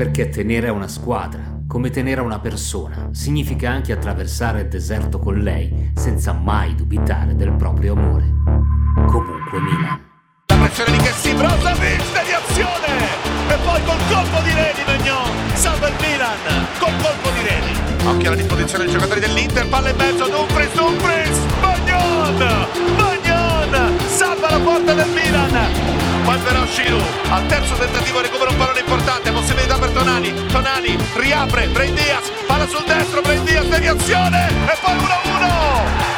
Perché 0.00 0.30
tenere 0.30 0.68
a 0.68 0.72
una 0.72 0.88
squadra, 0.88 1.60
come 1.68 1.90
tenere 1.90 2.22
a 2.22 2.24
una 2.24 2.38
persona, 2.38 3.10
significa 3.12 3.68
anche 3.68 3.92
attraversare 3.92 4.62
il 4.62 4.68
deserto 4.68 5.18
con 5.18 5.34
lei 5.34 5.90
senza 5.94 6.32
mai 6.32 6.74
dubitare 6.74 7.36
del 7.36 7.52
proprio 7.52 7.92
amore. 7.92 8.24
Comunque 8.94 9.60
Milan. 9.60 10.00
La 10.46 10.56
pressione 10.56 10.92
di 10.92 10.96
Kessi, 11.04 11.34
Brozovic, 11.34 12.02
deviazione! 12.14 12.96
E 13.50 13.56
poi 13.62 13.84
col 13.84 14.00
colpo 14.08 14.40
di 14.42 14.54
Reni 14.54 14.84
Magnon, 14.86 15.30
salva 15.52 15.88
il 15.88 15.94
Milan, 16.00 16.66
col 16.78 16.94
colpo 17.02 17.28
di 17.36 17.46
Reni. 17.46 18.06
Occhio 18.08 18.28
alla 18.28 18.40
disposizione 18.40 18.84
dei 18.84 18.92
giocatori 18.94 19.20
dell'Inter, 19.20 19.68
palla 19.68 19.90
in 19.90 19.96
mezzo, 19.96 20.30
Dumfries, 20.30 20.74
Dumfries, 20.76 21.38
Magnon, 21.60 22.38
Magnon, 22.96 23.98
salva 24.06 24.48
la 24.48 24.60
porta 24.60 24.94
del 24.94 25.08
Milan. 25.10 25.89
Poi 26.24 26.38
però 26.38 26.60
al 26.60 27.46
terzo 27.46 27.74
tentativo 27.74 28.20
recupera 28.20 28.50
un 28.50 28.56
pallone 28.56 28.80
importante, 28.80 29.32
possibilità 29.32 29.78
per 29.78 29.90
Tonali, 29.90 30.32
Tonali 30.46 30.98
riapre, 31.16 31.66
Brain 31.68 31.94
Diaz, 31.94 32.30
palla 32.46 32.66
sul 32.68 32.84
destro, 32.86 33.20
Brain 33.20 33.44
Diaz, 33.44 33.66
deviazione 33.66 34.48
e 34.48 34.76
poi 34.80 34.94
1-1. 34.94 35.00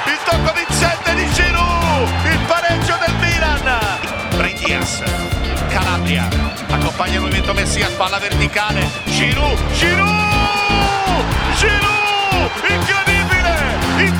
Il 0.06 0.19
tocco 0.25 0.52
vincente 0.52 1.15
di 1.15 1.30
Giroud, 1.33 2.09
il 2.25 2.38
pareggio 2.47 2.98
del 3.05 3.15
Milan. 3.20 3.78
Brain 4.37 4.56
Calabria, 5.69 6.28
accompagna 6.69 7.14
il 7.14 7.20
movimento 7.20 7.55
Messias, 7.55 7.92
palla 7.92 8.19
verticale, 8.19 8.87
Giroud, 9.06 9.59
Giroud, 9.73 11.25
Giroud, 11.56 12.50
incredibile, 12.69 13.78
in 13.98 14.16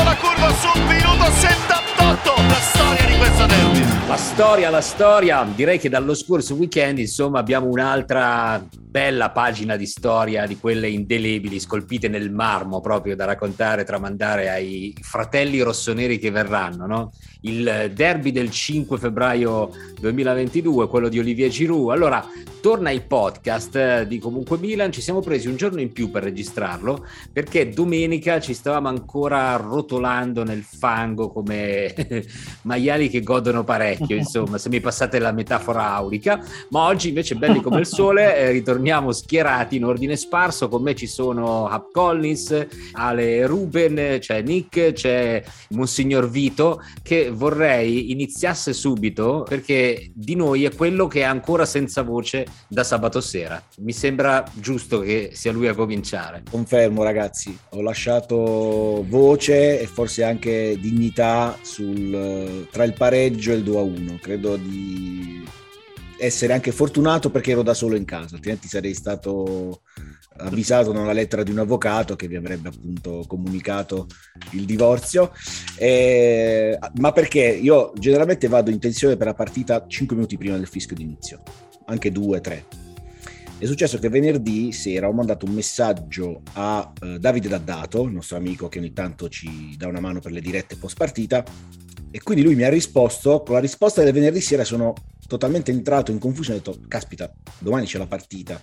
sotto 0.00 0.04
la 0.04 0.16
curva 0.16 0.54
sul 0.54 0.82
minuto 0.84 1.24
78, 1.30 2.32
la 2.48 2.54
storia 2.54 3.06
di 3.06 3.16
questo 3.16 3.46
derby. 3.46 4.08
La 4.08 4.16
storia, 4.16 4.70
la 4.70 4.80
storia, 4.80 5.46
direi 5.54 5.78
che 5.78 5.88
dallo 5.88 6.14
scorso 6.14 6.54
weekend 6.54 6.98
insomma 6.98 7.38
abbiamo 7.38 7.66
un'altra 7.66 8.62
bella 8.90 9.30
pagina 9.30 9.76
di 9.76 9.86
storia 9.86 10.46
di 10.46 10.58
quelle 10.58 10.88
indelebili 10.88 11.60
scolpite 11.60 12.08
nel 12.08 12.32
marmo 12.32 12.80
proprio 12.80 13.14
da 13.14 13.24
raccontare, 13.24 13.84
tramandare 13.84 14.50
ai 14.50 14.92
fratelli 15.00 15.60
rossoneri 15.60 16.18
che 16.18 16.32
verranno, 16.32 16.86
no? 16.86 17.12
Il 17.42 17.92
derby 17.94 18.32
del 18.32 18.50
5 18.50 18.98
febbraio 18.98 19.70
2022, 20.00 20.88
quello 20.88 21.08
di 21.08 21.20
Olivier 21.20 21.48
Giroud. 21.48 21.90
Allora, 21.90 22.26
torna 22.60 22.90
ai 22.90 23.00
podcast 23.00 23.76
eh, 23.76 24.06
di 24.06 24.18
Comunque 24.18 24.58
Milan, 24.58 24.92
ci 24.92 25.00
siamo 25.00 25.20
presi 25.20 25.48
un 25.48 25.56
giorno 25.56 25.80
in 25.80 25.92
più 25.92 26.10
per 26.10 26.22
registrarlo 26.24 27.06
perché 27.32 27.70
domenica 27.70 28.40
ci 28.40 28.54
stavamo 28.54 28.88
ancora 28.88 29.56
rotolando 29.56 30.44
nel 30.44 30.62
fango 30.62 31.30
come 31.30 31.94
maiali 32.62 33.08
che 33.08 33.22
godono 33.22 33.64
parecchio, 33.64 34.16
insomma, 34.16 34.58
se 34.58 34.68
mi 34.68 34.80
passate 34.80 35.18
la 35.18 35.32
metafora 35.32 35.92
aulica, 35.92 36.44
ma 36.70 36.86
oggi 36.86 37.08
invece 37.08 37.36
belli 37.36 37.62
come 37.62 37.80
il 37.80 37.86
sole, 37.86 38.36
eh, 38.36 38.52
ritorniamo 38.80 39.12
schierati 39.12 39.76
in 39.76 39.84
ordine 39.84 40.16
sparso, 40.16 40.68
con 40.68 40.82
me 40.82 40.94
ci 40.94 41.06
sono 41.06 41.68
Hap 41.68 41.92
Collins, 41.92 42.66
Ale 42.92 43.46
Ruben, 43.46 44.16
c'è 44.18 44.40
Nick, 44.40 44.92
c'è 44.92 45.42
Monsignor 45.70 46.28
Vito 46.28 46.82
che 47.02 47.30
vorrei 47.30 48.10
iniziasse 48.10 48.72
subito 48.72 49.44
perché 49.46 50.10
di 50.14 50.34
noi 50.34 50.64
è 50.64 50.74
quello 50.74 51.06
che 51.06 51.20
è 51.20 51.24
ancora 51.24 51.66
senza 51.66 52.02
voce 52.02 52.46
da 52.68 52.82
sabato 52.82 53.20
sera. 53.20 53.62
Mi 53.78 53.92
sembra 53.92 54.44
giusto 54.54 55.00
che 55.00 55.30
sia 55.34 55.52
lui 55.52 55.68
a 55.68 55.74
cominciare. 55.74 56.42
Confermo 56.50 57.02
ragazzi, 57.02 57.56
ho 57.70 57.82
lasciato 57.82 59.04
voce 59.06 59.78
e 59.80 59.86
forse 59.86 60.24
anche 60.24 60.78
dignità 60.80 61.56
sul, 61.60 62.66
tra 62.70 62.84
il 62.84 62.94
pareggio 62.94 63.52
e 63.52 63.56
il 63.56 63.64
2-1. 63.64 64.18
Credo 64.20 64.56
di 64.56 65.44
essere 66.20 66.52
anche 66.52 66.70
fortunato 66.72 67.30
perché 67.30 67.52
ero 67.52 67.62
da 67.62 67.74
solo 67.74 67.96
in 67.96 68.04
casa, 68.04 68.36
altrimenti 68.36 68.68
sarei 68.68 68.94
stato 68.94 69.82
avvisato 70.36 70.92
da 70.92 71.00
una 71.00 71.12
lettera 71.12 71.42
di 71.42 71.50
un 71.50 71.58
avvocato 71.58 72.16
che 72.16 72.28
vi 72.28 72.36
avrebbe 72.36 72.68
appunto 72.68 73.24
comunicato 73.26 74.06
il 74.52 74.64
divorzio. 74.64 75.32
Eh, 75.76 76.78
ma 76.96 77.12
perché 77.12 77.40
io 77.40 77.92
generalmente 77.98 78.48
vado 78.48 78.70
in 78.70 78.78
tensione 78.78 79.16
per 79.16 79.26
la 79.26 79.34
partita 79.34 79.86
5 79.86 80.14
minuti 80.14 80.36
prima 80.36 80.56
del 80.56 80.66
fischio 80.66 80.96
d'inizio, 80.96 81.42
anche 81.86 82.12
2-3. 82.12 82.62
È 83.58 83.66
successo 83.66 83.98
che 83.98 84.08
venerdì 84.08 84.72
sera 84.72 85.06
ho 85.06 85.12
mandato 85.12 85.44
un 85.44 85.52
messaggio 85.52 86.40
a 86.54 86.90
eh, 87.02 87.18
Davide 87.18 87.48
Daddato, 87.48 88.04
il 88.04 88.12
nostro 88.12 88.38
amico 88.38 88.68
che 88.68 88.78
ogni 88.78 88.94
tanto 88.94 89.28
ci 89.28 89.74
dà 89.76 89.86
una 89.86 90.00
mano 90.00 90.20
per 90.20 90.32
le 90.32 90.40
dirette 90.40 90.76
post 90.76 90.96
partita, 90.96 91.44
e 92.10 92.20
quindi 92.22 92.42
lui 92.42 92.54
mi 92.54 92.64
ha 92.64 92.68
risposto, 92.68 93.42
con 93.42 93.54
la 93.54 93.60
risposta 93.60 94.02
del 94.02 94.12
venerdì 94.12 94.40
sera 94.40 94.64
sono 94.64 94.94
totalmente 95.26 95.70
entrato 95.70 96.10
in 96.10 96.18
confusione 96.18 96.58
ho 96.58 96.62
detto, 96.62 96.80
caspita, 96.88 97.32
domani 97.58 97.86
c'è 97.86 97.98
la 97.98 98.06
partita. 98.06 98.60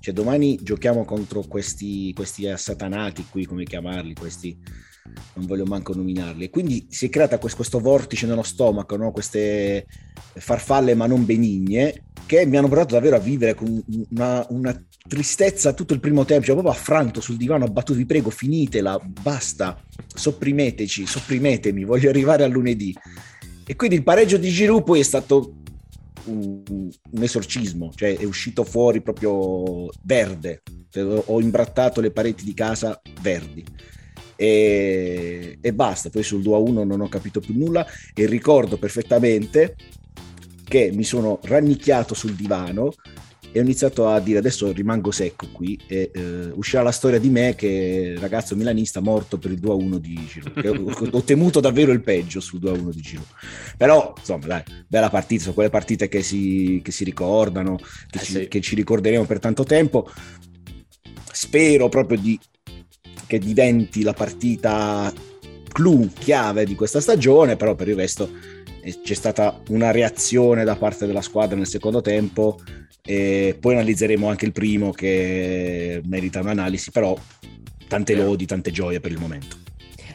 Cioè 0.00 0.14
domani 0.14 0.58
giochiamo 0.62 1.04
contro 1.04 1.42
questi, 1.42 2.12
questi 2.14 2.48
assatanati 2.48 3.26
qui, 3.28 3.44
come 3.44 3.64
chiamarli, 3.64 4.14
questi 4.14 4.58
non 5.34 5.46
voglio 5.46 5.64
manco 5.64 5.94
nominarli. 5.94 6.50
Quindi 6.50 6.86
si 6.88 7.06
è 7.06 7.08
creata 7.08 7.38
questo 7.38 7.80
vortice 7.80 8.26
nello 8.26 8.42
stomaco, 8.42 8.96
no? 8.96 9.12
queste 9.12 9.86
farfalle 10.34 10.94
ma 10.94 11.06
non 11.06 11.24
benigne, 11.24 12.04
che 12.26 12.46
mi 12.46 12.56
hanno 12.56 12.68
portato 12.68 12.94
davvero 12.94 13.16
a 13.16 13.20
vivere 13.20 13.54
con 13.54 13.82
una, 14.10 14.46
una 14.50 14.84
tristezza 15.08 15.72
tutto 15.72 15.94
il 15.94 16.00
primo 16.00 16.24
tempo, 16.24 16.44
cioè 16.44 16.54
proprio 16.54 16.74
affranto 16.74 17.20
sul 17.20 17.36
divano, 17.36 17.64
abbattuto, 17.64 17.98
vi 17.98 18.06
prego, 18.06 18.30
finitela, 18.30 19.00
basta, 19.04 19.82
sopprimeteci, 20.14 21.06
sopprimetemi, 21.06 21.84
voglio 21.84 22.08
arrivare 22.08 22.44
a 22.44 22.48
lunedì. 22.48 22.94
E 23.66 23.76
quindi 23.76 23.96
il 23.96 24.02
pareggio 24.02 24.36
di 24.36 24.48
Giroud 24.48 24.82
poi 24.84 25.00
è 25.00 25.04
stato 25.04 25.54
un, 26.24 26.62
un, 26.66 27.22
esorcismo, 27.22 27.92
cioè 27.94 28.16
è 28.16 28.24
uscito 28.24 28.64
fuori 28.64 29.00
proprio 29.00 29.88
verde, 30.02 30.62
cioè, 30.90 31.22
ho 31.24 31.40
imbrattato 31.40 32.00
le 32.00 32.10
pareti 32.10 32.44
di 32.44 32.54
casa 32.54 33.00
verdi. 33.20 33.64
E, 34.40 35.58
e 35.60 35.72
basta, 35.74 36.08
poi 36.08 36.22
sul 36.22 36.40
2 36.40 36.54
a 36.54 36.58
1 36.58 36.84
non 36.84 37.02
ho 37.02 37.08
capito 37.10 37.40
più 37.40 37.58
nulla 37.58 37.86
e 38.14 38.24
ricordo 38.24 38.78
perfettamente 38.78 39.76
che 40.64 40.90
mi 40.94 41.04
sono 41.04 41.40
rannicchiato 41.42 42.14
sul 42.14 42.32
divano 42.32 42.94
e 43.52 43.58
ho 43.58 43.62
iniziato 43.62 44.08
a 44.08 44.18
dire 44.18 44.38
adesso 44.38 44.72
rimango 44.72 45.10
secco 45.10 45.48
qui 45.52 45.78
e 45.86 46.10
eh, 46.14 46.50
uscirà 46.54 46.82
la 46.82 46.90
storia 46.90 47.18
di 47.18 47.28
me 47.28 47.54
che 47.54 48.14
ragazzo 48.18 48.56
milanista 48.56 49.00
morto 49.00 49.36
per 49.36 49.50
il 49.50 49.60
2-1 49.60 49.96
di 49.96 50.26
Giroud 50.26 50.86
ho, 50.88 51.16
ho, 51.18 51.22
temuto 51.22 51.60
davvero 51.60 51.92
il 51.92 52.00
peggio 52.00 52.40
sul 52.40 52.60
2-1 52.60 52.92
di 52.92 53.00
Giroud 53.02 53.26
però 53.76 54.14
insomma 54.16 54.46
dai 54.46 54.62
bella 54.86 55.10
partita 55.10 55.42
sono 55.42 55.54
quelle 55.54 55.68
partite 55.68 56.08
che 56.08 56.22
si, 56.22 56.80
che 56.82 56.92
si 56.92 57.04
ricordano 57.04 57.76
che, 57.76 58.20
eh 58.20 58.24
ci, 58.24 58.32
sì. 58.32 58.48
che 58.48 58.60
ci 58.62 58.74
ricorderemo 58.74 59.26
per 59.26 59.38
tanto 59.38 59.64
tempo 59.64 60.08
spero 61.30 61.90
proprio 61.90 62.18
di, 62.18 62.38
che 63.30 63.38
diventi 63.38 64.02
la 64.02 64.12
partita 64.12 65.12
clou 65.72 66.10
chiave 66.12 66.64
di 66.64 66.74
questa 66.74 67.00
stagione 67.00 67.54
però 67.54 67.76
per 67.76 67.86
il 67.86 67.94
resto 67.94 68.28
eh, 68.82 69.00
c'è 69.04 69.14
stata 69.14 69.62
una 69.68 69.92
reazione 69.92 70.64
da 70.64 70.74
parte 70.74 71.06
della 71.06 71.22
squadra 71.22 71.56
nel 71.56 71.68
secondo 71.68 72.00
tempo 72.00 72.58
e 73.04 73.56
poi 73.58 73.74
analizzeremo 73.74 74.28
anche 74.28 74.46
il 74.46 74.52
primo 74.52 74.90
che 74.90 76.02
merita 76.04 76.40
un'analisi, 76.40 76.90
però 76.90 77.16
tante 77.88 78.14
lodi, 78.14 78.46
tante 78.46 78.70
gioie 78.70 79.00
per 79.00 79.12
il 79.12 79.18
momento. 79.18 79.56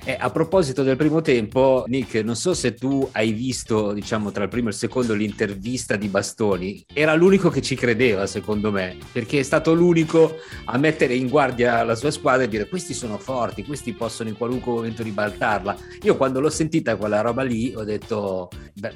Eh, 0.08 0.16
a 0.20 0.30
proposito 0.30 0.84
del 0.84 0.98
primo 0.98 1.22
tempo, 1.22 1.84
Nick, 1.88 2.24
non 2.24 2.36
so 2.36 2.54
se 2.54 2.76
tu 2.76 3.10
hai 3.14 3.32
visto, 3.32 3.92
diciamo, 3.92 4.30
tra 4.30 4.44
il 4.44 4.50
primo 4.50 4.68
e 4.68 4.70
il 4.70 4.78
secondo 4.78 5.16
l'intervista 5.16 5.96
di 5.96 6.10
Bastoni. 6.10 6.86
Era 6.94 7.16
l'unico 7.16 7.50
che 7.50 7.64
ci 7.64 7.74
credeva, 7.74 8.28
secondo 8.28 8.72
me, 8.72 8.98
perché 9.12 9.40
è 9.40 9.42
stato 9.44 9.74
l'unico 9.74 10.36
a 10.66 10.78
mettere 10.78 11.16
in 11.16 11.28
guardia 11.28 11.84
la 11.84 11.96
sua 11.96 12.12
squadra 12.12 12.44
e 12.44 12.48
dire 12.48 12.68
questi 12.68 12.94
sono 12.94 13.18
forti, 13.18 13.66
questi 13.66 13.94
possono 13.94 14.30
in 14.30 14.38
qualunque 14.38 14.74
momento 14.74 15.02
ribaltarla. 15.02 15.76
Io 16.04 16.16
quando 16.16 16.40
l'ho 16.40 16.52
sentita 16.52 16.98
quella 16.98 17.22
roba 17.22 17.42
lì 17.42 17.74
ho 17.76 17.84
detto, 17.84 18.50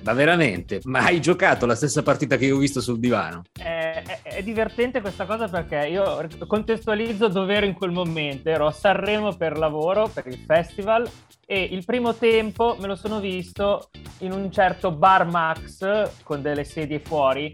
ma 0.04 0.14
veramente, 0.14 0.80
ma 0.84 1.00
hai 1.06 1.20
giocato 1.20 1.66
la 1.66 1.74
stessa 1.74 2.04
partita 2.04 2.38
che 2.38 2.46
io 2.46 2.56
ho 2.56 2.60
visto 2.60 2.82
sul 2.82 3.00
divano? 3.00 3.46
È, 3.60 4.04
è, 4.06 4.22
è 4.22 4.44
divertente 4.44 5.02
questa 5.02 5.26
cosa 5.26 5.48
perché 5.48 5.88
io 5.88 6.24
contestualizzo 6.46 7.30
dove 7.30 7.56
ero 7.56 7.66
in 7.66 7.74
quel 7.74 7.90
momento. 7.90 8.48
Ero 8.50 8.68
a 8.68 8.72
Sanremo 8.72 9.36
per 9.36 9.58
lavoro, 9.58 10.08
per 10.08 10.28
il 10.28 10.38
festival 10.46 10.98
Festival 11.00 11.10
e 11.46 11.64
il 11.64 11.84
primo 11.86 12.14
tempo 12.14 12.76
me 12.80 12.88
lo 12.88 12.96
sono 12.96 13.20
visto 13.20 13.90
in 14.20 14.32
un 14.32 14.52
certo 14.52 14.92
bar 14.92 15.26
Max 15.26 16.24
con 16.24 16.42
delle 16.42 16.64
sedie 16.64 17.00
fuori. 17.00 17.52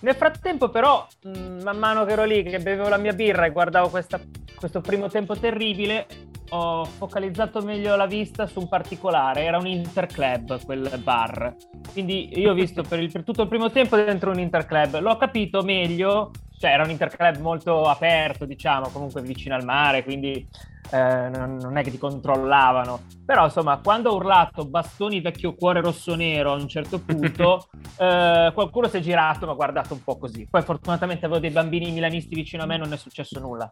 Nel 0.00 0.14
frattempo 0.14 0.68
però, 0.70 1.06
mh, 1.24 1.62
man 1.62 1.76
mano 1.78 2.04
che 2.04 2.12
ero 2.12 2.24
lì, 2.24 2.42
che 2.42 2.58
bevevo 2.58 2.88
la 2.88 2.96
mia 2.96 3.12
birra 3.12 3.46
e 3.46 3.50
guardavo 3.50 3.88
questa, 3.88 4.20
questo 4.56 4.80
primo 4.80 5.08
tempo 5.08 5.36
terribile, 5.36 6.06
ho 6.50 6.84
focalizzato 6.84 7.60
meglio 7.62 7.96
la 7.96 8.06
vista 8.06 8.46
su 8.46 8.60
un 8.60 8.68
particolare, 8.68 9.44
era 9.44 9.58
un 9.58 9.66
interclub 9.66 10.64
quel 10.64 11.00
bar. 11.02 11.54
Quindi 11.92 12.38
io 12.38 12.52
ho 12.52 12.54
visto 12.54 12.82
per, 12.82 13.00
il, 13.00 13.10
per 13.10 13.24
tutto 13.24 13.42
il 13.42 13.48
primo 13.48 13.70
tempo 13.70 13.96
dentro 13.96 14.30
un 14.30 14.38
interclub, 14.38 14.98
l'ho 14.98 15.16
capito 15.16 15.62
meglio, 15.62 16.30
cioè 16.58 16.70
era 16.70 16.84
un 16.84 16.90
interclub 16.90 17.36
molto 17.38 17.84
aperto, 17.84 18.44
diciamo, 18.44 18.88
comunque 18.88 19.22
vicino 19.22 19.54
al 19.54 19.64
mare, 19.64 20.02
quindi 20.04 20.46
eh, 20.90 21.28
non, 21.28 21.76
è 21.76 21.82
che 21.82 21.90
ti 21.90 21.98
controllavano, 21.98 23.02
però 23.24 23.44
insomma 23.44 23.78
quando 23.78 24.10
ho 24.10 24.16
urlato 24.16 24.64
bastoni 24.64 25.20
vecchio 25.20 25.54
cuore 25.54 25.80
rosso 25.82 26.14
nero 26.14 26.52
a 26.52 26.56
un 26.56 26.66
certo 26.66 27.00
punto 27.00 27.68
eh, 27.98 28.50
qualcuno 28.54 28.88
si 28.88 28.96
è 28.96 29.00
girato 29.00 29.44
ma 29.44 29.52
ha 29.52 29.54
guardato 29.54 29.92
un 29.92 30.02
po' 30.02 30.16
così, 30.16 30.46
poi 30.50 30.62
fortunatamente 30.62 31.26
avevo 31.26 31.40
dei 31.40 31.50
bambini 31.50 31.90
milanisti 31.90 32.34
vicino 32.34 32.62
a 32.62 32.66
me 32.66 32.78
non 32.78 32.92
è 32.92 32.96
successo 32.96 33.38
nulla. 33.38 33.70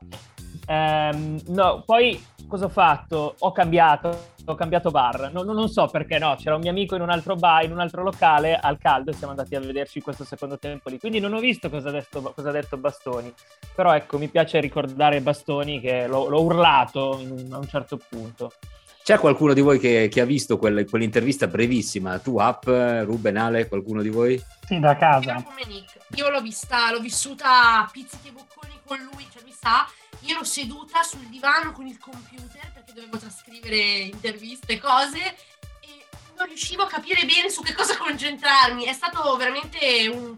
Eh, 0.67 1.43
no, 1.47 1.83
poi 1.87 2.21
cosa 2.49 2.65
ho 2.65 2.69
fatto? 2.69 3.37
Ho 3.39 3.53
cambiato, 3.53 4.33
ho 4.45 4.55
cambiato 4.55 4.91
bar, 4.91 5.31
no, 5.33 5.43
non 5.43 5.69
so 5.69 5.87
perché 5.87 6.19
no, 6.19 6.35
c'era 6.37 6.57
un 6.57 6.61
mio 6.61 6.71
amico 6.71 6.97
in 6.97 7.03
un 7.03 7.11
altro 7.11 7.37
bar, 7.37 7.65
in 7.65 7.73
un 7.73 7.81
altro 7.81 8.03
locale 8.03 8.57
al 8.57 8.79
caldo 8.79 9.11
e 9.11 9.15
siamo 9.15 9.33
andati 9.33 9.55
a 9.55 9.61
vederci 9.61 10.01
questo 10.01 10.25
secondo 10.25 10.59
tempo 10.59 10.89
lì, 10.89 10.99
quindi 10.99 11.21
non 11.21 11.35
ho 11.35 11.39
visto 11.39 11.71
cosa 11.71 11.89
ha 11.89 11.93
detto, 11.93 12.21
cosa 12.35 12.49
ha 12.49 12.53
detto 12.53 12.77
Bastoni, 12.77 13.33
però 13.75 13.95
ecco 13.95 14.19
mi 14.19 14.29
piace 14.29 14.61
ricordare 14.61 15.21
Bastoni 15.21 15.81
che 15.81 16.07
l'ho, 16.07 16.29
l'ho 16.29 16.43
urlato 16.43 17.19
in, 17.21 17.49
a 17.53 17.59
un 17.59 17.69
certo 17.69 17.99
punto. 18.09 18.53
C'è 19.05 19.21
qualcuno 19.21 19.53
di 19.53 19.61
voi 19.61 19.79
che, 19.79 20.09
che 20.11 20.21
ha 20.21 20.25
visto 20.25 20.59
quel, 20.59 20.85
quell'intervista 20.85 21.47
brevissima? 21.47 22.19
Tu, 22.19 22.39
App, 22.39 22.67
Ruben, 22.67 23.37
Ale, 23.37 23.69
qualcuno 23.69 24.03
di 24.03 24.09
voi? 24.09 24.43
Sì, 24.67 24.81
da 24.81 24.97
casa. 24.97 25.45
Io 26.17 26.29
l'ho 26.29 26.41
vista, 26.41 26.91
l'ho 26.91 26.99
vissuta 26.99 27.83
a 27.83 27.89
pizzichi 27.89 28.27
e 28.27 28.33
bocconi 28.33 28.76
con 28.87 28.99
lui, 28.99 29.27
cioè 29.33 29.43
mi 29.45 29.53
sa, 29.59 29.89
io 30.21 30.35
ero 30.35 30.45
seduta 30.45 31.03
sul 31.03 31.27
divano 31.27 31.73
con 31.73 31.87
il 31.87 31.99
computer 31.99 32.73
perché 32.73 32.93
dovevo 32.95 33.19
trascrivere 33.19 33.77
interviste, 33.77 34.75
e 34.75 34.79
cose 34.79 35.19
e 35.81 36.07
non 36.39 36.47
riuscivo 36.47 36.85
a 36.85 36.87
capire 36.87 37.27
bene 37.27 37.51
su 37.51 37.63
che 37.63 37.75
cosa 37.75 37.97
concentrarmi. 37.97 38.85
È 38.85 38.93
stato 38.93 39.37
veramente 39.37 40.09
un, 40.09 40.35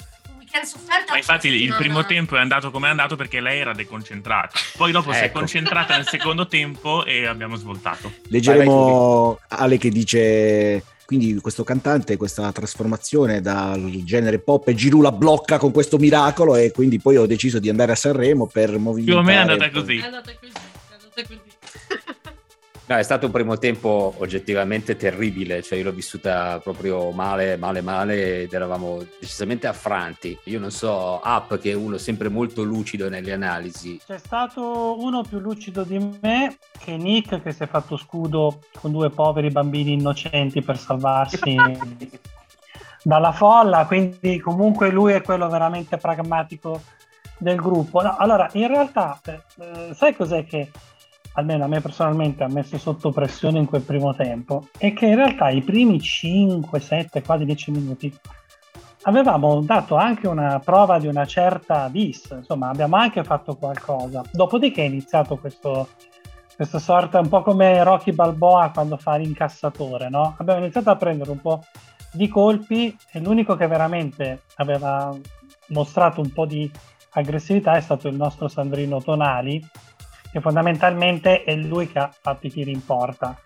che 0.51 0.67
sofferto. 0.67 1.13
Ma 1.13 1.19
infatti 1.19 1.49
il 1.49 1.75
primo 1.75 2.05
tempo 2.05 2.37
è 2.37 2.41
andato 2.41 2.71
come 2.71 2.87
è 2.89 2.91
andato 2.91 3.17
perché 3.17 3.41
lei 3.41 3.61
era 3.61 3.73
deconcentrata. 3.73 4.59
Poi 4.77 4.93
dopo 4.93 5.11
ecco. 5.11 5.19
si 5.19 5.25
è 5.25 5.27
ecco. 5.27 5.39
concentrata 5.39 5.97
nel 5.97 6.09
secondo 6.09 6.47
tempo 6.47 7.05
e 7.05 7.27
abbiamo 7.27 7.57
svoltato. 7.57 8.13
Leggeremo 8.29 9.41
Ale 9.49 9.79
che 9.79 9.91
dice 9.91 10.83
quindi 11.09 11.41
questo 11.41 11.65
cantante, 11.65 12.19
questa 12.19 12.53
trasformazione 12.53 13.41
dal 13.41 14.03
genere 14.05 14.41
pop 14.41 14.69
e 14.69 14.75
Giroud 14.75 15.05
la 15.05 15.11
blocca 15.11 15.57
con 15.57 15.73
questo 15.73 15.97
miracolo 15.97 16.55
e 16.55 16.71
quindi 16.71 17.01
poi 17.01 17.17
ho 17.17 17.25
deciso 17.25 17.59
di 17.59 17.71
andare 17.71 17.93
a 17.93 17.95
Sanremo 17.95 18.45
per 18.45 18.77
movimentare. 18.77 19.05
Più 19.05 19.17
o 19.17 19.23
meno 19.23 19.49
è 19.49 19.53
andata 19.53 19.71
così. 19.71 19.97
È 19.97 20.05
andata 20.05 20.33
così, 20.39 20.53
è 20.53 20.93
andata 20.93 21.23
così. 21.27 21.48
No, 22.89 22.97
è 22.97 23.03
stato 23.03 23.27
un 23.27 23.33
primo 23.33 23.59
tempo 23.59 24.15
oggettivamente 24.17 24.97
terribile, 24.97 25.61
cioè 25.61 25.77
io 25.77 25.85
l'ho 25.85 25.93
vissuta 25.93 26.59
proprio 26.59 27.11
male, 27.11 27.59
male, 27.59 27.83
male 27.83 28.43
ed 28.43 28.53
eravamo 28.55 29.05
decisamente 29.21 29.67
affranti. 29.67 30.39
Io 30.45 30.59
non 30.59 30.71
so, 30.71 31.21
App 31.21 31.57
che 31.57 31.73
è 31.73 31.75
uno 31.75 31.99
sempre 31.99 32.31
molto 32.31 32.63
lucido 32.63 33.11
nelle 33.11 33.35
analisi. 33.35 34.01
C'è 34.07 34.17
stato 34.17 34.97
uno 34.99 35.21
più 35.21 35.39
lucido 35.39 35.83
di 35.83 35.99
me 36.23 36.57
che 36.79 36.97
Nick 36.97 37.43
che 37.43 37.53
si 37.53 37.65
è 37.65 37.67
fatto 37.67 37.99
scudo 37.99 38.61
con 38.81 38.91
due 38.91 39.11
poveri 39.11 39.51
bambini 39.51 39.93
innocenti 39.93 40.63
per 40.63 40.79
salvarsi 40.79 41.57
dalla 43.05 43.33
folla, 43.33 43.85
quindi 43.85 44.41
comunque 44.41 44.89
lui 44.89 45.13
è 45.13 45.21
quello 45.21 45.47
veramente 45.51 45.99
pragmatico 45.99 46.81
del 47.37 47.57
gruppo. 47.57 48.01
No, 48.01 48.17
allora, 48.17 48.49
in 48.55 48.67
realtà, 48.67 49.21
eh, 49.25 49.93
sai 49.95 50.17
cos'è 50.17 50.47
che 50.47 50.71
almeno 51.35 51.65
a 51.65 51.69
me 51.69 51.81
personalmente 51.81 52.43
ha 52.43 52.49
messo 52.49 52.79
sotto 52.79 53.11
pressione 53.11 53.59
in 53.59 53.67
quel 53.67 53.83
primo 53.83 54.15
tempo, 54.15 54.69
è 54.77 54.93
che 54.93 55.07
in 55.07 55.17
realtà 55.17 55.51
i 55.51 55.63
primi 55.63 56.01
5, 56.01 56.81
7, 56.81 57.23
quasi 57.23 57.45
10 57.45 57.71
minuti 57.71 58.19
avevamo 59.03 59.61
dato 59.61 59.97
anche 59.97 60.27
una 60.27 60.59
prova 60.59 60.99
di 60.99 61.07
una 61.07 61.25
certa 61.25 61.89
vis, 61.89 62.29
insomma 62.31 62.69
abbiamo 62.69 62.97
anche 62.97 63.25
fatto 63.25 63.57
qualcosa. 63.57 64.23
Dopodiché 64.33 64.83
è 64.83 64.87
iniziato 64.87 65.37
questo, 65.37 65.89
questa 66.57 66.79
sorta, 66.79 67.21
un 67.21 67.29
po' 67.29 67.43
come 67.43 67.83
Rocky 67.83 68.13
Balboa 68.13 68.71
quando 68.73 68.97
fa 68.97 69.17
l'incassatore, 69.17 70.09
no? 70.09 70.35
Abbiamo 70.39 70.61
iniziato 70.61 70.91
a 70.91 70.97
prendere 70.97 71.31
un 71.31 71.41
po' 71.41 71.63
di 72.13 72.29
colpi 72.29 72.97
e 73.13 73.21
l'unico 73.21 73.55
che 73.55 73.67
veramente 73.67 74.43
aveva 74.57 75.15
mostrato 75.69 76.21
un 76.21 76.33
po' 76.33 76.47
di 76.47 76.71
aggressività 77.11 77.73
è 77.77 77.81
stato 77.81 78.09
il 78.09 78.17
nostro 78.17 78.49
Sandrino 78.49 79.01
Tonali, 79.03 79.65
che 80.31 80.41
fondamentalmente 80.41 81.45
è 81.45 81.55
lui 81.55 81.91
che 81.91 81.99
ha 81.99 82.11
fatto 82.19 82.47
i 82.47 82.51
tiri 82.51 82.73
in 82.73 82.85
porta. 82.85 83.39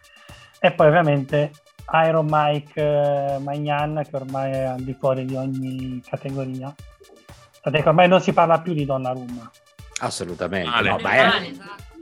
E 0.59 0.73
poi 0.73 0.89
ovviamente 0.89 1.51
Iron 2.07 2.27
Mike 2.29 2.81
eh, 2.81 3.39
Magnan 3.39 4.07
che 4.09 4.17
ormai 4.17 4.53
è 4.53 4.63
al 4.63 4.83
di 4.83 4.95
fuori 4.99 5.25
di 5.25 5.35
ogni 5.35 6.01
categoria. 6.09 6.75
Che 7.63 7.83
ormai 7.85 8.09
non 8.09 8.21
si 8.21 8.33
parla 8.33 8.61
più 8.61 8.73
di 8.73 8.85
Donnarumma. 8.85 9.51
Assolutamente, 10.01 10.69
vale. 10.69 10.89
no, 10.89 10.99
ma 11.01 11.13
è, 11.13 11.53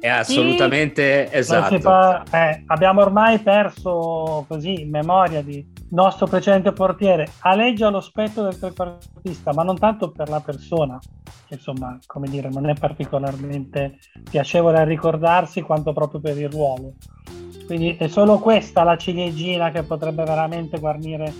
è 0.00 0.08
assolutamente 0.08 1.28
sì, 1.30 1.36
esatto. 1.36 1.78
Fa, 1.78 2.24
eh, 2.32 2.64
abbiamo 2.66 3.02
ormai 3.02 3.38
perso 3.38 4.46
così 4.48 4.80
in 4.80 4.90
memoria 4.90 5.42
di 5.42 5.64
nostro 5.90 6.26
precedente 6.26 6.72
portiere. 6.72 7.28
Aleggia 7.40 7.90
lo 7.90 8.00
spettro 8.00 8.44
del 8.44 8.58
trequartista, 8.58 9.52
ma 9.52 9.62
non 9.62 9.78
tanto 9.78 10.10
per 10.10 10.30
la 10.30 10.40
persona, 10.40 10.98
che 11.46 11.54
insomma, 11.54 11.98
come 12.06 12.28
dire, 12.28 12.48
non 12.48 12.68
è 12.68 12.74
particolarmente 12.74 13.98
piacevole 14.28 14.78
a 14.78 14.84
ricordarsi 14.84 15.60
quanto 15.60 15.92
proprio 15.92 16.20
per 16.20 16.38
il 16.38 16.50
ruolo. 16.50 16.94
Quindi 17.66 17.96
è 17.96 18.08
solo 18.08 18.38
questa 18.38 18.82
la 18.82 18.96
ciliegina 18.96 19.70
che 19.70 19.82
potrebbe 19.82 20.24
veramente 20.24 20.78
guarnire 20.78 21.32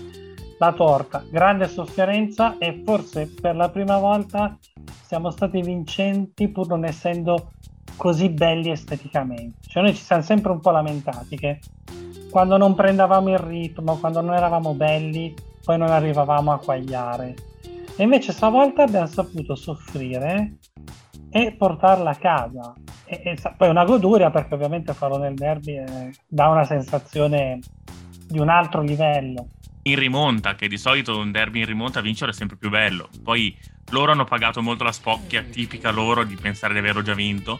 la 0.59 0.71
torta. 0.73 1.23
Grande 1.29 1.67
sofferenza 1.67 2.57
e 2.59 2.83
forse 2.85 3.27
per 3.41 3.55
la 3.55 3.69
prima 3.69 3.97
volta 3.97 4.57
siamo 5.03 5.31
stati 5.31 5.61
vincenti 5.61 6.47
pur 6.49 6.67
non 6.67 6.85
essendo 6.85 7.53
così 7.95 8.29
belli 8.29 8.69
esteticamente. 8.71 9.59
Cioè 9.67 9.83
noi 9.83 9.93
ci 9.93 10.03
siamo 10.03 10.21
sempre 10.21 10.51
un 10.51 10.59
po' 10.59 10.71
lamentati 10.71 11.37
che 11.37 11.59
quando 12.29 12.57
non 12.57 12.75
prendevamo 12.75 13.29
il 13.29 13.39
ritmo, 13.39 13.97
quando 13.97 14.21
non 14.21 14.33
eravamo 14.33 14.73
belli, 14.73 15.33
poi 15.63 15.77
non 15.77 15.89
arrivavamo 15.89 16.51
a 16.51 16.59
quagliare. 16.59 17.35
E 17.95 18.03
invece 18.03 18.31
stavolta 18.31 18.83
abbiamo 18.83 19.05
saputo 19.05 19.55
soffrire 19.55 20.57
e 21.29 21.53
portarla 21.57 22.11
a 22.11 22.15
casa. 22.15 22.73
E, 23.05 23.21
e 23.23 23.37
poi 23.57 23.69
una 23.69 23.85
goduria 23.85 24.31
perché 24.31 24.53
ovviamente 24.53 24.93
farlo 24.93 25.17
nel 25.17 25.35
derby 25.35 25.75
è, 25.75 26.09
dà 26.27 26.47
una 26.47 26.63
sensazione 26.63 27.59
di 28.27 28.39
un 28.39 28.49
altro 28.49 28.81
livello. 28.81 29.47
In 29.83 29.95
rimonta, 29.97 30.55
che 30.55 30.67
di 30.67 30.77
solito 30.77 31.17
un 31.17 31.31
derby 31.31 31.59
in 31.59 31.65
rimonta 31.65 32.01
vincere 32.01 32.31
è 32.31 32.33
sempre 32.33 32.57
più 32.57 32.69
bello. 32.69 33.09
Poi 33.23 33.57
loro 33.91 34.11
hanno 34.11 34.25
pagato 34.25 34.61
molto 34.61 34.83
la 34.83 34.91
spocchia 34.91 35.43
tipica 35.43 35.91
loro 35.91 36.23
di 36.23 36.35
pensare 36.35 36.73
di 36.73 36.79
averlo 36.79 37.01
già 37.01 37.13
vinto 37.13 37.59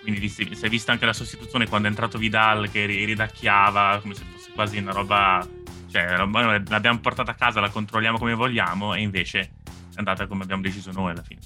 quindi 0.00 0.28
si, 0.28 0.42
è 0.42 0.68
vista 0.68 0.92
anche 0.92 1.06
la 1.06 1.12
sostituzione 1.12 1.68
quando 1.68 1.86
è 1.86 1.90
entrato 1.90 2.18
Vidal 2.18 2.70
che 2.70 2.86
ridacchiava 2.86 3.98
come 4.00 4.14
se 4.14 4.24
fosse 4.32 4.50
quasi 4.52 4.78
una 4.78 4.92
roba 4.92 5.46
cioè 5.90 6.16
l'abbiamo 6.16 6.98
portata 7.00 7.32
a 7.32 7.34
casa 7.34 7.60
la 7.60 7.68
controlliamo 7.68 8.18
come 8.18 8.34
vogliamo 8.34 8.94
e 8.94 9.00
invece 9.02 9.52
è 9.94 9.98
andata 9.98 10.26
come 10.26 10.42
abbiamo 10.42 10.62
deciso 10.62 10.90
noi 10.92 11.10
alla 11.10 11.22
fine 11.22 11.40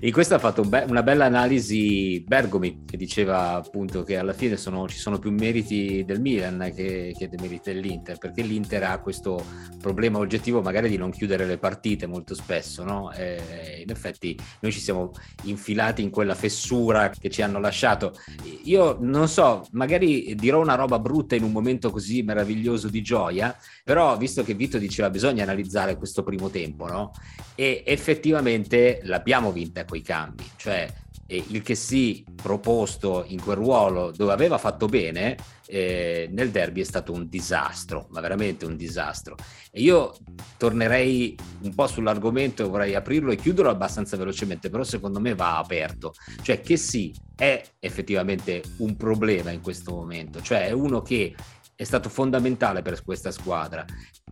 In 0.00 0.10
questo 0.12 0.34
ha 0.34 0.38
fatto 0.38 0.62
un 0.62 0.68
be- 0.68 0.84
una 0.88 1.02
bella 1.02 1.24
analisi 1.24 2.22
Bergomi 2.26 2.84
che 2.84 2.96
diceva 2.96 3.54
appunto 3.54 4.02
che 4.02 4.16
alla 4.16 4.32
fine 4.32 4.56
sono, 4.56 4.88
ci 4.88 4.98
sono 4.98 5.18
più 5.18 5.30
meriti 5.30 6.04
del 6.04 6.20
Milan 6.20 6.72
che, 6.74 7.14
che 7.16 7.28
dei 7.28 7.38
meriti 7.40 7.72
dell'Inter 7.72 8.18
perché 8.18 8.42
l'Inter 8.42 8.84
ha 8.84 8.98
questo 8.98 9.44
problema 9.80 10.18
oggettivo 10.18 10.60
magari 10.62 10.88
di 10.88 10.96
non 10.96 11.10
chiudere 11.10 11.46
le 11.46 11.58
partite 11.58 12.06
molto 12.06 12.34
spesso 12.34 12.84
no? 12.84 13.12
e 13.12 13.82
in 13.84 13.90
effetti 13.90 14.36
noi 14.60 14.72
ci 14.72 14.80
siamo 14.80 15.12
infilati 15.44 16.02
in 16.02 16.10
quella 16.10 16.34
fessura 16.34 17.10
che 17.10 17.30
ci 17.30 17.42
hanno 17.42 17.60
lasciato 17.60 18.14
io 18.64 18.96
non 19.00 19.28
so 19.28 19.66
magari 19.72 20.34
dirò 20.34 20.60
una 20.60 20.74
roba 20.74 20.98
brutta 20.98 21.34
in 21.34 21.42
un 21.42 21.52
momento 21.52 21.90
così 21.90 22.22
meraviglioso 22.22 22.88
di 22.88 23.02
gioia 23.02 23.56
però 23.84 24.16
visto 24.16 24.42
che 24.42 24.54
Vito 24.54 24.78
diceva 24.78 25.10
bisogna 25.10 25.42
analizzare 25.42 25.96
questo 25.96 26.22
primo 26.22 26.48
tempo 26.50 26.86
no? 26.86 27.12
E 27.54 27.82
effettivamente 27.86 29.00
l'abbiamo 29.04 29.52
vinta 29.52 29.84
coi 29.84 30.02
cambi, 30.02 30.44
cioè 30.56 30.90
eh, 31.26 31.44
il 31.48 31.62
che 31.62 31.74
sì 31.74 32.24
proposto 32.34 33.24
in 33.26 33.40
quel 33.40 33.56
ruolo 33.56 34.10
dove 34.10 34.32
aveva 34.32 34.58
fatto 34.58 34.86
bene 34.86 35.36
eh, 35.66 36.28
nel 36.30 36.50
derby 36.50 36.82
è 36.82 36.84
stato 36.84 37.12
un 37.12 37.28
disastro, 37.28 38.06
ma 38.10 38.20
veramente 38.20 38.66
un 38.66 38.76
disastro. 38.76 39.36
E 39.70 39.80
io 39.80 40.14
tornerei 40.58 41.34
un 41.62 41.74
po' 41.74 41.86
sull'argomento, 41.86 42.68
vorrei 42.68 42.94
aprirlo 42.94 43.30
e 43.30 43.36
chiuderlo 43.36 43.70
abbastanza 43.70 44.18
velocemente, 44.18 44.68
però 44.68 44.84
secondo 44.84 45.18
me 45.18 45.34
va 45.34 45.56
aperto, 45.56 46.12
cioè 46.42 46.60
che 46.60 46.76
sì 46.76 47.14
è 47.34 47.62
effettivamente 47.78 48.62
un 48.78 48.96
problema 48.96 49.50
in 49.50 49.62
questo 49.62 49.92
momento, 49.92 50.42
cioè 50.42 50.66
è 50.66 50.72
uno 50.72 51.00
che 51.00 51.34
è 51.82 51.84
stato 51.84 52.08
fondamentale 52.08 52.80
per 52.80 53.02
questa 53.04 53.30
squadra. 53.30 53.84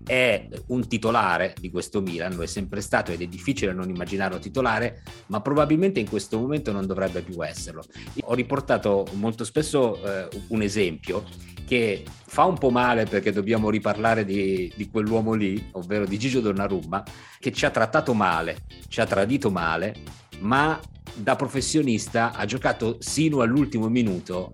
È 0.07 0.49
un 0.69 0.87
titolare 0.87 1.55
di 1.59 1.71
questo 1.71 2.01
Milan, 2.01 2.35
lo 2.35 2.43
è 2.43 2.47
sempre 2.47 2.81
stato 2.81 3.11
ed 3.11 3.21
è 3.21 3.27
difficile 3.27 3.73
non 3.73 3.89
immaginarlo 3.89 4.39
titolare, 4.39 5.03
ma 5.27 5.41
probabilmente 5.41 6.01
in 6.01 6.09
questo 6.09 6.39
momento 6.39 6.73
non 6.73 6.87
dovrebbe 6.87 7.23
più 7.23 7.45
esserlo. 7.45 7.83
Ho 8.23 8.35
riportato 8.35 9.07
molto 9.15 9.45
spesso 9.45 10.03
eh, 10.03 10.29
un 10.49 10.63
esempio 10.63 11.25
che 11.67 12.05
fa 12.25 12.45
un 12.45 12.57
po' 12.57 12.71
male 12.71 13.05
perché 13.05 13.33
dobbiamo 13.33 13.69
riparlare 13.69 14.25
di, 14.25 14.73
di, 14.75 14.89
quell'uomo 14.89 15.35
lì, 15.35 15.71
ovvero 15.73 16.07
di 16.07 16.19
Gigio 16.19 16.41
Donnarumma, 16.41 17.05
che 17.39 17.53
ci 17.53 17.67
ha 17.67 17.71
trattato 17.71 18.15
male, 18.15 18.59
ci 18.89 19.01
ha 19.01 19.07
tradito 19.07 19.51
male, 19.51 19.95
ma 20.39 20.81
da 21.15 21.35
professionista 21.37 22.33
ha 22.33 22.45
giocato 22.45 22.97
sino 23.01 23.41
all'ultimo 23.41 23.89
minuto 23.89 24.53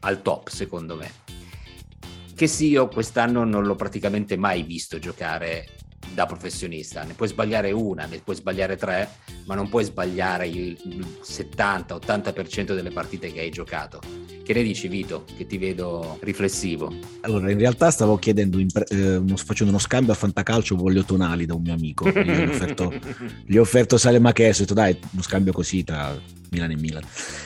al 0.00 0.22
top 0.22 0.48
secondo 0.48 0.96
me. 0.96 1.25
Che 2.36 2.46
sì, 2.46 2.68
io 2.68 2.86
quest'anno 2.88 3.44
non 3.44 3.64
l'ho 3.64 3.76
praticamente 3.76 4.36
mai 4.36 4.62
visto 4.62 4.98
giocare 4.98 5.68
da 6.12 6.26
professionista. 6.26 7.02
Ne 7.02 7.14
puoi 7.14 7.28
sbagliare 7.28 7.72
una, 7.72 8.04
ne 8.04 8.20
puoi 8.22 8.36
sbagliare 8.36 8.76
tre, 8.76 9.08
ma 9.46 9.54
non 9.54 9.70
puoi 9.70 9.84
sbagliare 9.84 10.46
il 10.46 10.76
70-80% 11.24 12.74
delle 12.74 12.90
partite 12.90 13.32
che 13.32 13.40
hai 13.40 13.48
giocato. 13.48 14.00
Che 14.44 14.52
ne 14.52 14.62
dici 14.62 14.86
Vito? 14.88 15.24
Che 15.34 15.46
ti 15.46 15.56
vedo 15.56 16.18
riflessivo. 16.20 16.92
Allora, 17.22 17.50
in 17.50 17.58
realtà 17.58 17.90
stavo 17.90 18.18
chiedendo, 18.18 18.58
eh, 18.58 19.22
facendo 19.36 19.72
uno 19.72 19.80
scambio 19.80 20.12
a 20.12 20.16
Fantacalcio 20.16 20.76
voglio 20.76 21.04
tonali 21.04 21.46
da 21.46 21.54
un 21.54 21.62
mio 21.62 21.72
amico. 21.72 22.06
Gli 22.06 22.28
ho 22.28 22.50
offerto, 22.50 22.92
gli 23.46 23.56
ho 23.56 23.62
offerto 23.62 23.96
Salema 23.96 24.32
Chesso, 24.32 24.60
ho 24.60 24.64
detto 24.66 24.74
dai, 24.74 24.94
uno 25.10 25.22
scambio 25.22 25.54
così 25.54 25.84
tra 25.84 26.14
Milan 26.50 26.70
e 26.70 26.76
Milan. 26.76 27.02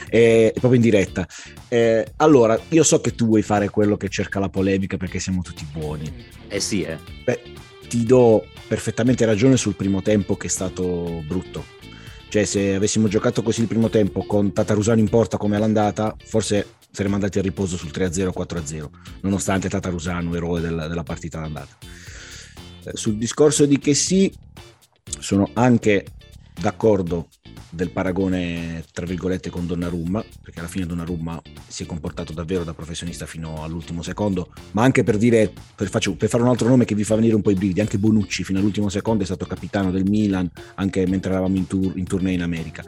E, 0.08 0.50
proprio 0.52 0.74
in 0.74 0.82
diretta. 0.82 1.26
Eh, 1.68 2.12
allora, 2.16 2.58
io 2.68 2.82
so 2.82 3.00
che 3.00 3.14
tu 3.14 3.26
vuoi 3.26 3.42
fare 3.42 3.68
quello 3.68 3.96
che 3.96 4.08
cerca 4.08 4.38
la 4.38 4.48
polemica 4.48 4.96
perché 4.96 5.18
siamo 5.18 5.42
tutti 5.42 5.66
buoni. 5.70 6.12
Eh 6.48 6.60
sì, 6.60 6.82
eh. 6.82 6.98
Beh, 7.24 7.40
ti 7.88 8.04
do 8.04 8.46
perfettamente 8.68 9.24
ragione 9.24 9.56
sul 9.56 9.74
primo 9.74 10.02
tempo 10.02 10.36
che 10.36 10.46
è 10.46 10.50
stato 10.50 11.22
brutto. 11.26 11.78
Cioè, 12.28 12.44
se 12.44 12.74
avessimo 12.74 13.08
giocato 13.08 13.42
così 13.42 13.62
il 13.62 13.66
primo 13.66 13.88
tempo 13.88 14.24
con 14.24 14.52
Tatarusano 14.52 15.00
in 15.00 15.08
porta 15.08 15.36
come 15.36 15.56
all'andata, 15.56 16.14
forse 16.24 16.74
saremmo 16.92 17.16
andati 17.16 17.38
a 17.38 17.42
riposo 17.42 17.76
sul 17.76 17.90
3-0 17.92 18.30
4-0, 18.32 18.88
nonostante 19.22 19.68
Tatarusano, 19.68 20.34
eroe 20.34 20.60
della, 20.60 20.86
della 20.86 21.02
partita 21.02 21.40
d'andata. 21.40 21.76
Eh, 22.84 22.90
sul 22.94 23.16
discorso 23.16 23.66
di 23.66 23.78
che 23.78 23.94
sì, 23.94 24.32
sono 25.18 25.50
anche 25.54 26.06
d'accordo 26.60 27.28
del 27.70 27.90
paragone 27.90 28.84
tra 28.92 29.06
virgolette 29.06 29.48
con 29.48 29.66
Donnarumma 29.66 30.24
perché 30.42 30.58
alla 30.58 30.68
fine 30.68 30.86
Donnarumma 30.86 31.40
si 31.66 31.84
è 31.84 31.86
comportato 31.86 32.32
davvero 32.32 32.64
da 32.64 32.74
professionista 32.74 33.26
fino 33.26 33.62
all'ultimo 33.62 34.02
secondo 34.02 34.52
ma 34.72 34.82
anche 34.82 35.04
per 35.04 35.16
dire 35.16 35.52
per, 35.74 35.88
faccio, 35.88 36.16
per, 36.16 36.28
fare 36.28 36.42
un 36.42 36.48
altro 36.48 36.68
nome 36.68 36.84
che 36.84 36.94
vi 36.94 37.04
fa 37.04 37.14
venire 37.14 37.34
un 37.34 37.42
po' 37.42 37.50
i 37.50 37.54
brividi 37.54 37.80
anche 37.80 37.98
Bonucci 37.98 38.44
fino 38.44 38.58
all'ultimo 38.58 38.88
secondo 38.88 39.22
è 39.22 39.26
stato 39.26 39.46
capitano 39.46 39.90
del 39.90 40.08
Milan 40.08 40.50
anche 40.74 41.06
mentre 41.06 41.30
eravamo 41.30 41.56
in, 41.56 41.66
tour, 41.66 41.96
in 41.96 42.04
tournée 42.04 42.34
in 42.34 42.42
America. 42.42 42.84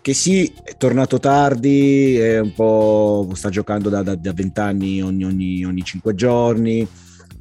Che 0.00 0.12
sì, 0.12 0.52
è 0.62 0.76
tornato 0.76 1.18
tardi, 1.18 2.16
è 2.16 2.42
sta 3.32 3.48
giocando 3.48 3.88
da, 3.88 4.02
da, 4.02 4.14
da 4.14 4.32
20 4.34 4.60
anni 4.60 5.02
ogni, 5.02 5.24
ogni, 5.24 5.64
ogni 5.64 5.82
5 5.82 6.14
giorni, 6.14 6.86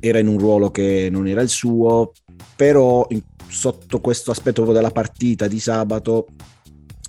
era 0.06 0.20
in 0.20 0.28
un 0.28 0.38
ruolo 0.38 0.70
che 0.70 1.08
non 1.10 1.28
era 1.28 1.40
il 1.40 1.48
suo, 1.48 2.12
però 2.58 3.08
in, 3.12 3.22
sotto 3.48 4.02
questo 4.02 4.32
aspetto 4.32 4.70
della 4.74 4.92
partita 4.92 5.48
di 5.48 5.62
sabato 5.62 6.28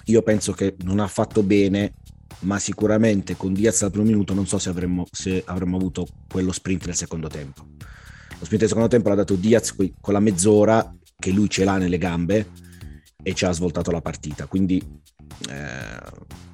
io 0.04 0.22
penso 0.22 0.52
che 0.52 0.76
non 0.84 1.00
ha 1.00 1.08
fatto 1.08 1.42
bene 1.42 1.94
ma 2.40 2.60
sicuramente 2.60 3.36
con 3.36 3.52
Diaz 3.52 3.82
al 3.82 3.90
primo 3.90 4.06
minuto 4.06 4.32
non 4.32 4.46
so 4.46 4.58
se 4.58 4.68
avremmo, 4.68 5.06
se 5.10 5.42
avremmo 5.44 5.76
avuto 5.76 6.06
quello 6.28 6.52
sprint 6.52 6.86
nel 6.86 6.94
secondo 6.94 7.26
tempo. 7.26 7.66
Lo 8.38 8.44
sprint 8.44 8.58
del 8.60 8.68
secondo 8.68 8.88
tempo 8.88 9.08
l'ha 9.08 9.16
dato 9.16 9.34
Diaz 9.34 9.74
con 9.74 10.12
la 10.12 10.20
mezz'ora 10.20 10.94
che 11.18 11.30
lui 11.32 11.50
ce 11.50 11.64
l'ha 11.64 11.78
nelle 11.78 11.98
gambe 11.98 12.46
e 13.20 13.34
ci 13.34 13.44
ha 13.44 13.50
svoltato 13.50 13.90
la 13.90 14.02
partita. 14.02 14.46
Quindi 14.46 14.80
eh, 15.50 16.00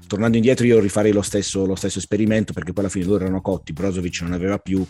tornando 0.07 0.39
indietro 0.39 0.65
io 0.65 0.79
rifarei 0.79 1.13
lo 1.13 1.23
stesso, 1.23 1.67
lo 1.67 1.75
stesso 1.75 1.99
esperimento 1.99 2.55
perché 2.55 2.73
poi 2.73 2.85
alla 2.85 2.93
fine 2.93 3.05
loro 3.05 3.25
erano 3.25 3.43
cotti 3.43 3.75
Brozovic 3.75 4.23
non 4.23 4.33
aveva 4.33 4.57
più 4.57 4.87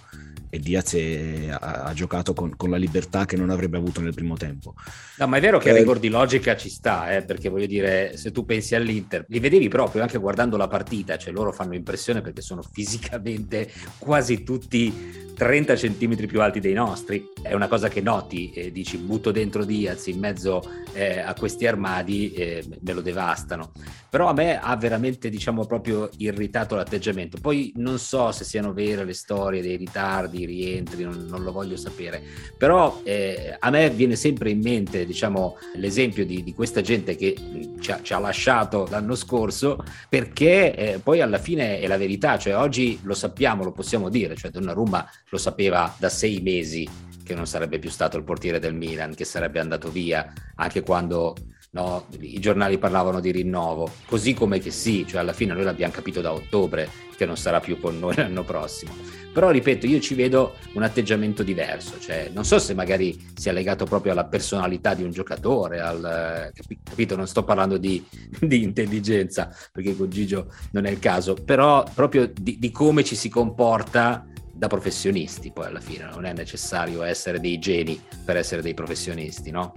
e 0.50 0.59
Diaz 0.59 0.95
è, 0.95 1.49
ha, 1.49 1.85
ha, 1.85 1.92
giocato 1.95 2.35
con, 2.35 2.57
con, 2.57 2.71
la 2.71 2.76
libertà 2.76 3.25
che 3.25 3.37
non 3.37 3.50
avrebbe 3.50 3.76
avuto 3.76 4.00
nel 4.00 4.12
primo 4.12 4.37
tempo. 4.37 4.75
No, 5.19 5.26
ma 5.28 5.37
è 5.37 5.40
vero 5.40 5.59
che 5.59 5.69
eh, 5.69 5.73
il 5.73 5.78
rigor 5.78 6.00
di 6.00 6.09
logica 6.09 6.57
ci 6.57 6.69
sta, 6.69 7.16
eh, 7.16 7.23
perché 7.23 7.49
voglio 7.49 7.66
dire, 7.66 8.16
se 8.16 8.33
tu 8.33 8.45
pensi 8.45 8.75
all'Inter, 8.75 9.25
li 9.28 9.38
vedevi 9.38 9.69
proprio 9.69 10.02
anche 10.02 10.19
guardando 10.19 10.57
la 10.57 10.66
partita, 10.66 11.16
cioè 11.16 11.33
loro 11.33 11.52
fanno 11.52 11.75
impressione 11.75 12.21
perché 12.21 12.42
sono 12.42 12.62
fisicamente 12.62 13.71
quasi 13.99 14.42
tutti 14.42 15.28
30 15.40 15.75
centimetri 15.75 16.26
più 16.26 16.42
alti 16.42 16.61
dei 16.61 16.75
nostri. 16.75 17.30
È 17.40 17.54
una 17.54 17.66
cosa 17.66 17.88
che 17.88 18.02
noti 18.02 18.50
e 18.50 18.71
dici 18.71 18.99
butto 18.99 19.30
dentro 19.30 19.64
Diaz 19.64 20.09
in 20.09 20.19
mezzo 20.19 20.62
eh, 20.92 21.19
a 21.21 21.33
questi 21.33 21.66
armadi 21.66 22.33
e 22.35 22.62
me 22.80 22.92
lo 22.92 23.00
devastano. 23.00 23.73
Però 24.11 24.28
a 24.28 24.35
me 24.35 24.61
ha 24.61 24.76
veramente, 24.76 25.30
diciamo, 25.30 25.64
proprio 25.64 26.11
irritato 26.19 26.75
l'atteggiamento. 26.75 27.38
Poi 27.40 27.73
non 27.76 27.99
so 27.99 28.33
se 28.33 28.45
siano 28.45 28.75
vere 28.75 29.04
le 29.04 29.14
storie 29.14 29.62
dei 29.62 29.76
ritardi, 29.76 30.39
rientri, 30.44 31.04
non, 31.04 31.26
non 31.28 31.42
lo 31.42 31.52
voglio 31.52 31.76
sapere. 31.76 32.23
Però 32.56 33.00
eh, 33.04 33.56
a 33.59 33.70
me 33.70 33.90
viene 33.90 34.16
sempre 34.16 34.50
in 34.50 34.61
mente, 34.61 35.04
diciamo, 35.06 35.56
l'esempio 35.76 36.25
di, 36.25 36.42
di 36.42 36.54
questa 36.54 36.80
gente 36.80 37.16
che 37.16 37.37
ci 37.80 37.92
ha, 37.92 38.00
ci 38.02 38.12
ha, 38.12 38.18
lasciato 38.18 38.87
l'anno 38.90 39.14
scorso 39.14 39.82
perché 40.09 40.75
eh, 40.75 40.99
poi 40.99 41.20
alla 41.20 41.38
fine 41.38 41.80
è 41.80 41.87
la 41.87 41.97
verità. 41.97 42.38
Cioè 42.38 42.56
oggi 42.56 42.99
lo 43.02 43.14
sappiamo, 43.14 43.64
lo 43.64 43.73
possiamo 43.73 44.09
dire, 44.09 44.37
cioè 44.37 44.50
Donnarumma 44.50 45.09
lo 45.28 45.38
sapeva 45.38 45.94
da 45.99 46.09
sei 46.09 46.40
mesi 46.40 46.88
che 47.25 47.35
non 47.35 47.47
sarebbe 47.47 47.78
più 47.78 47.90
stato 47.90 48.16
il 48.16 48.25
portiere 48.25 48.59
del 48.59 48.75
Milan, 48.75 49.14
che 49.14 49.25
sarebbe 49.25 49.61
andato 49.61 49.88
via 49.90 50.32
anche 50.56 50.82
quando 50.82 51.37
no, 51.70 52.06
i 52.20 52.40
giornali 52.40 52.78
parlavano 52.78 53.20
di 53.20 53.30
rinnovo, 53.30 53.90
così 54.06 54.35
come 54.35 54.59
che 54.59 54.70
sì, 54.70 55.06
cioè 55.06 55.20
alla 55.20 55.32
fine 55.32 55.54
noi 55.54 55.64
l'abbiamo 55.64 55.92
capito 55.92 56.20
da 56.20 56.32
ottobre 56.32 56.88
che 57.16 57.26
non 57.26 57.37
sarà 57.37 57.61
più 57.61 57.78
con 57.78 57.99
noi 57.99 58.16
l'anno 58.16 58.44
prossimo. 58.44 58.92
Però 59.32 59.50
ripeto, 59.50 59.87
io 59.87 60.00
ci 60.00 60.14
vedo 60.14 60.56
un 60.75 60.82
atteggiamento 60.82 61.44
diverso, 61.44 62.00
cioè 62.00 62.30
non 62.34 62.44
so 62.44 62.58
se 62.58 62.75
magari 62.75 63.16
sia 63.34 63.52
legato 63.52 63.84
proprio 63.84 64.10
alla 64.12 64.25
personalità 64.25 64.94
di 64.94 65.04
un 65.04 65.12
giocatore, 65.12 65.80
al, 65.80 66.50
capito? 66.52 67.14
Non 67.14 67.28
sto 67.28 67.44
parlando 67.44 67.78
di, 67.78 68.04
di 68.40 68.62
intelligenza, 68.62 69.54
perché 69.72 69.96
con 69.96 70.10
Gigio 70.10 70.52
non 70.72 70.84
è 70.84 70.90
il 70.90 70.99
caso, 70.99 71.34
però 71.34 71.84
proprio 71.94 72.30
di, 72.32 72.58
di 72.58 72.70
come 72.72 73.04
ci 73.04 73.14
si 73.14 73.28
comporta 73.28 74.26
da 74.52 74.66
professionisti, 74.66 75.52
poi 75.52 75.66
alla 75.66 75.80
fine 75.80 76.08
non 76.12 76.25
è 76.25 76.32
necessario 76.32 77.02
essere 77.02 77.38
dei 77.38 77.58
geni 77.58 78.00
per 78.25 78.37
essere 78.37 78.62
dei 78.62 78.75
professionisti, 78.75 79.50
no? 79.50 79.72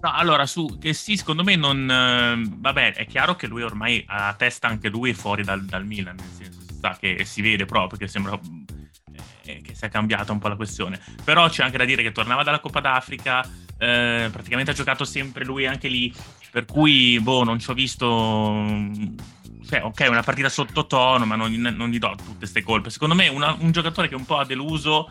No, 0.00 0.12
allora, 0.12 0.46
su 0.46 0.78
che 0.80 0.94
sì, 0.94 1.16
secondo 1.16 1.44
me 1.44 1.54
non. 1.54 1.88
Eh, 1.88 2.50
vabbè, 2.56 2.94
è 2.94 3.06
chiaro 3.06 3.36
che 3.36 3.46
lui 3.46 3.62
ormai 3.62 4.02
ha 4.08 4.34
testa 4.34 4.66
anche 4.66 4.88
lui 4.88 5.12
fuori 5.14 5.44
dal, 5.44 5.64
dal 5.64 5.86
Milan, 5.86 6.16
nel 6.16 6.26
senso 6.36 6.61
sta 6.82 6.96
che 6.98 7.24
si 7.24 7.40
vede 7.42 7.64
proprio 7.64 7.96
che 7.96 8.08
sembra 8.08 8.36
eh, 9.44 9.60
che 9.62 9.74
si 9.74 9.84
è 9.84 9.88
cambiata 9.88 10.32
un 10.32 10.40
po' 10.40 10.48
la 10.48 10.56
questione. 10.56 11.00
Però 11.22 11.48
c'è 11.48 11.62
anche 11.62 11.78
da 11.78 11.84
dire 11.84 12.02
che 12.02 12.10
tornava 12.10 12.42
dalla 12.42 12.58
Coppa 12.58 12.80
d'Africa, 12.80 13.48
eh, 13.78 14.28
praticamente 14.32 14.72
ha 14.72 14.74
giocato 14.74 15.04
sempre 15.04 15.44
lui 15.44 15.64
anche 15.64 15.86
lì, 15.86 16.12
per 16.50 16.64
cui, 16.64 17.20
boh, 17.20 17.44
non 17.44 17.60
ci 17.60 17.70
ho 17.70 17.74
visto 17.74 18.10
cioè, 19.64 19.82
ok, 19.84 20.06
una 20.08 20.22
partita 20.22 20.48
sottotono, 20.48 21.24
ma 21.24 21.36
non, 21.36 21.52
non 21.52 21.88
gli 21.88 21.98
do 21.98 22.14
tutte 22.16 22.38
queste 22.38 22.62
colpe. 22.62 22.90
Secondo 22.90 23.14
me 23.14 23.28
una, 23.28 23.56
un 23.60 23.70
giocatore 23.70 24.08
che 24.08 24.16
un 24.16 24.24
po' 24.24 24.38
ha 24.38 24.44
deluso 24.44 25.08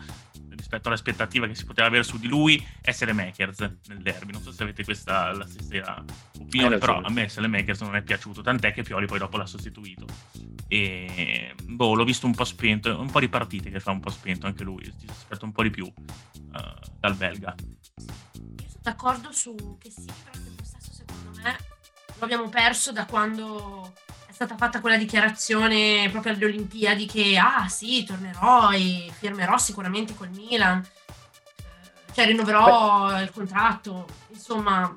rispetto 0.72 0.88
all'aspettativa 0.88 1.46
che 1.46 1.54
si 1.54 1.66
poteva 1.66 1.86
avere 1.86 2.02
su 2.02 2.18
di 2.18 2.28
lui 2.28 2.64
è 2.80 3.12
Makers 3.12 3.58
nel 3.88 3.98
derby. 3.98 4.32
Non 4.32 4.40
so 4.40 4.52
se 4.52 4.62
avete 4.62 4.84
questa 4.84 5.32
la 5.32 5.46
stessa 5.46 6.02
opinione, 6.38 6.78
però 6.78 7.00
a 7.00 7.10
me 7.10 7.28
Makers 7.48 7.80
non 7.82 7.96
è 7.96 8.02
piaciuto, 8.02 8.40
tant'è 8.40 8.72
che 8.72 8.82
Pioli 8.82 9.06
poi 9.06 9.18
dopo 9.18 9.36
l'ha 9.36 9.46
sostituito. 9.46 10.06
E 10.68 11.54
boh, 11.62 11.94
l'ho 11.94 12.04
visto 12.04 12.26
un 12.26 12.34
po' 12.34 12.44
spento, 12.44 12.98
un 12.98 13.10
po' 13.10 13.20
di 13.20 13.28
partite 13.28 13.70
che 13.70 13.80
fa 13.80 13.90
un 13.90 14.00
po' 14.00 14.10
spento 14.10 14.46
anche 14.46 14.64
lui, 14.64 14.84
si 14.96 15.06
aspetta 15.08 15.44
un 15.44 15.52
po' 15.52 15.62
di 15.62 15.70
più 15.70 15.84
uh, 15.84 15.92
dal 16.98 17.14
belga. 17.14 17.54
Io 17.98 18.68
sono 18.68 18.80
d'accordo 18.80 19.30
su 19.32 19.76
che 19.78 19.90
sì, 19.90 20.06
però 20.06 20.38
il 20.38 20.44
tempo 20.44 20.64
stesso 20.64 20.92
secondo 20.92 21.38
me 21.42 21.56
lo 22.18 22.24
abbiamo 22.24 22.48
perso 22.48 22.92
da 22.92 23.04
quando 23.04 23.92
stata 24.44 24.56
fatta 24.56 24.80
quella 24.80 24.96
dichiarazione 24.96 26.08
proprio 26.10 26.32
alle 26.32 26.44
Olimpiadi 26.46 27.06
che 27.06 27.38
ah 27.38 27.68
sì, 27.68 28.04
tornerò 28.04 28.70
e 28.70 29.10
firmerò 29.18 29.56
sicuramente 29.56 30.14
col 30.14 30.30
Milan, 30.30 30.84
cioè 32.12 32.26
rinnoverò 32.26 33.08
Beh. 33.08 33.22
il 33.22 33.30
contratto, 33.30 34.06
insomma, 34.30 34.92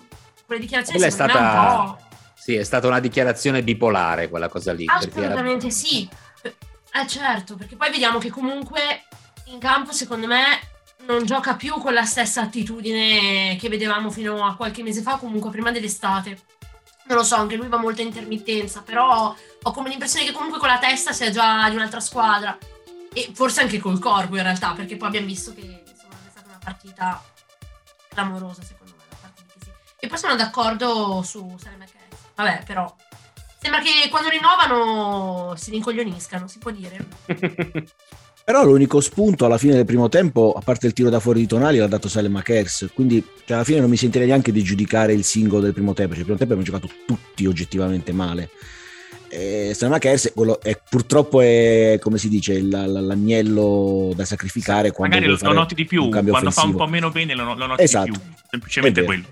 quelle 0.45 0.61
dichiarazioni 0.61 0.99
quella 0.99 1.11
è 1.11 1.15
stata... 1.15 1.97
Sì, 2.33 2.55
è 2.55 2.63
stata 2.63 2.85
una 2.87 2.99
dichiarazione 2.99 3.63
bipolare 3.63 4.29
quella 4.29 4.49
cosa 4.49 4.71
lì. 4.71 4.85
Assolutamente 4.87 5.65
era... 5.65 5.75
sì, 5.75 6.07
eh 6.43 7.07
certo, 7.07 7.55
perché 7.55 7.75
poi 7.75 7.89
vediamo 7.89 8.19
che 8.19 8.29
comunque 8.29 9.05
in 9.45 9.59
campo 9.59 9.91
secondo 9.91 10.27
me 10.27 10.59
non 11.07 11.25
gioca 11.25 11.55
più 11.55 11.73
con 11.79 11.93
la 11.93 12.05
stessa 12.05 12.41
attitudine 12.41 13.57
che 13.59 13.69
vedevamo 13.69 14.09
fino 14.11 14.45
a 14.45 14.55
qualche 14.55 14.83
mese 14.83 15.01
fa, 15.01 15.17
comunque 15.17 15.49
prima 15.49 15.71
dell'estate 15.71 16.39
non 17.05 17.17
lo 17.17 17.23
so, 17.23 17.35
anche 17.35 17.55
lui 17.55 17.67
va 17.67 17.77
molto 17.77 18.01
a 18.01 18.05
intermittenza, 18.05 18.81
però 18.81 19.35
ho 19.61 19.71
come 19.71 19.89
l'impressione 19.89 20.25
che 20.25 20.31
comunque 20.31 20.59
con 20.59 20.67
la 20.67 20.79
testa 20.79 21.11
sia 21.11 21.29
già 21.29 21.69
di 21.69 21.75
un'altra 21.75 21.99
squadra 21.99 22.57
e 23.13 23.31
forse 23.33 23.61
anche 23.61 23.79
col 23.79 23.99
corpo 23.99 24.35
in 24.35 24.43
realtà, 24.43 24.73
perché 24.73 24.97
poi 24.97 25.07
abbiamo 25.07 25.27
visto 25.27 25.53
che 25.53 25.61
insomma, 25.61 26.15
è 26.25 26.29
stata 26.29 26.47
una 26.47 26.59
partita 26.63 27.23
clamorosa 28.09 28.63
secondo 28.63 28.93
me, 28.97 29.31
di 29.35 29.43
che 29.47 29.59
sì. 29.63 29.69
E 29.99 30.07
poi 30.07 30.17
sono 30.17 30.35
d'accordo 30.35 31.21
su 31.23 31.57
Salem 31.61 31.79
McKess. 31.79 32.19
Vabbè, 32.35 32.63
però 32.65 32.93
sembra 33.59 33.81
che 33.81 34.09
quando 34.09 34.29
rinnovano 34.29 35.55
si 35.55 35.71
rincoglioniscano, 35.71 36.47
si 36.47 36.57
può 36.57 36.71
dire. 36.71 37.05
Però 38.45 38.63
l'unico 38.63 39.01
spunto 39.01 39.47
alla 39.47 39.57
fine 39.57 39.73
del 39.73 39.85
primo 39.85 40.07
tempo, 40.07 40.53
a 40.55 40.61
parte 40.61 40.85
il 40.85 40.93
tiro 40.93 41.09
da 41.09 41.19
fuori 41.19 41.39
di 41.39 41.47
Tonali, 41.47 41.79
l'ha 41.79 41.87
dato 41.87 42.07
Salem 42.07 42.31
Makers. 42.31 42.91
Quindi 42.93 43.19
cioè, 43.43 43.55
alla 43.55 43.63
fine 43.63 43.79
non 43.79 43.89
mi 43.89 43.97
sentirei 43.97 44.27
neanche 44.27 44.51
di 44.51 44.61
giudicare 44.61 45.13
il 45.13 45.23
singolo 45.23 45.63
del 45.63 45.73
primo 45.73 45.95
tempo. 45.95 46.11
Cioè, 46.11 46.19
il 46.19 46.25
primo 46.25 46.37
tempo 46.37 46.53
abbiamo 46.53 46.61
giocato 46.61 46.87
tutti 47.07 47.47
oggettivamente 47.47 48.13
male. 48.13 48.51
quello 50.31 50.61
è, 50.61 50.79
purtroppo 50.87 51.41
è 51.41 51.97
come 51.99 52.19
si 52.19 52.29
dice 52.29 52.61
la, 52.61 52.85
la, 52.85 53.01
l'agnello 53.01 54.13
da 54.15 54.25
sacrificare 54.25 54.91
quando 54.91 55.15
magari 55.15 55.33
lo, 55.33 55.39
lo 55.41 55.53
noti 55.53 55.73
di 55.73 55.85
più 55.85 56.07
quando 56.09 56.31
offensivo. 56.31 56.61
fa 56.61 56.67
un 56.67 56.75
po' 56.75 56.87
meno 56.87 57.09
bene 57.09 57.33
lo, 57.33 57.55
lo 57.55 57.65
noti 57.65 57.81
esatto. 57.81 58.11
di 58.11 58.11
più 58.11 58.21
semplicemente 58.49 59.01
è 59.01 59.03
quello 59.03 59.25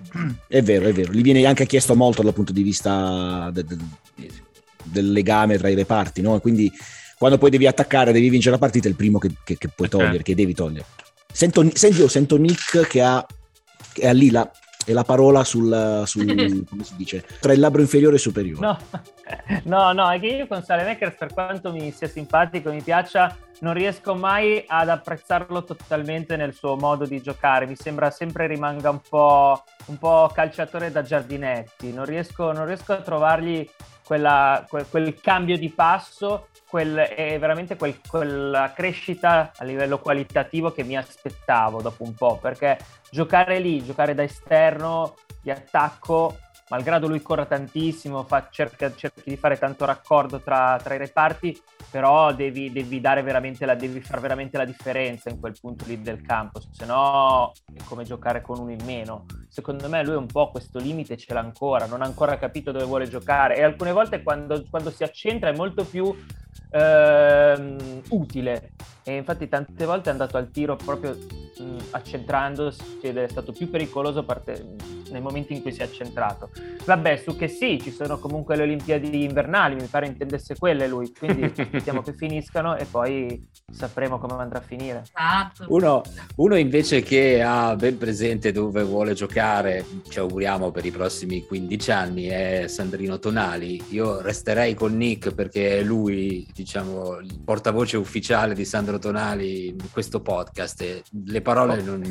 è 0.47 0.61
vero 0.61 0.87
è 0.87 0.91
vero 0.91 1.13
gli 1.13 1.21
viene 1.21 1.45
anche 1.45 1.65
chiesto 1.65 1.95
molto 1.95 2.21
dal 2.21 2.33
punto 2.33 2.51
di 2.51 2.63
vista 2.63 3.49
de, 3.53 3.63
de, 3.63 3.77
del 4.83 5.11
legame 5.11 5.57
tra 5.57 5.69
i 5.69 5.75
reparti 5.75 6.21
no? 6.21 6.39
quindi 6.39 6.69
quando 7.23 7.39
poi 7.39 7.49
devi 7.49 7.67
attaccare 7.67 8.11
devi 8.11 8.29
vincere 8.29 8.55
la 8.55 8.59
partita 8.59 8.87
è 8.87 8.89
il 8.89 8.97
primo 8.97 9.17
che, 9.17 9.31
che, 9.43 9.57
che 9.57 9.69
puoi 9.69 9.89
togliere 9.89 10.11
okay. 10.11 10.23
che 10.23 10.35
devi 10.35 10.53
togliere 10.53 10.85
sento, 11.33 11.67
senti, 11.73 11.99
io 11.99 12.07
sento 12.07 12.37
Nick 12.37 12.87
che 12.87 13.01
ha, 13.01 13.25
che 13.91 14.07
ha 14.07 14.13
lì 14.13 14.29
la, 14.29 14.49
e 14.85 14.93
la 14.93 15.03
parola 15.03 15.43
sul, 15.43 16.03
sul 16.05 16.63
come 16.69 16.83
si 16.83 16.95
dice, 16.95 17.25
tra 17.39 17.51
il 17.51 17.59
labbro 17.59 17.81
inferiore 17.81 18.15
e 18.15 18.19
superiore. 18.19 18.65
No. 18.65 18.77
no, 19.63 19.91
no, 19.91 20.09
è 20.09 20.19
che 20.19 20.27
io 20.27 20.47
con 20.47 20.63
Salemakers, 20.63 21.15
per 21.17 21.33
quanto 21.33 21.71
mi 21.71 21.91
sia 21.91 22.07
simpatico 22.07 22.71
mi 22.71 22.81
piaccia, 22.81 23.35
non 23.59 23.73
riesco 23.73 24.13
mai 24.13 24.63
ad 24.67 24.89
apprezzarlo 24.89 25.63
totalmente 25.63 26.35
nel 26.35 26.53
suo 26.53 26.75
modo 26.75 27.05
di 27.05 27.21
giocare. 27.21 27.65
Mi 27.65 27.75
sembra 27.75 28.11
sempre 28.11 28.45
rimanga 28.45 28.89
un 28.89 28.99
po', 29.07 29.63
un 29.85 29.97
po 29.97 30.29
calciatore 30.33 30.91
da 30.91 31.01
giardinetti. 31.01 31.93
Non 31.93 32.05
riesco, 32.05 32.51
non 32.51 32.65
riesco 32.65 32.93
a 32.93 32.97
trovargli 32.97 33.67
quella, 34.13 34.63
quel, 34.69 34.87
quel 34.87 35.19
cambio 35.19 35.57
di 35.57 35.69
passo 35.71 36.49
quel, 36.67 36.95
è 36.95 37.39
veramente 37.39 37.75
quel, 37.75 37.99
quella 38.07 38.71
crescita 38.75 39.51
a 39.55 39.63
livello 39.63 39.97
qualitativo 39.99 40.71
che 40.71 40.83
mi 40.83 40.95
aspettavo 40.95 41.81
dopo 41.81 42.03
un 42.03 42.13
po', 42.13 42.37
perché 42.37 42.77
giocare 43.09 43.59
lì, 43.59 43.83
giocare 43.83 44.13
da 44.13 44.23
esterno 44.23 45.15
di 45.41 45.49
attacco, 45.49 46.37
malgrado 46.73 47.07
lui 47.07 47.21
corra 47.21 47.45
tantissimo, 47.45 48.23
fa, 48.23 48.47
cerca, 48.49 48.91
cerchi 48.95 49.29
di 49.29 49.37
fare 49.37 49.59
tanto 49.59 49.85
raccordo 49.85 50.41
tra, 50.41 50.79
tra 50.81 50.95
i 50.95 50.97
reparti, 50.97 51.61
però 51.91 52.33
devi, 52.33 52.71
devi, 52.71 52.99
la, 52.99 53.75
devi, 53.75 54.01
fare 54.01 54.19
veramente 54.19 54.57
la 54.57 54.65
differenza 54.65 55.29
in 55.29 55.39
quel 55.39 55.53
punto 55.59 55.85
lì 55.85 56.01
del 56.01 56.23
campo, 56.23 56.59
se 56.71 56.85
no 56.85 57.51
è 57.71 57.79
come 57.85 58.05
giocare 58.05 58.41
con 58.41 58.57
uno 58.57 58.71
in 58.71 58.83
meno. 58.85 59.25
Secondo 59.49 59.87
me 59.87 60.03
lui 60.03 60.15
un 60.15 60.25
po' 60.25 60.49
questo 60.49 60.79
limite 60.79 61.15
ce 61.15 61.31
l'ha 61.31 61.41
ancora, 61.41 61.85
non 61.85 62.01
ha 62.01 62.05
ancora 62.05 62.39
capito 62.39 62.71
dove 62.71 62.85
vuole 62.85 63.07
giocare 63.07 63.55
e 63.55 63.61
alcune 63.61 63.91
volte 63.91 64.23
quando, 64.23 64.65
quando 64.67 64.89
si 64.89 65.03
accentra 65.03 65.51
è 65.51 65.55
molto 65.55 65.83
più 65.85 66.11
ehm, 66.71 68.01
utile 68.09 68.71
e 69.03 69.15
infatti 69.15 69.47
tante 69.49 69.85
volte 69.85 70.09
è 70.09 70.11
andato 70.11 70.37
al 70.37 70.49
tiro 70.49 70.75
proprio 70.75 71.17
mh, 71.57 71.77
accentrandosi 71.91 72.99
ed 73.01 73.17
è 73.17 73.27
stato 73.27 73.51
più 73.51 73.69
pericoloso 73.69 74.23
parte, 74.23 74.65
nei 75.11 75.21
momenti 75.21 75.53
in 75.53 75.61
cui 75.61 75.71
si 75.71 75.81
è 75.81 75.83
accentrato. 75.83 76.49
Vabbè, 76.85 77.17
su 77.17 77.35
che 77.35 77.47
sì, 77.47 77.79
ci 77.81 77.91
sono 77.91 78.17
comunque 78.17 78.55
le 78.55 78.63
Olimpiadi 78.63 79.23
invernali, 79.23 79.75
mi 79.75 79.87
pare 79.87 80.07
intendesse 80.07 80.55
quelle 80.57 80.87
lui, 80.87 81.13
quindi 81.13 81.43
aspettiamo 81.55 82.01
che 82.01 82.13
finiscano 82.13 82.75
e 82.75 82.85
poi 82.85 83.47
sapremo 83.71 84.19
come 84.19 84.33
andrà 84.41 84.59
a 84.59 84.61
finire. 84.61 85.03
Esatto. 85.03 85.65
Uno, 85.67 86.01
uno 86.35 86.55
invece 86.55 87.01
che 87.01 87.41
ha 87.41 87.75
ben 87.75 87.97
presente 87.97 88.51
dove 88.51 88.83
vuole 88.83 89.13
giocare, 89.13 89.85
ci 90.09 90.19
auguriamo 90.19 90.71
per 90.71 90.85
i 90.85 90.91
prossimi 90.91 91.45
15 91.45 91.91
anni, 91.91 92.25
è 92.25 92.65
Sandrino 92.67 93.19
Tonali. 93.19 93.81
Io 93.89 94.21
resterei 94.21 94.73
con 94.73 94.95
Nick 94.95 95.33
perché 95.33 95.79
è 95.79 95.83
lui 95.83 96.47
diciamo, 96.53 97.19
il 97.19 97.39
portavoce 97.43 97.97
ufficiale 97.97 98.53
di 98.53 98.65
Sandro 98.65 98.92
Tonali 98.99 99.67
in 99.67 99.91
questo 99.91 100.21
podcast 100.21 101.03
le 101.25 101.41
parole 101.41 101.81
non, 101.81 102.01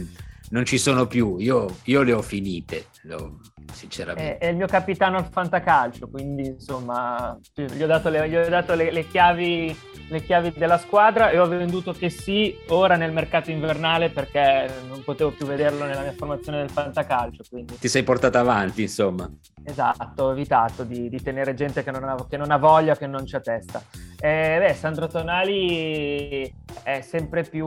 non 0.52 0.66
ci 0.66 0.76
sono 0.76 1.06
più, 1.06 1.38
io, 1.38 1.78
io 1.84 2.02
le 2.02 2.12
ho 2.12 2.20
finite, 2.20 2.88
lo, 3.04 3.38
sinceramente. 3.72 4.36
È, 4.36 4.46
è, 4.46 4.50
il 4.50 4.56
mio 4.56 4.66
capitano 4.66 5.16
al 5.16 5.26
fantacalcio, 5.30 6.08
quindi 6.10 6.46
insomma 6.46 7.38
gli 7.54 7.82
ho 7.82 7.86
dato 7.86 8.10
le, 8.10 8.28
gli 8.28 8.36
ho 8.36 8.48
dato 8.48 8.74
le, 8.74 8.90
le, 8.90 9.08
chiavi, 9.08 9.74
le 10.08 10.22
chiavi 10.22 10.52
della 10.54 10.76
squadra 10.76 11.30
e 11.30 11.38
ho 11.38 11.48
venduto 11.48 11.92
che 11.92 12.10
sì 12.10 12.54
ora 12.68 12.96
nel 12.96 13.12
mercato 13.12 13.50
invernale 13.50 14.10
perché 14.10 14.70
non 14.88 15.02
potevo 15.02 15.30
più 15.30 15.46
vederlo 15.46 15.86
nella 15.86 16.02
mia 16.02 16.12
formazione 16.12 16.58
del 16.58 16.70
fantacalcio. 16.70 17.44
Quindi. 17.48 17.78
Ti 17.78 17.88
sei 17.88 18.02
portata 18.02 18.38
avanti, 18.38 18.82
insomma. 18.82 19.30
Esatto, 19.64 20.22
ho 20.22 20.32
evitato 20.32 20.84
di, 20.84 21.08
di 21.08 21.22
tenere 21.22 21.54
gente 21.54 21.82
che 21.82 21.90
non, 21.90 22.04
ha, 22.04 22.26
che 22.28 22.36
non 22.36 22.50
ha 22.50 22.58
voglia, 22.58 22.94
che 22.94 23.06
non 23.06 23.24
c'è 23.24 23.40
testa. 23.40 23.82
Eh, 24.20 24.58
beh, 24.58 24.74
Sandro 24.74 25.06
Tonali 25.06 26.52
è 26.82 27.00
sempre 27.00 27.42
più, 27.42 27.66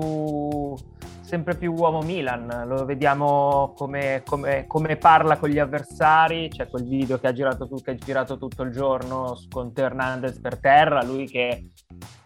sempre 1.26 1.56
più 1.56 1.74
uomo 1.74 2.02
Milan, 2.02 2.66
lo 2.68 2.86
vediamo 2.86 3.74
come, 3.76 4.22
come, 4.24 4.66
come, 4.68 4.96
parla 4.96 5.38
con 5.38 5.50
gli 5.50 5.58
avversari, 5.58 6.50
c'è 6.50 6.68
quel 6.68 6.88
video 6.88 7.18
che 7.18 7.28
ha, 7.28 7.34
girato, 7.34 7.68
che 7.68 7.92
ha 7.92 7.96
girato 7.96 8.38
tutto 8.38 8.62
il 8.62 8.72
giorno 8.72 9.36
con 9.50 9.72
Hernandez 9.74 10.40
per 10.40 10.60
terra, 10.60 11.04
lui 11.04 11.26
che 11.26 11.72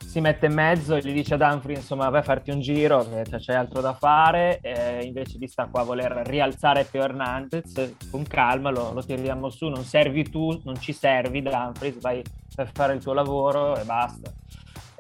si 0.06 0.20
mette 0.20 0.48
in 0.48 0.54
mezzo 0.54 0.96
e 0.96 1.02
gli 1.02 1.14
dice 1.14 1.36
ad 1.36 1.42
Humphrey 1.42 1.76
insomma 1.76 2.10
vai 2.10 2.20
a 2.20 2.24
farti 2.24 2.50
un 2.50 2.60
giro 2.60 3.08
che 3.08 3.38
c'è 3.38 3.54
altro 3.54 3.80
da 3.80 3.94
fare 3.94 4.60
e 4.60 5.04
invece 5.04 5.38
di 5.38 5.48
sta 5.48 5.68
qua 5.68 5.82
a 5.82 5.84
voler 5.84 6.12
rialzare 6.26 6.90
Teo 6.90 7.04
Hernandez 7.04 7.96
con 8.10 8.24
calma 8.24 8.72
lo, 8.72 8.92
lo 8.92 9.04
tiriamo 9.04 9.52
su. 9.52 9.68
Non 9.68 9.84
servi 9.84 10.28
tu 10.28 10.60
non 10.64 10.80
ci 10.80 10.94
servi 10.94 11.44
da 11.44 11.72
vai 12.02 12.24
per 12.56 12.72
fare 12.74 12.96
il 12.96 13.04
tuo 13.04 13.14
lavoro 13.14 13.78
e 13.78 13.84
basta 13.84 14.32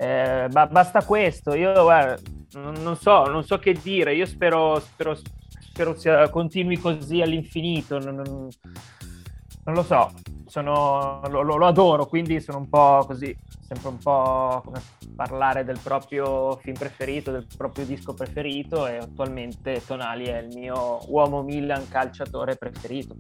eh, 0.01 0.47
ba- 0.49 0.67
basta 0.67 1.03
questo. 1.03 1.53
Io 1.55 1.73
guarda, 1.73 2.15
non, 2.53 2.73
non, 2.81 2.95
so 2.97 3.25
non 3.25 3.43
so 3.43 3.59
che 3.59 3.73
dire 3.73 4.15
io 4.15 4.25
spero 4.25 4.79
spero, 4.79 5.15
spero 5.59 5.95
sia, 5.95 6.29
continui 6.29 6.77
così 6.77 7.21
all'infinito 7.21 7.99
non, 7.99 8.15
non, 8.15 8.47
non 9.65 9.75
lo 9.75 9.83
so 9.83 10.11
sono, 10.45 11.21
lo, 11.29 11.41
lo, 11.41 11.57
lo 11.57 11.65
adoro 11.67 12.05
quindi 12.07 12.39
sono 12.41 12.57
un 12.57 12.69
po' 12.69 13.03
così 13.05 13.35
sempre 13.69 13.89
un 13.89 13.97
po' 13.97 14.61
come 14.65 14.81
parlare 15.15 15.63
del 15.63 15.77
proprio 15.83 16.55
film 16.55 16.75
preferito, 16.75 17.31
del 17.31 17.45
proprio 17.55 17.85
disco 17.85 18.13
preferito 18.13 18.87
e 18.87 18.97
attualmente 18.97 19.83
Tonali 19.85 20.25
è 20.25 20.37
il 20.37 20.55
mio 20.55 20.99
uomo 21.07 21.43
Milan 21.43 21.87
calciatore 21.87 22.55
preferito. 22.55 23.15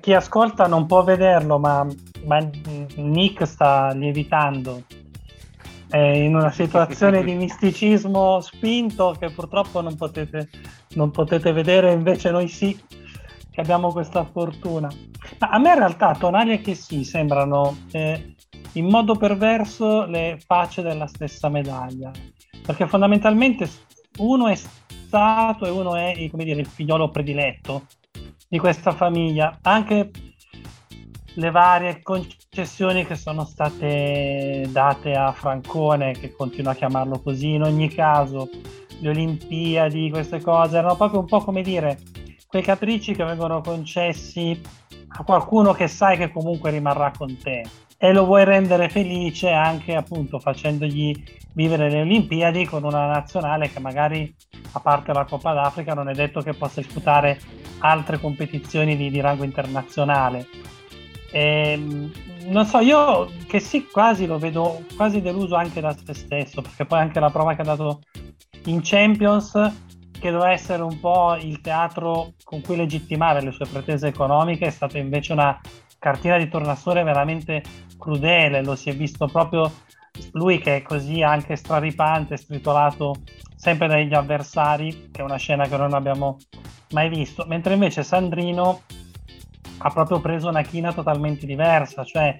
Chi 0.00 0.12
ascolta 0.12 0.66
non 0.66 0.86
può 0.86 1.02
vederlo, 1.02 1.58
ma, 1.58 1.84
ma 2.24 2.48
Nick 2.96 3.46
sta 3.46 3.90
lievitando. 3.94 4.82
È 5.88 5.96
in 5.96 6.34
una 6.34 6.50
situazione 6.50 7.24
di 7.24 7.34
misticismo 7.34 8.40
spinto 8.40 9.16
che 9.18 9.30
purtroppo 9.30 9.80
non 9.80 9.96
potete, 9.96 10.50
non 10.94 11.10
potete 11.10 11.52
vedere, 11.52 11.92
invece 11.92 12.30
noi 12.30 12.48
sì, 12.48 12.78
che 13.50 13.60
abbiamo 13.60 13.90
questa 13.90 14.24
fortuna. 14.24 14.88
Ma 15.38 15.48
a 15.48 15.58
me 15.58 15.70
in 15.70 15.78
realtà 15.78 16.14
Tonali 16.14 16.52
e 16.52 16.60
che 16.60 16.74
sì 16.74 17.04
sembrano 17.04 17.76
eh, 17.90 18.34
in 18.72 18.86
modo 18.86 19.16
perverso 19.16 20.04
le 20.04 20.38
facce 20.44 20.82
della 20.82 21.06
stessa 21.06 21.48
medaglia, 21.48 22.10
perché 22.64 22.86
fondamentalmente 22.86 23.68
uno 24.18 24.46
è 24.48 24.54
stato 24.54 25.64
e 25.64 25.70
uno 25.70 25.96
è 25.96 26.14
dire, 26.32 26.60
il 26.60 26.66
figliolo 26.66 27.10
prediletto 27.10 27.86
di 28.48 28.58
questa 28.58 28.92
famiglia, 28.92 29.58
anche 29.62 30.10
le 31.34 31.50
varie 31.50 32.02
concessioni 32.02 33.06
che 33.06 33.14
sono 33.14 33.44
state 33.44 34.66
date 34.70 35.12
a 35.12 35.32
Francone, 35.32 36.12
che 36.12 36.32
continua 36.32 36.72
a 36.72 36.74
chiamarlo 36.74 37.20
così, 37.20 37.54
in 37.54 37.62
ogni 37.62 37.88
caso 37.88 38.48
le 39.00 39.08
Olimpiadi, 39.08 40.10
queste 40.10 40.40
cose, 40.40 40.78
erano 40.78 40.96
proprio 40.96 41.20
un 41.20 41.26
po' 41.26 41.40
come 41.40 41.62
dire 41.62 41.98
quei 42.46 42.62
capricci 42.62 43.14
che 43.14 43.24
vengono 43.24 43.60
concessi 43.60 44.58
a 45.08 45.22
qualcuno 45.22 45.72
che 45.72 45.86
sai 45.86 46.16
che 46.16 46.30
comunque 46.30 46.70
rimarrà 46.70 47.12
con 47.16 47.36
te 47.38 47.64
e 48.00 48.12
lo 48.12 48.24
vuoi 48.24 48.44
rendere 48.44 48.88
felice 48.88 49.50
anche 49.50 49.94
appunto 49.94 50.38
facendogli 50.38 51.20
vivere 51.52 51.90
le 51.90 52.00
Olimpiadi 52.02 52.64
con 52.64 52.84
una 52.84 53.06
nazionale 53.06 53.70
che 53.70 53.80
magari 53.80 54.32
a 54.72 54.80
parte 54.80 55.12
la 55.12 55.24
Coppa 55.24 55.52
d'Africa 55.52 55.94
non 55.94 56.08
è 56.08 56.14
detto 56.14 56.40
che 56.40 56.54
possa 56.54 56.80
disputare 56.80 57.40
altre 57.80 58.18
competizioni 58.20 58.96
di, 58.96 59.10
di 59.10 59.20
rango 59.20 59.44
internazionale. 59.44 60.46
E, 61.30 61.72
ehm, 61.72 62.12
non 62.46 62.64
so, 62.66 62.78
io 62.78 63.30
che 63.46 63.60
sì, 63.60 63.86
quasi 63.86 64.26
lo 64.26 64.38
vedo 64.38 64.84
quasi 64.96 65.20
deluso 65.20 65.54
anche 65.54 65.80
da 65.80 65.94
se 65.94 66.14
stesso, 66.14 66.62
perché 66.62 66.84
poi 66.84 67.00
anche 67.00 67.20
la 67.20 67.30
prova 67.30 67.54
che 67.54 67.62
ha 67.62 67.64
dato 67.64 68.00
in 68.64 68.80
Champions, 68.82 69.52
che 70.18 70.30
doveva 70.30 70.52
essere 70.52 70.82
un 70.82 70.98
po' 70.98 71.36
il 71.36 71.60
teatro 71.60 72.32
con 72.42 72.60
cui 72.60 72.76
legittimare 72.76 73.42
le 73.42 73.52
sue 73.52 73.66
pretese 73.66 74.08
economiche, 74.08 74.66
è 74.66 74.70
stata 74.70 74.98
invece 74.98 75.32
una 75.32 75.58
cartina 75.98 76.38
di 76.38 76.48
tornasole 76.48 77.02
veramente 77.02 77.62
crudele, 77.98 78.62
lo 78.62 78.76
si 78.76 78.90
è 78.90 78.94
visto 78.94 79.26
proprio 79.26 79.70
lui 80.32 80.58
che 80.58 80.76
è 80.76 80.82
così 80.82 81.22
anche 81.22 81.56
straripante, 81.56 82.36
stritolato 82.36 83.16
sempre 83.54 83.86
dagli 83.88 84.14
avversari, 84.14 85.10
che 85.10 85.20
è 85.20 85.24
una 85.24 85.36
scena 85.36 85.66
che 85.66 85.76
non 85.76 85.92
abbiamo 85.94 86.38
mai 86.90 87.08
visto, 87.08 87.44
mentre 87.46 87.74
invece 87.74 88.02
Sandrino 88.02 88.82
ha 89.78 89.90
proprio 89.90 90.20
preso 90.20 90.48
una 90.48 90.62
china 90.62 90.92
totalmente 90.92 91.46
diversa, 91.46 92.04
cioè 92.04 92.36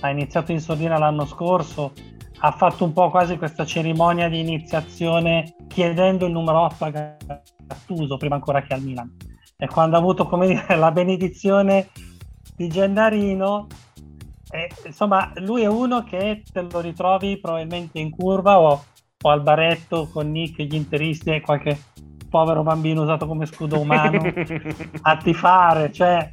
ha 0.00 0.10
iniziato 0.10 0.52
in 0.52 0.60
sordina 0.60 0.98
l'anno 0.98 1.24
scorso, 1.26 1.92
ha 2.38 2.50
fatto 2.52 2.84
un 2.84 2.92
po' 2.92 3.10
quasi 3.10 3.36
questa 3.36 3.64
cerimonia 3.64 4.28
di 4.28 4.40
iniziazione 4.40 5.54
chiedendo 5.68 6.26
il 6.26 6.32
numero 6.32 6.60
8 6.60 6.84
a 6.84 6.90
Gattuso 6.90 8.16
prima 8.16 8.34
ancora 8.34 8.62
che 8.62 8.74
al 8.74 8.82
Milan. 8.82 9.16
E 9.56 9.66
quando 9.66 9.96
ha 9.96 9.98
avuto 9.98 10.26
come 10.26 10.46
dire, 10.48 10.66
la 10.76 10.90
benedizione 10.90 11.88
di 12.56 12.68
Gennarino 12.68 13.66
eh, 14.54 14.70
insomma, 14.86 15.32
lui 15.38 15.62
è 15.62 15.66
uno 15.66 16.04
che 16.04 16.44
te 16.52 16.62
lo 16.62 16.78
ritrovi 16.78 17.40
probabilmente 17.40 17.98
in 17.98 18.10
curva 18.10 18.60
o, 18.60 18.84
o 19.20 19.28
al 19.28 19.42
baretto 19.42 20.08
con 20.12 20.30
Nick, 20.30 20.62
gli 20.62 20.76
interisti 20.76 21.30
e 21.30 21.40
qualche 21.40 21.76
povero 22.30 22.62
bambino 22.62 23.02
usato 23.02 23.26
come 23.26 23.46
scudo 23.46 23.80
umano 23.80 24.22
a 25.02 25.16
tifare. 25.16 25.90
Cioè, 25.90 26.32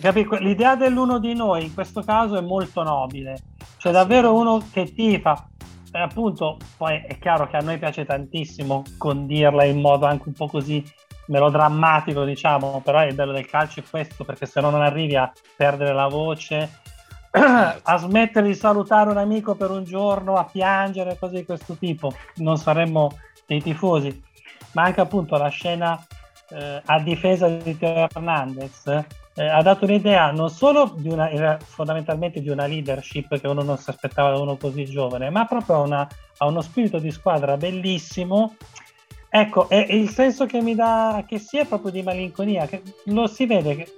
capi? 0.00 0.26
L'idea 0.40 0.76
dell'uno 0.76 1.18
di 1.18 1.34
noi 1.34 1.64
in 1.64 1.74
questo 1.74 2.02
caso 2.02 2.36
è 2.36 2.40
molto 2.40 2.82
nobile. 2.82 3.38
Cioè, 3.78 3.92
davvero 3.92 4.34
uno 4.34 4.62
che 4.72 4.92
tifa. 4.92 5.48
E 5.92 5.98
appunto, 5.98 6.58
poi 6.76 7.04
è 7.06 7.18
chiaro 7.18 7.46
che 7.46 7.56
a 7.56 7.60
noi 7.60 7.78
piace 7.78 8.04
tantissimo 8.04 8.82
condirla 8.98 9.64
in 9.64 9.80
modo 9.80 10.06
anche 10.06 10.28
un 10.28 10.34
po' 10.34 10.48
così 10.48 10.84
melodrammatico, 11.26 12.24
diciamo, 12.24 12.80
però 12.84 13.04
il 13.04 13.14
bello 13.14 13.32
del 13.32 13.46
calcio 13.46 13.80
è 13.80 13.84
questo, 13.88 14.24
perché 14.24 14.46
se 14.46 14.60
no 14.60 14.70
non 14.70 14.82
arrivi 14.82 15.16
a 15.16 15.32
perdere 15.56 15.94
la 15.94 16.08
voce, 16.08 16.80
a 17.30 17.96
smettere 17.96 18.46
di 18.46 18.54
salutare 18.54 19.10
un 19.10 19.18
amico 19.18 19.54
per 19.54 19.70
un 19.70 19.84
giorno, 19.84 20.34
a 20.34 20.44
piangere, 20.44 21.16
cose 21.18 21.36
di 21.36 21.44
questo 21.44 21.74
tipo. 21.74 22.12
Non 22.36 22.56
saremmo 22.56 23.16
dei 23.46 23.62
tifosi. 23.62 24.22
Ma 24.72 24.82
anche 24.82 25.00
appunto 25.00 25.36
la 25.36 25.48
scena 25.48 26.04
eh, 26.50 26.82
a 26.84 27.00
difesa 27.00 27.48
di 27.48 27.78
Teo 27.78 28.08
Hernandez 28.12 29.04
eh, 29.36 29.46
ha 29.46 29.62
dato 29.62 29.84
un'idea 29.84 30.30
non 30.30 30.50
solo 30.50 30.94
di 30.96 31.08
una, 31.08 31.58
fondamentalmente 31.62 32.40
di 32.40 32.48
una 32.48 32.66
leadership 32.66 33.38
che 33.38 33.46
uno 33.46 33.62
non 33.62 33.78
si 33.78 33.90
aspettava 33.90 34.30
da 34.30 34.38
uno 34.38 34.56
così 34.56 34.84
giovane, 34.84 35.30
ma 35.30 35.44
proprio 35.44 35.82
una, 35.82 36.08
a 36.38 36.46
uno 36.46 36.60
spirito 36.60 36.98
di 36.98 37.10
squadra 37.10 37.56
bellissimo 37.56 38.56
Ecco, 39.36 39.68
è, 39.68 39.84
il 39.90 40.10
senso 40.10 40.46
che 40.46 40.60
mi 40.60 40.76
dà 40.76 41.24
che 41.26 41.40
sia 41.40 41.64
proprio 41.64 41.90
di 41.90 42.04
malinconia, 42.04 42.66
che 42.66 42.82
lo 43.06 43.26
si 43.26 43.46
vede 43.46 43.74
che 43.74 43.92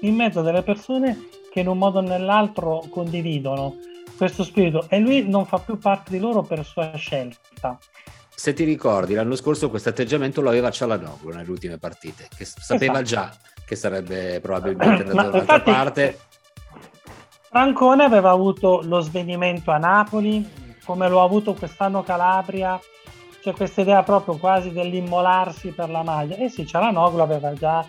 in 0.00 0.14
mezzo 0.14 0.40
a 0.40 0.42
delle 0.42 0.62
persone 0.62 1.28
che 1.52 1.60
in 1.60 1.68
un 1.68 1.76
modo 1.76 1.98
o 1.98 2.00
nell'altro 2.00 2.86
condividono 2.88 3.76
questo 4.16 4.42
spirito 4.42 4.86
e 4.88 4.98
lui 4.98 5.28
non 5.28 5.44
fa 5.44 5.58
più 5.58 5.76
parte 5.76 6.12
di 6.12 6.18
loro 6.18 6.40
per 6.40 6.64
sua 6.64 6.92
scelta. 6.94 7.78
Se 8.34 8.54
ti 8.54 8.64
ricordi, 8.64 9.12
l'anno 9.12 9.36
scorso 9.36 9.68
questo 9.68 9.90
atteggiamento 9.90 10.40
lo 10.40 10.48
aveva 10.48 10.70
Cialanoglu 10.70 11.28
nelle 11.28 11.50
ultime 11.50 11.76
partite, 11.76 12.28
che 12.34 12.46
sapeva 12.46 13.02
esatto. 13.02 13.04
già 13.04 13.36
che 13.70 13.76
sarebbe 13.76 14.40
probabilmente 14.40 15.02
andato 15.02 15.30
dall'altra 15.30 15.60
parte. 15.60 16.18
Francone 17.48 18.02
aveva 18.02 18.30
avuto 18.30 18.80
lo 18.82 18.98
svenimento 18.98 19.70
a 19.70 19.78
Napoli, 19.78 20.44
come 20.84 21.08
lo 21.08 21.20
ha 21.20 21.24
avuto 21.24 21.54
quest'anno 21.54 22.02
Calabria, 22.02 22.80
c'è 23.40 23.52
questa 23.52 23.82
idea 23.82 24.02
proprio 24.02 24.38
quasi 24.38 24.72
dell'immolarsi 24.72 25.68
per 25.68 25.88
la 25.88 26.02
maglia. 26.02 26.34
E 26.34 26.44
eh 26.44 26.48
sì, 26.48 26.66
Cialanoglu 26.66 27.20
aveva 27.20 27.54
già 27.54 27.88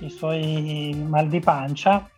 i 0.00 0.10
suoi 0.10 0.92
mal 1.08 1.28
di 1.28 1.38
pancia. 1.38 2.10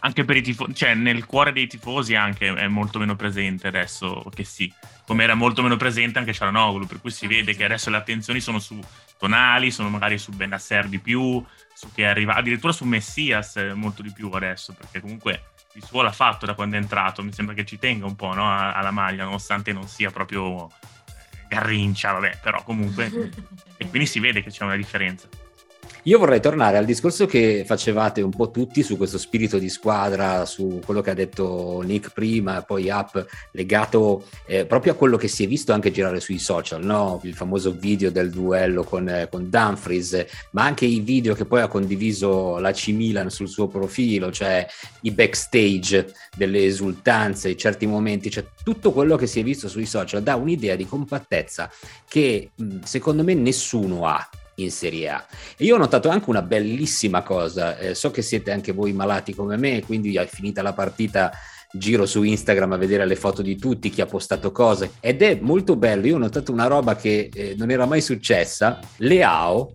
Anche 0.00 0.24
per 0.24 0.36
i 0.36 0.42
tifosi, 0.42 0.72
cioè 0.72 0.94
nel 0.94 1.26
cuore 1.26 1.50
dei 1.50 1.66
tifosi 1.66 2.14
anche 2.14 2.54
è 2.54 2.68
molto 2.68 3.00
meno 3.00 3.16
presente 3.16 3.66
adesso 3.66 4.22
che 4.32 4.44
sì, 4.44 4.72
come 5.04 5.24
era 5.24 5.34
molto 5.34 5.62
meno 5.62 5.76
presente 5.76 6.20
anche 6.20 6.32
Cialanoglu, 6.32 6.86
per 6.86 7.00
cui 7.00 7.10
si 7.10 7.26
vede 7.26 7.56
che 7.56 7.64
adesso 7.64 7.90
le 7.90 7.96
attenzioni 7.96 8.38
sono 8.38 8.60
su 8.60 8.78
Tonali, 9.18 9.70
sono 9.70 9.88
magari 9.88 10.18
su 10.18 10.32
Benasser 10.32 10.88
di 10.88 10.98
più, 10.98 11.42
su 11.74 11.92
chi 11.92 12.02
arriva, 12.02 12.34
addirittura 12.34 12.72
su 12.72 12.84
Messias 12.84 13.56
molto 13.74 14.02
di 14.02 14.12
più 14.12 14.30
adesso, 14.30 14.72
perché 14.72 15.00
comunque 15.00 15.50
il 15.72 15.84
suo 15.84 16.02
l'ha 16.02 16.12
fatto 16.12 16.46
da 16.46 16.54
quando 16.54 16.76
è 16.76 16.78
entrato, 16.78 17.22
mi 17.22 17.32
sembra 17.32 17.54
che 17.54 17.64
ci 17.64 17.78
tenga 17.78 18.06
un 18.06 18.16
po' 18.16 18.32
no, 18.34 18.50
alla 18.50 18.90
maglia, 18.90 19.24
nonostante 19.24 19.72
non 19.72 19.86
sia 19.86 20.10
proprio 20.10 20.70
Garrincia, 21.48 22.12
vabbè, 22.12 22.38
però 22.42 22.62
comunque... 22.62 23.06
e 23.78 23.88
quindi 23.88 24.06
si 24.06 24.20
vede 24.20 24.42
che 24.42 24.50
c'è 24.50 24.64
una 24.64 24.76
differenza. 24.76 25.28
Io 26.06 26.20
vorrei 26.20 26.40
tornare 26.40 26.76
al 26.76 26.84
discorso 26.84 27.26
che 27.26 27.64
facevate 27.66 28.22
un 28.22 28.30
po' 28.30 28.52
tutti 28.52 28.84
su 28.84 28.96
questo 28.96 29.18
spirito 29.18 29.58
di 29.58 29.68
squadra, 29.68 30.44
su 30.44 30.80
quello 30.84 31.00
che 31.00 31.10
ha 31.10 31.14
detto 31.14 31.82
Nick 31.84 32.12
prima, 32.12 32.62
poi 32.62 32.88
Up, 32.90 33.26
legato 33.50 34.24
eh, 34.46 34.66
proprio 34.66 34.92
a 34.92 34.94
quello 34.94 35.16
che 35.16 35.26
si 35.26 35.42
è 35.42 35.48
visto 35.48 35.72
anche 35.72 35.90
girare 35.90 36.20
sui 36.20 36.38
social, 36.38 36.84
no? 36.84 37.18
il 37.24 37.34
famoso 37.34 37.72
video 37.72 38.12
del 38.12 38.30
duello 38.30 38.84
con, 38.84 39.08
eh, 39.08 39.26
con 39.28 39.50
Dumfries, 39.50 40.26
ma 40.52 40.62
anche 40.62 40.84
i 40.84 41.00
video 41.00 41.34
che 41.34 41.44
poi 41.44 41.62
ha 41.62 41.66
condiviso 41.66 42.58
la 42.58 42.70
C 42.70 42.90
Milan 42.90 43.28
sul 43.28 43.48
suo 43.48 43.66
profilo, 43.66 44.30
cioè 44.30 44.64
i 45.00 45.10
backstage 45.10 46.12
delle 46.36 46.64
esultanze, 46.66 47.48
i 47.48 47.56
certi 47.56 47.84
momenti, 47.86 48.30
cioè 48.30 48.46
tutto 48.62 48.92
quello 48.92 49.16
che 49.16 49.26
si 49.26 49.40
è 49.40 49.42
visto 49.42 49.68
sui 49.68 49.86
social 49.86 50.22
dà 50.22 50.36
un'idea 50.36 50.76
di 50.76 50.86
compattezza 50.86 51.68
che 52.08 52.50
secondo 52.84 53.24
me 53.24 53.34
nessuno 53.34 54.06
ha 54.06 54.24
in 54.56 54.70
Serie 54.70 55.08
A. 55.08 55.26
E 55.56 55.64
io 55.64 55.74
ho 55.74 55.78
notato 55.78 56.08
anche 56.08 56.30
una 56.30 56.42
bellissima 56.42 57.22
cosa, 57.22 57.78
eh, 57.78 57.94
so 57.94 58.10
che 58.10 58.22
siete 58.22 58.50
anche 58.50 58.72
voi 58.72 58.92
malati 58.92 59.34
come 59.34 59.56
me, 59.56 59.82
quindi 59.84 60.14
è 60.16 60.26
finita 60.26 60.62
la 60.62 60.72
partita 60.72 61.32
giro 61.72 62.06
su 62.06 62.22
Instagram 62.22 62.72
a 62.72 62.76
vedere 62.76 63.06
le 63.06 63.16
foto 63.16 63.42
di 63.42 63.56
tutti, 63.56 63.90
chi 63.90 64.00
ha 64.00 64.06
postato 64.06 64.52
cose 64.52 64.92
ed 65.00 65.22
è 65.22 65.38
molto 65.40 65.76
bello, 65.76 66.06
io 66.06 66.14
ho 66.14 66.18
notato 66.18 66.52
una 66.52 66.66
roba 66.66 66.96
che 66.96 67.28
eh, 67.32 67.54
non 67.56 67.70
era 67.70 67.86
mai 67.86 68.00
successa, 68.00 68.80
Leao 68.98 69.74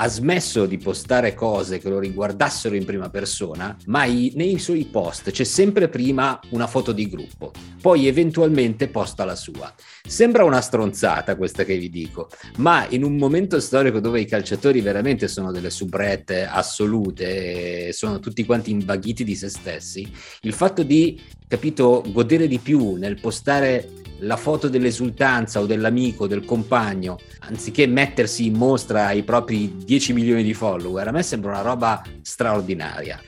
ha 0.00 0.08
smesso 0.08 0.66
di 0.66 0.78
postare 0.78 1.34
cose 1.34 1.78
che 1.78 1.88
lo 1.88 1.98
riguardassero 1.98 2.76
in 2.76 2.84
prima 2.84 3.10
persona, 3.10 3.76
ma 3.86 4.04
i, 4.04 4.32
nei 4.36 4.58
suoi 4.58 4.84
post 4.84 5.30
c'è 5.32 5.42
sempre 5.42 5.88
prima 5.88 6.38
una 6.50 6.68
foto 6.68 6.92
di 6.92 7.08
gruppo, 7.08 7.50
poi 7.80 8.06
eventualmente 8.06 8.88
posta 8.88 9.24
la 9.24 9.34
sua. 9.34 9.74
Sembra 10.06 10.44
una 10.44 10.60
stronzata 10.60 11.36
questa 11.36 11.64
che 11.64 11.76
vi 11.76 11.90
dico, 11.90 12.28
ma 12.58 12.86
in 12.90 13.02
un 13.02 13.16
momento 13.16 13.58
storico 13.58 13.98
dove 13.98 14.20
i 14.20 14.26
calciatori 14.26 14.80
veramente 14.80 15.26
sono 15.26 15.50
delle 15.50 15.70
subrette 15.70 16.44
assolute, 16.44 17.92
sono 17.92 18.20
tutti 18.20 18.44
quanti 18.44 18.70
invaghiti 18.70 19.24
di 19.24 19.34
se 19.34 19.48
stessi, 19.48 20.08
il 20.42 20.52
fatto 20.52 20.84
di, 20.84 21.20
capito, 21.48 22.04
godere 22.06 22.46
di 22.46 22.58
più 22.58 22.94
nel 22.94 23.18
postare 23.20 24.06
la 24.20 24.36
foto 24.36 24.68
dell'esultanza 24.68 25.60
o 25.60 25.66
dell'amico, 25.66 26.26
del 26.26 26.44
compagno, 26.44 27.18
anziché 27.40 27.86
mettersi 27.86 28.46
in 28.46 28.54
mostra 28.54 29.06
ai 29.06 29.22
propri 29.22 29.76
10 29.84 30.12
milioni 30.12 30.42
di 30.42 30.54
follower, 30.54 31.08
a 31.08 31.12
me 31.12 31.22
sembra 31.22 31.52
una 31.52 31.62
roba 31.62 32.02
straordinaria. 32.22 33.20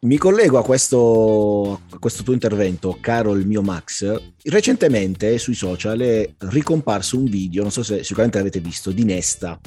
Mi 0.00 0.16
collego 0.16 0.58
a 0.58 0.62
questo, 0.62 1.80
a 1.90 1.98
questo, 1.98 2.22
tuo 2.22 2.32
intervento, 2.32 2.98
caro 3.00 3.34
il 3.34 3.46
mio 3.48 3.62
Max. 3.62 4.20
Recentemente 4.44 5.38
sui 5.38 5.54
social 5.54 5.98
è 5.98 6.30
ricomparso 6.38 7.18
un 7.18 7.24
video, 7.24 7.62
non 7.62 7.72
so 7.72 7.82
se 7.82 8.04
sicuramente 8.04 8.38
l'avete 8.38 8.60
visto, 8.60 8.92
di 8.92 9.02
Nesta, 9.02 9.58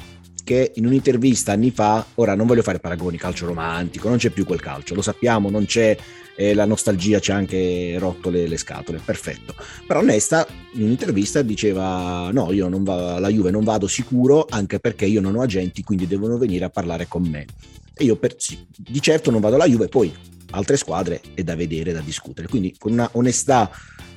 che 0.42 0.72
in 0.76 0.86
un'intervista 0.86 1.52
anni 1.52 1.70
fa, 1.70 2.06
ora 2.14 2.34
non 2.34 2.46
voglio 2.46 2.62
fare 2.62 2.78
paragoni, 2.78 3.18
calcio 3.18 3.44
romantico, 3.44 4.08
non 4.08 4.16
c'è 4.16 4.30
più 4.30 4.46
quel 4.46 4.60
calcio, 4.60 4.94
lo 4.94 5.02
sappiamo, 5.02 5.50
non 5.50 5.66
c'è 5.66 5.96
eh, 6.36 6.54
la 6.54 6.64
nostalgia, 6.64 7.20
ci 7.20 7.30
ha 7.30 7.36
anche 7.36 7.96
rotto 7.98 8.30
le, 8.30 8.46
le, 8.46 8.56
scatole, 8.56 9.00
perfetto. 9.04 9.54
Però 9.86 10.00
Nesta 10.02 10.46
in 10.74 10.82
un'intervista 10.84 11.42
diceva 11.42 12.30
no, 12.32 12.52
io 12.52 12.68
non 12.68 12.84
va, 12.84 13.16
alla 13.16 13.28
Juve 13.28 13.50
non 13.50 13.64
vado 13.64 13.86
sicuro 13.86 14.46
anche 14.48 14.80
perché 14.80 15.06
io 15.06 15.20
non 15.20 15.36
ho 15.36 15.42
agenti, 15.42 15.82
quindi 15.82 16.06
devono 16.06 16.38
venire 16.38 16.64
a 16.64 16.70
parlare 16.70 17.06
con 17.08 17.22
me. 17.22 17.46
E 17.94 18.04
io 18.04 18.16
per, 18.16 18.34
sì, 18.38 18.64
di 18.74 19.00
certo 19.00 19.30
non 19.30 19.40
vado 19.40 19.56
alla 19.56 19.66
Juve, 19.66 19.88
poi 19.88 20.12
altre 20.50 20.76
squadre 20.76 21.20
è 21.34 21.42
da 21.42 21.54
vedere, 21.54 21.92
da 21.92 22.00
discutere. 22.00 22.48
Quindi 22.48 22.74
con 22.78 22.92
una 22.92 23.08
onestà 23.12 23.70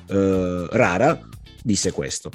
eh, 0.08 0.66
rara 0.70 1.20
disse 1.62 1.92
questo. 1.92 2.30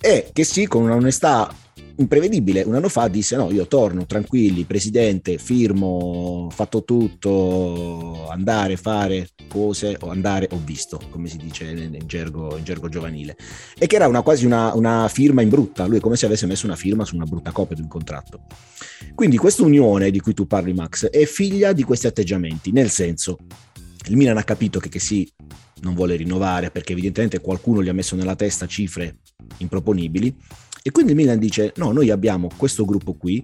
E 0.00 0.28
che 0.32 0.44
sì, 0.44 0.66
con 0.66 0.82
un'onestà 0.82 1.63
imprevedibile. 1.96 2.62
Un 2.62 2.74
anno 2.74 2.88
fa 2.88 3.08
disse: 3.08 3.36
No, 3.36 3.50
io 3.50 3.66
torno 3.66 4.06
tranquilli, 4.06 4.64
presidente, 4.64 5.38
firmo, 5.38 6.48
fatto 6.50 6.84
tutto, 6.84 8.28
andare, 8.28 8.76
fare 8.76 9.28
cose, 9.48 9.96
o 10.00 10.10
andare, 10.10 10.48
ho 10.50 10.60
visto, 10.64 11.00
come 11.10 11.28
si 11.28 11.36
dice 11.36 11.64
in 11.64 11.98
gergo, 12.06 12.56
in 12.56 12.64
gergo 12.64 12.88
giovanile. 12.88 13.36
E 13.78 13.86
che 13.86 13.96
era 13.96 14.06
una, 14.06 14.22
quasi 14.22 14.46
una, 14.46 14.74
una, 14.74 15.08
firma 15.08 15.42
in 15.42 15.48
brutta. 15.48 15.86
Lui 15.86 15.98
è 15.98 16.00
come 16.00 16.16
se 16.16 16.26
avesse 16.26 16.46
messo 16.46 16.66
una 16.66 16.76
firma 16.76 17.04
su 17.04 17.14
una 17.14 17.24
brutta 17.24 17.52
copia 17.52 17.76
di 17.76 17.82
un 17.82 17.88
contratto. 17.88 18.42
Quindi 19.14 19.36
questa 19.36 19.62
unione 19.62 20.10
di 20.10 20.20
cui 20.20 20.34
tu 20.34 20.46
parli, 20.46 20.72
Max, 20.72 21.06
è 21.06 21.24
figlia 21.24 21.72
di 21.72 21.82
questi 21.82 22.06
atteggiamenti, 22.06 22.72
nel 22.72 22.90
senso. 22.90 23.38
Il 24.06 24.16
Milan 24.16 24.36
ha 24.36 24.44
capito 24.44 24.78
che, 24.80 24.90
che 24.90 24.98
sì, 24.98 25.30
non 25.80 25.94
vuole 25.94 26.16
rinnovare 26.16 26.70
perché 26.70 26.92
evidentemente 26.92 27.40
qualcuno 27.40 27.82
gli 27.82 27.88
ha 27.88 27.94
messo 27.94 28.16
nella 28.16 28.36
testa 28.36 28.66
cifre 28.66 29.18
improponibili 29.58 30.34
e 30.86 30.90
quindi 30.90 31.12
il 31.12 31.16
Milan 31.16 31.38
dice: 31.38 31.72
no, 31.76 31.92
noi 31.92 32.10
abbiamo 32.10 32.50
questo 32.54 32.84
gruppo 32.84 33.14
qui, 33.14 33.42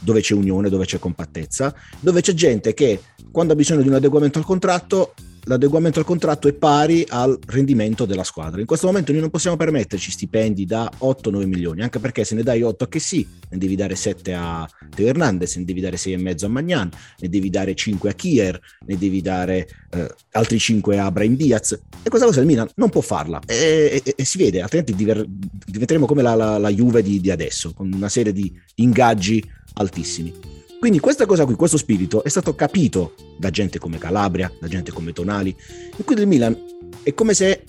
dove 0.00 0.20
c'è 0.20 0.34
unione, 0.34 0.68
dove 0.68 0.84
c'è 0.84 0.98
compattezza, 0.98 1.72
dove 2.00 2.20
c'è 2.20 2.34
gente 2.34 2.74
che 2.74 3.00
quando 3.30 3.52
ha 3.52 3.56
bisogno 3.56 3.82
di 3.82 3.86
un 3.86 3.94
adeguamento 3.94 4.40
al 4.40 4.44
contratto 4.44 5.14
l'adeguamento 5.46 5.98
al 5.98 6.04
contratto 6.04 6.48
è 6.48 6.52
pari 6.52 7.04
al 7.08 7.38
rendimento 7.46 8.04
della 8.04 8.24
squadra. 8.24 8.60
In 8.60 8.66
questo 8.66 8.86
momento 8.86 9.12
noi 9.12 9.20
non 9.20 9.30
possiamo 9.30 9.56
permetterci 9.56 10.10
stipendi 10.10 10.64
da 10.64 10.90
8-9 11.00 11.46
milioni, 11.46 11.82
anche 11.82 11.98
perché 11.98 12.24
se 12.24 12.34
ne 12.34 12.42
dai 12.42 12.62
8 12.62 12.84
a 12.84 12.88
che 12.88 12.98
sì, 12.98 13.26
ne 13.48 13.58
devi 13.58 13.76
dare 13.76 13.94
7 13.94 14.34
a 14.34 14.68
Teo 14.94 15.06
Hernandez, 15.06 15.56
ne 15.56 15.64
devi 15.64 15.80
dare 15.80 15.96
6,5 15.96 16.44
a 16.44 16.48
Magnan, 16.48 16.90
ne 17.18 17.28
devi 17.28 17.50
dare 17.50 17.74
5 17.74 18.10
a 18.10 18.12
Kier, 18.12 18.60
ne 18.86 18.98
devi 18.98 19.22
dare 19.22 19.68
eh, 19.90 20.14
altri 20.32 20.58
5 20.58 20.98
a 20.98 21.10
Brian 21.10 21.36
Diaz. 21.36 21.78
E 22.02 22.08
questa 22.08 22.26
cosa 22.26 22.40
il 22.40 22.46
Milan 22.46 22.68
non 22.76 22.90
può 22.90 23.00
farla 23.00 23.40
e, 23.46 24.02
e, 24.04 24.14
e 24.16 24.24
si 24.24 24.38
vede, 24.38 24.60
altrimenti 24.60 24.94
diver, 24.94 25.24
diventeremo 25.26 26.06
come 26.06 26.22
la, 26.22 26.34
la, 26.34 26.58
la 26.58 26.70
Juve 26.70 27.02
di, 27.02 27.20
di 27.20 27.30
adesso, 27.30 27.72
con 27.72 27.92
una 27.92 28.08
serie 28.08 28.32
di 28.32 28.52
ingaggi 28.76 29.42
altissimi. 29.74 30.55
Quindi 30.86 31.02
questa 31.02 31.26
cosa 31.26 31.44
qui, 31.44 31.56
questo 31.56 31.78
spirito 31.78 32.22
è 32.22 32.28
stato 32.28 32.54
capito 32.54 33.14
da 33.36 33.50
gente 33.50 33.80
come 33.80 33.98
Calabria, 33.98 34.48
da 34.60 34.68
gente 34.68 34.92
come 34.92 35.12
Tonali, 35.12 35.52
e 35.96 36.04
quindi 36.04 36.22
il 36.22 36.28
Milan 36.28 36.56
è 37.02 37.12
come 37.12 37.34
se 37.34 37.64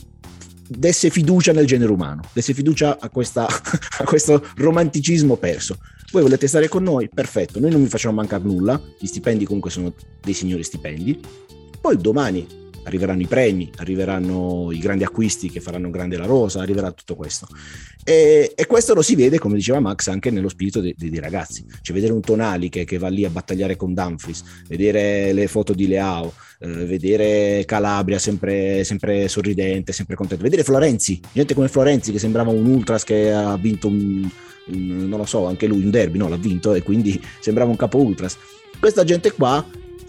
desse 0.67 1.09
fiducia 1.09 1.51
nel 1.51 1.65
genere 1.65 1.91
umano, 1.91 2.21
desse 2.31 2.53
fiducia 2.53 2.99
a, 2.99 3.09
questa, 3.09 3.47
a 3.49 4.03
questo 4.03 4.45
romanticismo 4.57 5.35
perso. 5.35 5.79
Voi 6.11 6.21
volete 6.21 6.45
stare 6.45 6.67
con 6.67 6.83
noi? 6.83 7.09
Perfetto, 7.09 7.59
noi 7.59 7.71
non 7.71 7.81
vi 7.81 7.89
facciamo 7.89 8.13
mancare 8.13 8.43
nulla, 8.43 8.79
gli 8.99 9.07
stipendi 9.07 9.45
comunque 9.45 9.71
sono 9.71 9.95
dei 10.21 10.35
signori 10.35 10.61
stipendi. 10.61 11.19
Poi 11.81 11.97
domani 11.97 12.45
arriveranno 12.87 13.21
i 13.21 13.27
premi, 13.27 13.69
arriveranno 13.75 14.69
i 14.71 14.79
grandi 14.79 15.03
acquisti 15.03 15.49
che 15.49 15.59
faranno 15.59 15.89
grande 15.89 16.17
la 16.17 16.25
rosa, 16.25 16.61
arriverà 16.61 16.91
tutto 16.91 17.15
questo. 17.15 17.47
E, 18.03 18.53
e 18.55 18.65
questo 18.65 18.93
lo 18.93 19.01
si 19.01 19.15
vede, 19.15 19.39
come 19.39 19.55
diceva 19.55 19.79
Max, 19.79 20.07
anche 20.07 20.31
nello 20.31 20.47
spirito 20.47 20.79
dei, 20.79 20.95
dei 20.97 21.19
ragazzi. 21.19 21.65
Cioè 21.81 21.93
vedere 21.93 22.13
un 22.13 22.21
Tonali 22.21 22.69
che, 22.69 22.85
che, 22.85 22.97
va 22.97 23.09
lì 23.09 23.25
a 23.25 23.29
battagliare 23.29 23.75
con 23.75 23.93
Dumfries, 23.93 24.43
vedere 24.67 25.33
le 25.33 25.47
foto 25.47 25.73
di 25.73 25.87
Leao, 25.87 26.33
eh, 26.59 26.85
vedere 26.85 27.65
Calabria 27.65 28.19
sempre, 28.19 28.83
sempre, 28.85 29.27
sorridente, 29.27 29.91
sempre 29.91 30.15
contento, 30.15 30.43
vedere 30.43 30.63
Florenzi, 30.63 31.19
gente 31.33 31.53
come 31.53 31.67
Florenzi 31.67 32.11
che 32.13 32.19
sembrava 32.19 32.51
un 32.51 32.65
ultras 32.65 33.03
che 33.03 33.31
ha 33.31 33.57
vinto 33.57 33.87
un, 33.87 34.29
un 34.67 35.07
non 35.09 35.19
lo 35.19 35.25
so, 35.25 35.45
anche 35.45 35.67
lui 35.67 35.83
un 35.83 35.91
derby, 35.91 36.17
no, 36.17 36.29
l'ha 36.29 36.37
vinto 36.37 36.73
e 36.73 36.81
quindi 36.83 37.21
sembrava 37.39 37.69
un 37.69 37.77
capo 37.77 37.99
ultras. 37.99 38.37
Questa 38.79 39.03
gente 39.03 39.31
qua 39.31 39.65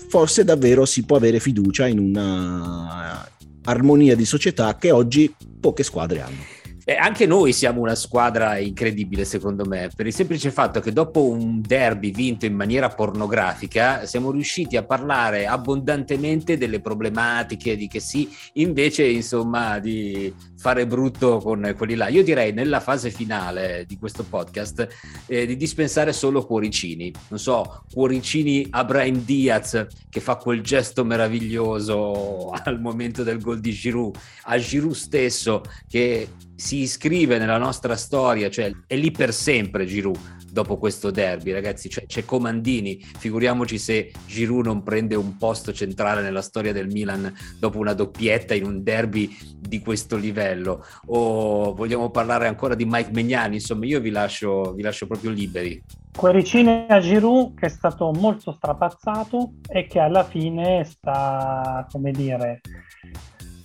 forse 0.08 0.44
davvero 0.44 0.84
si 0.84 1.04
può 1.04 1.16
avere 1.16 1.38
fiducia 1.40 1.86
in 1.86 1.98
una 1.98 3.28
armonia 3.64 4.16
di 4.16 4.24
società 4.24 4.76
che 4.76 4.90
oggi 4.90 5.32
poche 5.60 5.82
squadre 5.82 6.22
hanno. 6.22 6.57
Anche 6.96 7.26
noi 7.26 7.52
siamo 7.52 7.82
una 7.82 7.94
squadra 7.94 8.56
incredibile, 8.56 9.26
secondo 9.26 9.66
me, 9.66 9.90
per 9.94 10.06
il 10.06 10.14
semplice 10.14 10.50
fatto 10.50 10.80
che 10.80 10.90
dopo 10.90 11.22
un 11.26 11.60
derby 11.60 12.12
vinto 12.12 12.46
in 12.46 12.54
maniera 12.54 12.88
pornografica 12.88 14.06
siamo 14.06 14.30
riusciti 14.30 14.74
a 14.78 14.82
parlare 14.82 15.46
abbondantemente 15.46 16.56
delle 16.56 16.80
problematiche, 16.80 17.76
di 17.76 17.88
che 17.88 18.00
sì, 18.00 18.34
invece, 18.54 19.06
insomma, 19.06 19.78
di 19.80 20.32
fare 20.56 20.86
brutto 20.86 21.40
con 21.40 21.74
quelli 21.76 21.94
là. 21.94 22.08
Io 22.08 22.24
direi 22.24 22.54
nella 22.54 22.80
fase 22.80 23.10
finale 23.10 23.84
di 23.86 23.98
questo 23.98 24.24
podcast 24.24 24.88
eh, 25.26 25.44
di 25.44 25.58
dispensare 25.58 26.14
solo 26.14 26.46
cuoricini. 26.46 27.12
Non 27.28 27.38
so, 27.38 27.84
cuoricini 27.92 28.66
Abraham 28.70 29.24
Diaz 29.24 29.86
che 30.08 30.20
fa 30.20 30.36
quel 30.36 30.62
gesto 30.62 31.04
meraviglioso 31.04 32.48
al 32.50 32.80
momento 32.80 33.22
del 33.22 33.42
gol 33.42 33.60
di 33.60 33.72
Giroud, 33.72 34.16
a 34.44 34.56
Giroud 34.56 34.94
stesso 34.94 35.62
che 35.86 36.28
si 36.58 36.78
iscrive 36.78 37.38
nella 37.38 37.56
nostra 37.56 37.94
storia, 37.94 38.50
cioè 38.50 38.72
è 38.88 38.96
lì 38.96 39.12
per 39.12 39.32
sempre 39.32 39.86
Giroud 39.86 40.18
dopo 40.50 40.76
questo 40.76 41.12
derby, 41.12 41.52
ragazzi, 41.52 41.88
cioè, 41.88 42.04
c'è 42.04 42.24
Comandini, 42.24 42.98
figuriamoci 42.98 43.78
se 43.78 44.10
Giroud 44.26 44.64
non 44.64 44.82
prende 44.82 45.14
un 45.14 45.36
posto 45.36 45.72
centrale 45.72 46.20
nella 46.20 46.42
storia 46.42 46.72
del 46.72 46.88
Milan 46.88 47.32
dopo 47.60 47.78
una 47.78 47.92
doppietta 47.92 48.54
in 48.54 48.64
un 48.64 48.82
derby 48.82 49.36
di 49.56 49.78
questo 49.78 50.16
livello, 50.16 50.84
o 51.06 51.74
vogliamo 51.74 52.10
parlare 52.10 52.48
ancora 52.48 52.74
di 52.74 52.84
Mike 52.84 53.12
Megnani, 53.12 53.54
insomma 53.54 53.86
io 53.86 54.00
vi 54.00 54.10
lascio, 54.10 54.72
vi 54.72 54.82
lascio 54.82 55.06
proprio 55.06 55.30
liberi. 55.30 55.80
Cuoricini 56.16 56.86
a 56.88 56.98
Giroud 56.98 57.54
che 57.56 57.66
è 57.66 57.68
stato 57.68 58.10
molto 58.10 58.50
strapazzato 58.50 59.52
e 59.68 59.86
che 59.86 60.00
alla 60.00 60.24
fine 60.24 60.82
sta, 60.82 61.86
come 61.88 62.10
dire, 62.10 62.62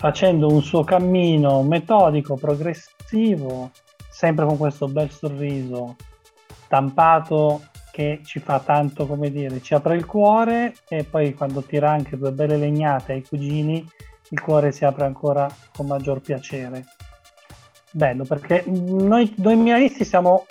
facendo 0.03 0.49
un 0.49 0.61
suo 0.61 0.83
cammino 0.83 1.63
metodico, 1.63 2.35
progressivo, 2.35 3.71
sempre 4.09 4.43
con 4.43 4.57
questo 4.57 4.89
bel 4.89 5.09
sorriso 5.09 5.95
stampato 6.65 7.61
che 7.89 8.19
ci 8.25 8.39
fa 8.39 8.59
tanto, 8.59 9.07
come 9.07 9.31
dire, 9.31 9.61
ci 9.61 9.73
apre 9.73 9.95
il 9.95 10.05
cuore 10.05 10.73
e 10.89 11.05
poi 11.05 11.33
quando 11.33 11.61
tira 11.63 11.91
anche 11.91 12.17
due 12.17 12.33
belle 12.33 12.57
legnate 12.57 13.13
ai 13.13 13.25
cugini, 13.25 13.89
il 14.31 14.41
cuore 14.41 14.73
si 14.73 14.83
apre 14.83 15.05
ancora 15.05 15.47
con 15.73 15.85
maggior 15.85 16.19
piacere. 16.19 16.83
Bello 17.89 18.25
perché 18.25 18.65
noi, 18.67 19.33
noi 19.37 19.55
milanisti 19.55 20.03
siamo 20.03 20.45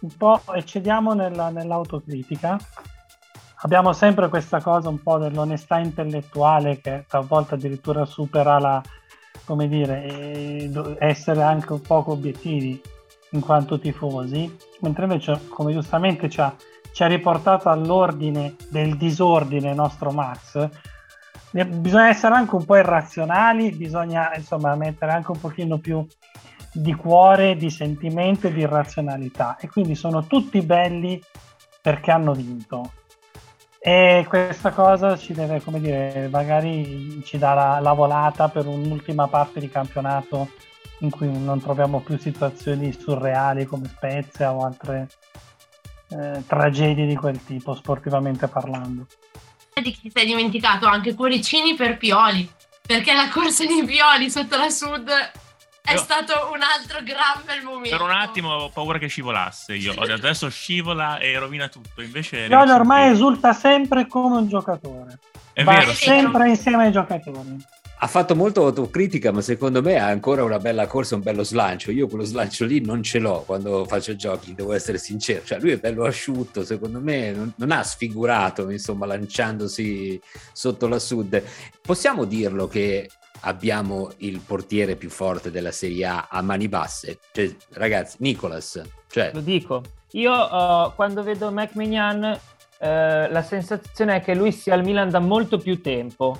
un 0.00 0.16
po' 0.16 0.40
eccediamo 0.50 1.12
nella, 1.12 1.50
nell'autocritica 1.50 2.58
abbiamo 3.60 3.92
sempre 3.92 4.28
questa 4.28 4.60
cosa 4.60 4.88
un 4.88 5.02
po' 5.02 5.18
dell'onestà 5.18 5.78
intellettuale 5.78 6.80
che 6.80 7.04
talvolta 7.08 7.54
addirittura 7.54 8.04
supera 8.04 8.58
la, 8.58 8.82
come 9.44 9.68
dire, 9.68 10.70
essere 10.98 11.42
anche 11.42 11.72
un 11.72 11.80
poco 11.80 12.12
obiettivi 12.12 12.80
in 13.32 13.40
quanto 13.40 13.78
tifosi, 13.78 14.56
mentre 14.80 15.04
invece, 15.04 15.48
come 15.48 15.72
giustamente 15.72 16.28
ci 16.28 16.40
ha, 16.40 16.54
ci 16.92 17.02
ha 17.02 17.06
riportato 17.06 17.68
all'ordine 17.68 18.54
del 18.70 18.96
disordine 18.96 19.74
nostro 19.74 20.10
Max, 20.10 20.68
bisogna 21.50 22.08
essere 22.08 22.34
anche 22.34 22.54
un 22.54 22.64
po' 22.64 22.76
irrazionali, 22.76 23.70
bisogna 23.72 24.34
insomma 24.34 24.74
mettere 24.76 25.12
anche 25.12 25.32
un 25.32 25.40
pochino 25.40 25.78
più 25.78 26.06
di 26.72 26.94
cuore, 26.94 27.56
di 27.56 27.70
sentimento 27.70 28.46
e 28.46 28.52
di 28.52 28.64
razionalità. 28.64 29.56
E 29.58 29.68
quindi 29.68 29.94
sono 29.94 30.26
tutti 30.26 30.60
belli 30.62 31.20
perché 31.80 32.10
hanno 32.10 32.32
vinto 32.32 32.92
e 33.80 34.26
questa 34.28 34.70
cosa 34.70 35.16
ci 35.16 35.32
deve, 35.32 35.62
come 35.62 35.80
dire, 35.80 36.28
magari 36.30 37.22
ci 37.24 37.38
dà 37.38 37.54
la, 37.54 37.78
la 37.80 37.92
volata 37.92 38.48
per 38.48 38.66
un'ultima 38.66 39.28
parte 39.28 39.60
di 39.60 39.68
campionato 39.68 40.50
in 41.00 41.10
cui 41.10 41.30
non 41.30 41.60
troviamo 41.60 42.00
più 42.00 42.18
situazioni 42.18 42.92
surreali 42.92 43.64
come 43.66 43.86
Spezia 43.86 44.52
o 44.52 44.64
altre 44.64 45.08
eh, 46.10 46.42
tragedie 46.46 47.06
di 47.06 47.14
quel 47.14 47.42
tipo, 47.44 47.74
sportivamente 47.74 48.48
parlando. 48.48 49.06
Di 49.80 49.92
chi 49.92 50.10
si 50.12 50.22
è 50.22 50.26
dimenticato 50.26 50.86
anche 50.86 51.14
cuoricini 51.14 51.74
per 51.74 51.98
Pioli, 51.98 52.50
perché 52.84 53.14
la 53.14 53.28
corsa 53.28 53.64
di 53.64 53.84
Pioli 53.84 54.28
sotto 54.28 54.56
la 54.56 54.70
Sud 54.70 55.08
è 55.88 55.94
io... 55.94 55.98
stato 55.98 56.50
un 56.52 56.60
altro 56.60 57.02
gran 57.02 57.42
bel 57.44 57.62
momento. 57.62 57.96
Per 57.96 58.00
un 58.04 58.10
attimo 58.10 58.50
ho 58.52 58.68
paura 58.68 58.98
che 58.98 59.06
scivolasse 59.06 59.74
io. 59.74 59.92
Adesso 59.92 60.50
scivola 60.50 61.18
e 61.18 61.38
rovina 61.38 61.68
tutto. 61.68 62.02
Invece 62.02 62.46
Pioli 62.46 62.70
ormai 62.70 63.10
esulta 63.10 63.52
sempre 63.54 64.06
come 64.06 64.36
un 64.36 64.48
giocatore. 64.48 65.18
È 65.52 65.64
Va 65.64 65.78
vero. 65.78 65.92
sempre 65.92 66.44
sì. 66.44 66.48
insieme 66.50 66.84
ai 66.84 66.92
giocatori. 66.92 67.56
Ha 68.00 68.06
fatto 68.06 68.36
molto 68.36 68.64
autocritica, 68.64 69.32
ma 69.32 69.40
secondo 69.40 69.82
me 69.82 69.98
ha 69.98 70.06
ancora 70.06 70.44
una 70.44 70.58
bella 70.58 70.86
corsa, 70.86 71.16
un 71.16 71.22
bello 71.22 71.42
slancio. 71.42 71.90
Io 71.90 72.06
quello 72.06 72.22
slancio 72.22 72.64
lì 72.64 72.80
non 72.80 73.02
ce 73.02 73.18
l'ho 73.18 73.42
quando 73.44 73.84
faccio 73.86 74.14
giochi, 74.14 74.54
devo 74.54 74.72
essere 74.72 74.98
sincero. 74.98 75.44
Cioè, 75.44 75.58
lui 75.58 75.72
è 75.72 75.78
bello 75.78 76.04
asciutto, 76.04 76.64
secondo 76.64 77.00
me 77.00 77.32
non, 77.32 77.52
non 77.56 77.72
ha 77.72 77.82
sfigurato, 77.82 78.70
insomma, 78.70 79.06
lanciandosi 79.06 80.20
sotto 80.52 80.86
la 80.86 81.00
sud. 81.00 81.42
Possiamo 81.82 82.24
dirlo 82.24 82.68
che 82.68 83.10
abbiamo 83.40 84.10
il 84.18 84.40
portiere 84.40 84.96
più 84.96 85.10
forte 85.10 85.50
della 85.50 85.72
Serie 85.72 86.06
A 86.06 86.28
a 86.30 86.42
mani 86.42 86.68
basse. 86.68 87.18
Cioè, 87.32 87.54
ragazzi, 87.74 88.16
Nicolas. 88.20 88.80
Cioè... 89.08 89.30
Lo 89.34 89.40
dico. 89.40 89.82
Io 90.12 90.32
uh, 90.32 90.92
quando 90.94 91.22
vedo 91.22 91.50
McMinian 91.50 92.22
uh, 92.22 92.36
la 92.78 93.42
sensazione 93.42 94.16
è 94.16 94.20
che 94.22 94.34
lui 94.34 94.52
sia 94.52 94.74
al 94.74 94.84
Milan 94.84 95.10
da 95.10 95.18
molto 95.18 95.58
più 95.58 95.80
tempo. 95.80 96.38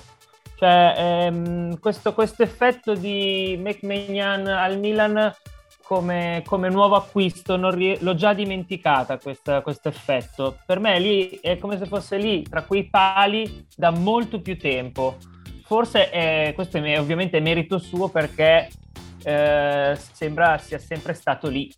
Cioè, 0.55 0.93
ehm, 0.97 1.79
questo, 1.79 2.13
effetto 2.43 2.93
di 2.93 3.57
McMahon 3.57 4.47
al 4.47 4.77
Milan 4.77 5.33
come, 5.83 6.43
come 6.45 6.69
nuovo 6.69 6.95
acquisto, 6.95 7.57
rie- 7.69 7.97
l'ho 8.01 8.13
già 8.13 8.33
dimenticata 8.33 9.17
questo 9.17 9.87
effetto. 9.87 10.57
Per 10.65 10.79
me 10.79 10.99
lì 10.99 11.39
è 11.41 11.57
come 11.57 11.77
se 11.77 11.85
fosse 11.85 12.17
lì, 12.17 12.43
tra 12.43 12.63
quei 12.63 12.89
pali, 12.89 13.65
da 13.75 13.89
molto 13.91 14.41
più 14.41 14.57
tempo 14.57 15.17
forse 15.69 16.09
è, 16.09 16.51
questo 16.55 16.77
è 16.77 16.99
ovviamente 16.99 17.39
merito 17.39 17.77
suo 17.77 18.09
perché 18.09 18.69
eh, 19.23 19.95
sembra 20.13 20.57
sia 20.57 20.79
sempre 20.79 21.13
stato 21.13 21.47
lì. 21.47 21.71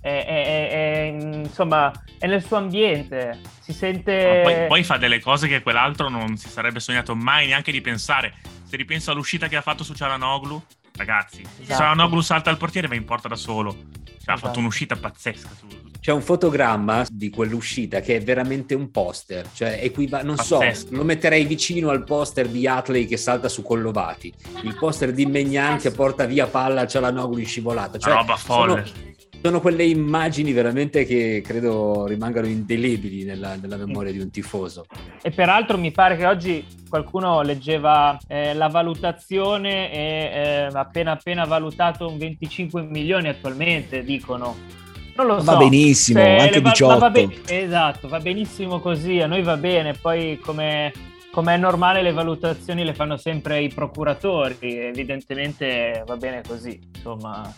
È, 0.00 0.24
è, 0.24 0.70
è, 0.70 1.02
insomma, 1.08 1.90
è 2.16 2.28
nel 2.28 2.44
suo 2.44 2.58
ambiente, 2.58 3.40
si 3.60 3.72
sente... 3.72 4.42
Poi, 4.44 4.66
poi, 4.68 4.84
fa 4.84 4.98
delle 4.98 5.18
cose 5.18 5.48
che 5.48 5.62
quell'altro 5.62 6.08
non 6.08 6.36
si 6.36 6.48
sarebbe 6.48 6.78
sognato 6.78 7.16
mai 7.16 7.48
neanche 7.48 7.72
di 7.72 7.80
pensare. 7.80 8.34
Se 8.62 8.76
ripenso 8.76 9.10
all'uscita 9.10 9.48
che 9.48 9.56
ha 9.56 9.62
fatto 9.62 9.82
su 9.82 9.94
Cialanoglu, 9.94 10.62
ragazzi, 10.94 11.40
esatto. 11.40 11.76
Cialanoglu 11.76 12.20
salta 12.20 12.50
al 12.50 12.56
portiere 12.56 12.86
va 12.86 12.94
in 12.94 13.04
porta 13.04 13.26
da 13.26 13.34
solo. 13.34 13.72
Cioè, 13.72 13.80
esatto. 13.80 14.30
Ha 14.30 14.34
fatto 14.34 14.36
esatto. 14.36 14.58
un'uscita 14.60 14.94
pazzesca 14.94 15.48
su, 15.58 15.66
c'è 16.00 16.12
un 16.12 16.22
fotogramma 16.22 17.06
di 17.10 17.30
quell'uscita 17.30 18.00
che 18.00 18.16
è 18.16 18.20
veramente 18.20 18.74
un 18.74 18.90
poster, 18.90 19.48
cioè 19.52 19.78
equiva- 19.82 20.22
non 20.22 20.36
Pazzesco. 20.36 20.88
so, 20.88 20.94
lo 20.94 21.04
metterei 21.04 21.44
vicino 21.44 21.90
al 21.90 22.04
poster 22.04 22.48
di 22.48 22.66
Atley 22.66 23.06
che 23.06 23.16
salta 23.16 23.48
su 23.48 23.62
Collovati, 23.62 24.32
il 24.62 24.76
poster 24.78 25.12
di 25.12 25.26
Megnan 25.26 25.78
che 25.78 25.90
porta 25.90 26.24
via 26.24 26.46
palla 26.46 26.82
a 26.82 26.86
Cialanoglu 26.86 27.38
in 27.38 27.46
scivolata, 27.46 27.98
cioè, 27.98 28.14
roba 28.14 28.36
folle. 28.36 28.84
Sono, 28.86 29.06
sono 29.40 29.60
quelle 29.60 29.84
immagini 29.84 30.52
veramente 30.52 31.04
che 31.04 31.42
credo 31.44 32.06
rimangano 32.06 32.46
indelebili 32.46 33.24
nella, 33.24 33.56
nella, 33.56 33.76
memoria 33.76 34.12
di 34.12 34.18
un 34.18 34.30
tifoso. 34.30 34.86
E 35.22 35.30
peraltro 35.30 35.78
mi 35.78 35.92
pare 35.92 36.16
che 36.16 36.26
oggi 36.26 36.66
qualcuno 36.88 37.42
leggeva 37.42 38.18
eh, 38.26 38.54
la 38.54 38.68
valutazione 38.68 39.92
e 39.92 39.98
eh, 40.00 40.68
appena 40.72 41.12
appena 41.12 41.44
valutato 41.44 42.08
un 42.08 42.18
25 42.18 42.82
milioni 42.82 43.28
attualmente, 43.28 44.02
dicono 44.02 44.86
Non 45.18 45.26
lo 45.26 45.38
so. 45.40 45.44
Va 45.52 45.56
benissimo, 45.58 46.20
Se 46.22 46.36
anche 46.36 46.60
va- 46.60 46.70
18. 46.70 46.92
ma 46.92 46.98
va 46.98 47.10
be- 47.10 47.40
esatto, 47.46 48.06
va 48.08 48.20
benissimo 48.20 48.78
così, 48.80 49.20
a 49.20 49.26
noi 49.26 49.42
va 49.42 49.56
bene, 49.56 49.92
poi 49.94 50.38
come, 50.38 50.92
come 51.32 51.54
è 51.54 51.56
normale 51.56 52.02
le 52.02 52.12
valutazioni 52.12 52.84
le 52.84 52.94
fanno 52.94 53.16
sempre 53.16 53.60
i 53.60 53.68
procuratori, 53.68 54.56
evidentemente 54.78 56.04
va 56.06 56.16
bene 56.16 56.42
così, 56.46 56.78
insomma. 56.94 57.52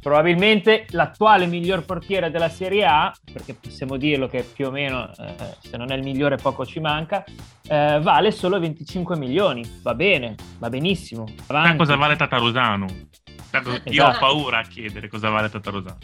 Probabilmente 0.00 0.86
l'attuale 0.90 1.46
miglior 1.46 1.84
portiere 1.84 2.30
della 2.30 2.48
Serie 2.48 2.84
A, 2.86 3.12
perché 3.32 3.54
possiamo 3.54 3.96
dirlo 3.96 4.26
che 4.26 4.42
più 4.42 4.66
o 4.66 4.70
meno, 4.72 5.08
eh, 5.16 5.34
se 5.60 5.76
non 5.76 5.92
è 5.92 5.94
il 5.94 6.02
migliore 6.02 6.36
poco 6.36 6.66
ci 6.66 6.80
manca, 6.80 7.22
eh, 7.68 8.00
vale 8.02 8.32
solo 8.32 8.58
25 8.58 9.16
milioni, 9.16 9.62
va 9.82 9.94
bene, 9.94 10.34
va 10.58 10.68
benissimo. 10.70 11.24
Avanti. 11.46 11.76
cosa 11.76 11.94
vale 11.94 12.16
Tatarusano? 12.16 12.86
Io 13.84 14.04
ho 14.04 14.08
Esatto. 14.08 14.18
paura 14.18 14.58
a 14.58 14.62
chiedere 14.62 15.06
cosa 15.08 15.28
vale 15.28 15.48
Tatarusano. 15.50 15.98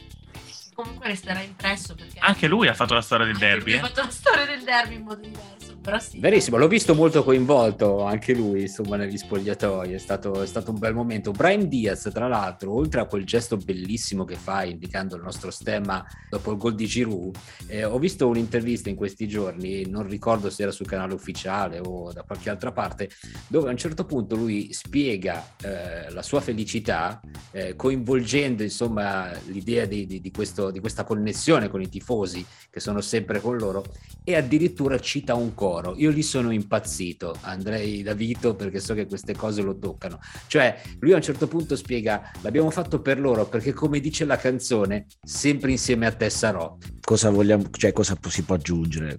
Comunque 0.81 1.09
resterà 1.09 1.41
impresso 1.41 1.97
perché 1.97 2.21
Anche 2.21 2.47
lui 2.47 2.69
ha 2.69 2.73
fatto 2.75 2.95
la 2.95 3.01
storia 3.03 3.27
del 3.27 3.37
derby. 3.37 3.73
lui 3.73 3.81
eh. 3.81 3.83
Ha 3.83 3.87
fatto 3.89 4.01
la 4.03 4.11
storia 4.11 4.45
del 4.47 4.63
derby 4.63 4.95
in 4.95 5.03
modo 5.03 5.21
diverso, 5.21 5.68
però 5.89 5.99
sì. 6.01 6.19
Verissimo, 6.21 6.59
l'ho 6.59 6.69
visto 6.69 6.95
molto 6.95 7.25
coinvolto 7.25 8.03
anche 8.05 8.35
lui, 8.35 8.63
insomma, 8.63 8.97
negli 8.97 9.17
spogliatoi, 9.17 9.95
è 9.95 9.99
stato, 9.99 10.43
è 10.43 10.47
stato 10.47 10.71
un 10.71 10.79
bel 10.79 10.93
momento. 10.93 11.31
Brian 11.31 11.67
Diaz, 11.67 12.11
tra 12.13 12.29
l'altro, 12.29 12.75
oltre 12.75 13.01
a 13.01 13.07
quel 13.07 13.25
gesto 13.25 13.57
bellissimo 13.57 14.25
che 14.25 14.35
fa 14.35 14.65
indicando 14.65 15.17
il 15.17 15.23
nostro 15.23 15.51
stemma 15.51 16.07
dopo 16.29 16.51
il 16.51 16.59
gol 16.59 16.75
di 16.75 16.85
Giroud, 16.85 17.35
eh, 17.69 17.85
ho 17.85 17.99
visto 17.99 18.29
un'intervista 18.29 18.91
in 18.91 18.97
questi 18.97 19.27
giorni, 19.27 19.89
non 19.89 20.07
ricordo 20.07 20.51
se 20.51 20.63
era 20.63 20.73
sul 20.73 20.87
canale 20.87 21.15
ufficiale 21.15 21.81
o 21.83 22.13
da 22.13 22.23
qualche 22.23 22.51
altra 22.51 22.71
parte, 22.71 23.09
dove 23.47 23.69
a 23.69 23.71
un 23.71 23.79
certo 23.79 24.05
punto 24.05 24.37
lui 24.37 24.71
spiega 24.75 25.55
eh, 25.63 26.11
la 26.11 26.23
sua 26.23 26.43
felicità, 26.43 27.19
eh, 27.51 27.77
coinvolgendo 27.77 28.63
insomma 28.63 29.31
l'idea 29.47 29.87
di, 29.87 30.05
di- 30.05 30.21
di 30.21 30.31
questo- 30.31 30.71
di 30.71 30.81
questa 30.81 31.05
connessione 31.05 31.69
con 31.69 31.81
i 31.81 31.89
tifosi 31.89 32.45
che 32.69 32.81
sono 32.81 33.01
sempre 33.01 33.41
con 33.41 33.57
loro 33.57 33.85
e 34.23 34.37
addirittura 34.37 34.99
cita 34.99 35.35
un 35.35 35.55
coro. 35.55 35.78
Io 35.97 36.11
lì 36.11 36.23
sono 36.23 36.51
impazzito, 36.51 37.37
andrei 37.43 38.03
da 38.03 38.15
Vito 38.15 38.55
perché 38.55 38.81
so 38.81 38.95
che 38.95 39.07
queste 39.07 39.35
cose 39.35 39.63
lo 39.63 39.79
toccano. 39.79 40.19
Cioè, 40.47 40.81
lui 41.01 41.13
a 41.13 41.17
un 41.17 41.23
certo 41.23 41.47
punto 41.47 41.77
spiega: 41.77 42.31
l'abbiamo 42.43 42.71
fatto 42.71 43.01
per 43.01 43.21
loro 43.21 43.47
perché, 43.47 43.73
come 43.73 44.01
dice 44.01 44.25
la 44.25 44.37
canzone, 44.37 45.07
sempre 45.23 45.71
insieme 45.71 46.07
a 46.07 46.13
te 46.13 46.31
sarò. 46.31 46.77
cosa 47.01 47.31
vogliamo, 47.31 47.65
cioè 47.71 47.93
cosa 47.93 48.17
si 48.29 48.43
può 48.43 48.55
aggiungere? 48.55 49.19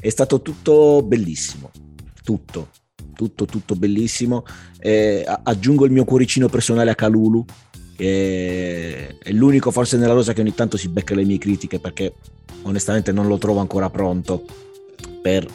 È 0.00 0.08
stato 0.08 0.42
tutto 0.42 1.02
bellissimo, 1.02 1.70
tutto, 2.22 2.70
tutto, 3.14 3.44
tutto 3.44 3.74
bellissimo. 3.74 4.44
Eh, 4.78 5.24
aggiungo 5.44 5.84
il 5.84 5.92
mio 5.92 6.04
cuoricino 6.04 6.48
personale 6.48 6.90
a 6.90 6.94
Calulu, 6.94 7.44
che 7.96 9.18
è 9.18 9.30
l'unico 9.32 9.70
forse 9.70 9.96
nella 9.96 10.14
rosa 10.14 10.32
che 10.32 10.40
ogni 10.40 10.54
tanto 10.54 10.76
si 10.76 10.88
becca 10.88 11.14
le 11.14 11.24
mie 11.24 11.38
critiche 11.38 11.78
perché 11.78 12.14
onestamente 12.62 13.12
non 13.12 13.26
lo 13.26 13.38
trovo 13.38 13.60
ancora 13.60 13.90
pronto 13.90 14.44
per 15.20 15.46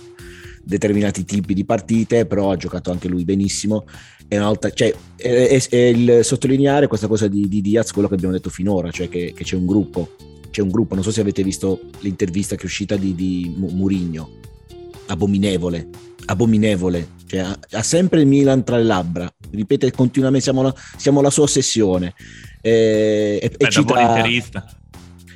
determinati 0.68 1.24
tipi 1.24 1.54
di 1.54 1.64
partite, 1.64 2.26
però 2.26 2.52
ha 2.52 2.58
giocato 2.58 2.92
anche 2.92 3.08
lui 3.08 3.24
benissimo. 3.24 3.86
È 4.28 4.36
una 4.36 4.48
volta, 4.48 4.70
cioè, 4.72 4.94
è, 5.16 5.28
è- 5.48 5.70
è 5.70 5.78
il 5.78 6.20
sottolineare 6.24 6.88
questa 6.88 7.08
cosa 7.08 7.28
di, 7.28 7.48
di 7.48 7.62
Diaz, 7.62 7.92
quello 7.92 8.08
che 8.10 8.16
abbiamo 8.16 8.34
detto 8.34 8.50
finora, 8.50 8.92
cioè 8.92 9.08
che, 9.08 9.34
che 9.34 9.44
c'è 9.44 9.56
un 9.56 9.66
gruppo, 9.66 10.16
c'è 10.52 10.62
un 10.62 10.70
gruppo, 10.70 10.96
non 10.96 11.04
so 11.04 11.12
se 11.12 11.22
avete 11.22 11.42
visto 11.44 11.80
l'intervista 12.02 12.56
che 12.56 12.64
è 12.64 12.66
uscita 12.66 12.98
di, 12.98 13.16
di 13.16 13.54
Mu- 13.56 13.70
Murigno, 13.70 14.30
abominevole, 15.08 15.88
abominevole, 16.26 17.08
cioè, 17.26 17.40
ha, 17.40 17.58
ha 17.72 17.84
sempre 17.84 18.20
il 18.20 18.28
Milan 18.28 18.66
tra 18.66 18.76
le 18.76 18.84
labbra, 18.84 19.34
ripete 19.52 19.90
continuamente, 19.92 20.44
siamo 20.44 20.62
la, 20.62 20.76
siamo 20.98 21.22
la 21.22 21.30
sua 21.30 21.44
ossessione. 21.44 22.14
Eh, 22.62 23.40
e, 23.42 23.46
e 23.46 23.50
Beh, 23.50 23.84
buon 23.84 24.24
cita, 24.26 24.78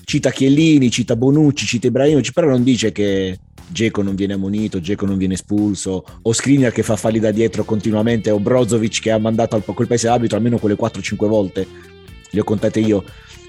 cita 0.04 0.32
Chiellini, 0.32 0.92
cita 0.92 1.16
Bonucci, 1.16 1.66
cita 1.66 1.88
Ibrahimovic, 1.88 2.34
però 2.34 2.50
non 2.50 2.64
dice 2.64 2.92
che 2.92 3.38
Geco 3.72 4.02
non 4.02 4.16
viene 4.16 4.34
ammonito, 4.34 4.80
Geco 4.80 5.06
non 5.06 5.18
viene 5.18 5.36
espulso, 5.36 6.04
o 6.22 6.34
Skriniar 6.34 6.72
che 6.72 6.84
fa 6.84 6.96
falli 6.96 7.20
da 7.20 7.32
dietro 7.32 7.64
continuamente, 7.64 8.30
o 8.32 8.40
Brozovic 8.40 9.02
che 9.02 9.12
ha 9.12 9.18
mandato 9.18 9.56
al 9.56 9.64
quel 9.64 9.88
paese 9.88 10.08
arbitro 10.08 10.38
almeno 10.38 10.58
quelle 10.58 10.76
4-5 10.76 11.28
volte, 11.28 11.68
le 12.30 12.40
ho 12.40 12.44
contate 12.44 12.80
io. 12.80 13.04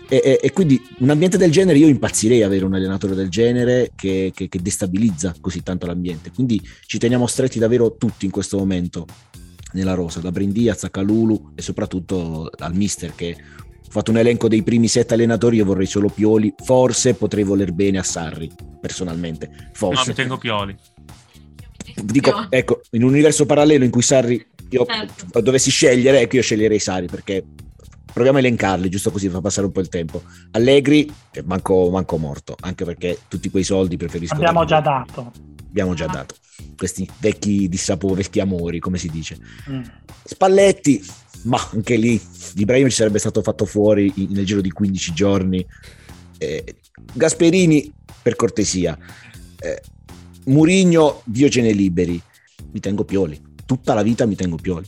E, 0.08 0.20
e- 0.22 0.40
e 0.42 0.52
quindi 0.52 0.80
un 0.98 1.08
ambiente 1.10 1.38
del 1.38 1.50
genere, 1.50 1.78
io 1.78 1.86
impazzirei 1.88 2.42
avere 2.42 2.64
un 2.64 2.74
allenatore 2.74 3.14
del 3.14 3.30
genere 3.30 3.92
che, 3.96 4.30
che- 4.34 4.48
che 4.48 4.60
destabilizza 4.60 5.34
così 5.40 5.62
tanto 5.62 5.86
l'ambiente. 5.86 6.30
Quindi 6.34 6.60
ci 6.86 6.98
teniamo 6.98 7.26
stretti 7.26 7.58
davvero 7.58 7.96
tutti 7.96 8.26
in 8.26 8.30
questo 8.30 8.58
momento 8.58 9.06
nella 9.72 9.94
rosa, 9.94 10.20
da 10.20 10.30
Brindiaz 10.30 10.84
a 10.84 10.90
Calulu 10.90 11.52
e 11.54 11.62
soprattutto 11.62 12.50
al 12.58 12.74
mister 12.74 13.14
che 13.14 13.34
fatto 13.92 14.10
un 14.10 14.16
elenco 14.16 14.48
dei 14.48 14.62
primi 14.62 14.88
sette 14.88 15.12
allenatori, 15.12 15.56
io 15.58 15.66
vorrei 15.66 15.84
solo 15.84 16.08
Pioli, 16.08 16.54
forse 16.64 17.12
potrei 17.12 17.44
voler 17.44 17.72
bene 17.72 17.98
a 17.98 18.02
Sarri, 18.02 18.50
personalmente, 18.80 19.50
No, 19.52 19.68
forse. 19.74 20.08
mi 20.08 20.14
tengo 20.14 20.38
Pioli. 20.38 20.74
Dico, 22.02 22.46
ecco, 22.48 22.80
in 22.92 23.02
un 23.02 23.10
universo 23.10 23.44
parallelo 23.44 23.84
in 23.84 23.90
cui 23.90 24.00
Sarri, 24.00 24.42
io 24.70 24.86
Certo. 24.86 25.40
dovessi 25.42 25.70
scegliere, 25.70 26.20
ecco 26.20 26.36
io 26.36 26.42
sceglierei 26.42 26.78
Sarri 26.78 27.06
perché 27.06 27.44
proviamo 28.10 28.38
a 28.38 28.40
elencarli, 28.40 28.88
giusto 28.88 29.10
così 29.10 29.28
fa 29.28 29.42
passare 29.42 29.66
un 29.66 29.72
po' 29.72 29.80
il 29.80 29.90
tempo. 29.90 30.22
Allegri, 30.52 31.12
eh, 31.30 31.42
manco, 31.44 31.90
manco 31.90 32.16
morto, 32.16 32.56
anche 32.60 32.86
perché 32.86 33.18
tutti 33.28 33.50
quei 33.50 33.62
soldi 33.62 33.98
preferisco... 33.98 34.34
Abbiamo 34.34 34.64
già 34.64 34.80
dato. 34.80 35.32
Abbiamo 35.72 35.94
già 35.94 36.06
dato. 36.06 36.34
Questi 36.76 37.08
vecchi 37.18 37.66
dissapori, 37.66 38.16
vecchi 38.22 38.40
amori, 38.40 38.78
come 38.78 38.98
si 38.98 39.08
dice. 39.08 39.38
Mm. 39.70 39.80
Spalletti, 40.22 41.02
ma 41.44 41.58
anche 41.72 41.96
lì 41.96 42.20
Ibrahimovic 42.56 42.94
sarebbe 42.94 43.18
stato 43.18 43.40
fatto 43.40 43.64
fuori 43.64 44.12
in- 44.16 44.32
nel 44.32 44.44
giro 44.44 44.60
di 44.60 44.70
15 44.70 45.14
giorni. 45.14 45.66
Eh, 46.36 46.76
Gasperini, 47.14 47.90
per 48.22 48.36
cortesia. 48.36 48.98
Eh, 49.58 49.80
Murigno, 50.44 51.22
Dio 51.24 51.48
ce 51.48 51.62
ne 51.62 51.72
liberi. 51.72 52.20
Mi 52.70 52.80
tengo 52.80 53.04
Pioli. 53.04 53.40
Tutta 53.64 53.94
la 53.94 54.02
vita 54.02 54.26
mi 54.26 54.34
tengo 54.34 54.56
Pioli. 54.56 54.86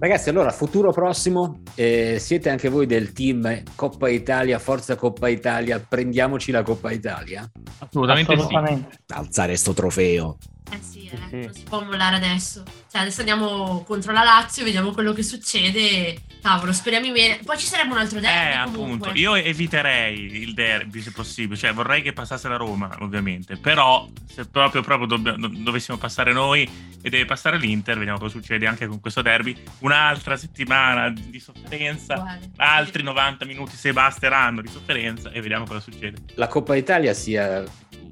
Ragazzi, 0.00 0.30
allora, 0.30 0.50
futuro 0.50 0.92
prossimo, 0.92 1.60
eh, 1.74 2.16
siete 2.18 2.48
anche 2.48 2.70
voi 2.70 2.86
del 2.86 3.12
team 3.12 3.62
Coppa 3.74 4.08
Italia, 4.08 4.58
Forza 4.58 4.96
Coppa 4.96 5.28
Italia, 5.28 5.78
prendiamoci 5.78 6.50
la 6.50 6.62
Coppa 6.62 6.90
Italia? 6.90 7.46
Assolutamente, 7.80 8.32
Assolutamente. 8.32 8.98
Alzare 9.08 9.56
sto 9.56 9.74
trofeo. 9.74 10.38
Eh 10.72 10.78
sì, 10.80 11.06
eh, 11.12 11.18
Sì. 11.28 11.36
non 11.46 11.52
si 11.54 11.62
può 11.64 11.82
mollare 11.82 12.16
adesso. 12.16 12.62
Cioè, 12.90 13.00
adesso 13.02 13.20
andiamo 13.20 13.82
contro 13.84 14.12
la 14.12 14.22
Lazio, 14.22 14.64
vediamo 14.64 14.92
quello 14.92 15.12
che 15.12 15.22
succede. 15.22 16.22
Cavolo, 16.40 16.72
speriamo 16.72 17.10
bene. 17.12 17.38
Poi 17.44 17.58
ci 17.58 17.66
sarebbe 17.66 17.92
un 17.92 17.98
altro 17.98 18.18
derby 18.20 18.60
Eh, 18.70 18.72
comunque. 18.72 19.08
appunto, 19.08 19.18
io 19.20 19.34
eviterei 19.34 20.42
il 20.42 20.54
derby 20.54 21.00
se 21.02 21.10
possibile, 21.12 21.58
cioè 21.58 21.72
vorrei 21.74 22.00
che 22.02 22.12
passasse 22.12 22.48
la 22.48 22.56
Roma, 22.56 22.90
ovviamente, 23.00 23.56
però 23.56 24.08
se 24.26 24.46
proprio, 24.46 24.80
proprio 24.82 25.06
dobb- 25.06 25.34
do- 25.36 25.48
dovessimo 25.52 25.98
passare 25.98 26.32
noi 26.32 26.62
e 27.02 27.10
deve 27.10 27.26
passare 27.26 27.58
l'Inter, 27.58 27.98
vediamo 27.98 28.18
cosa 28.18 28.38
succede 28.38 28.66
anche 28.66 28.86
con 28.86 29.00
questo 29.00 29.20
derby, 29.22 29.54
un'altra 29.80 30.36
settimana 30.36 31.10
di 31.10 31.38
sofferenza, 31.40 32.14
Uguale. 32.14 32.50
altri 32.56 33.02
90 33.02 33.44
minuti 33.44 33.76
se 33.76 33.92
basteranno 33.92 34.62
di 34.62 34.68
sofferenza 34.68 35.30
e 35.32 35.40
vediamo 35.42 35.66
cosa 35.66 35.80
succede. 35.80 36.18
La 36.36 36.46
Coppa 36.48 36.74
Italia 36.74 37.12
sia, 37.12 37.62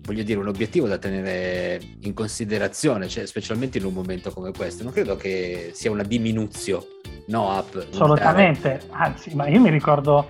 voglio 0.09 0.23
dire, 0.23 0.39
un 0.41 0.49
obiettivo 0.49 0.89
da 0.89 0.97
tenere 0.97 1.79
in 2.01 2.15
considerazione, 2.15 3.09
cioè, 3.09 3.27
specialmente 3.27 3.77
in 3.77 3.85
un 3.85 3.93
momento 3.93 4.31
come 4.31 4.53
questo. 4.53 4.83
Non 4.83 4.93
credo 4.93 5.17
che 5.17 5.71
sia 5.75 5.91
una 5.91 6.03
diminuzione, 6.03 6.87
no 7.27 7.51
up. 7.51 7.89
Assolutamente, 7.93 8.81
anzi, 8.89 9.35
ma 9.35 9.47
io 9.49 9.61
mi 9.61 9.69
ricordo 9.69 10.27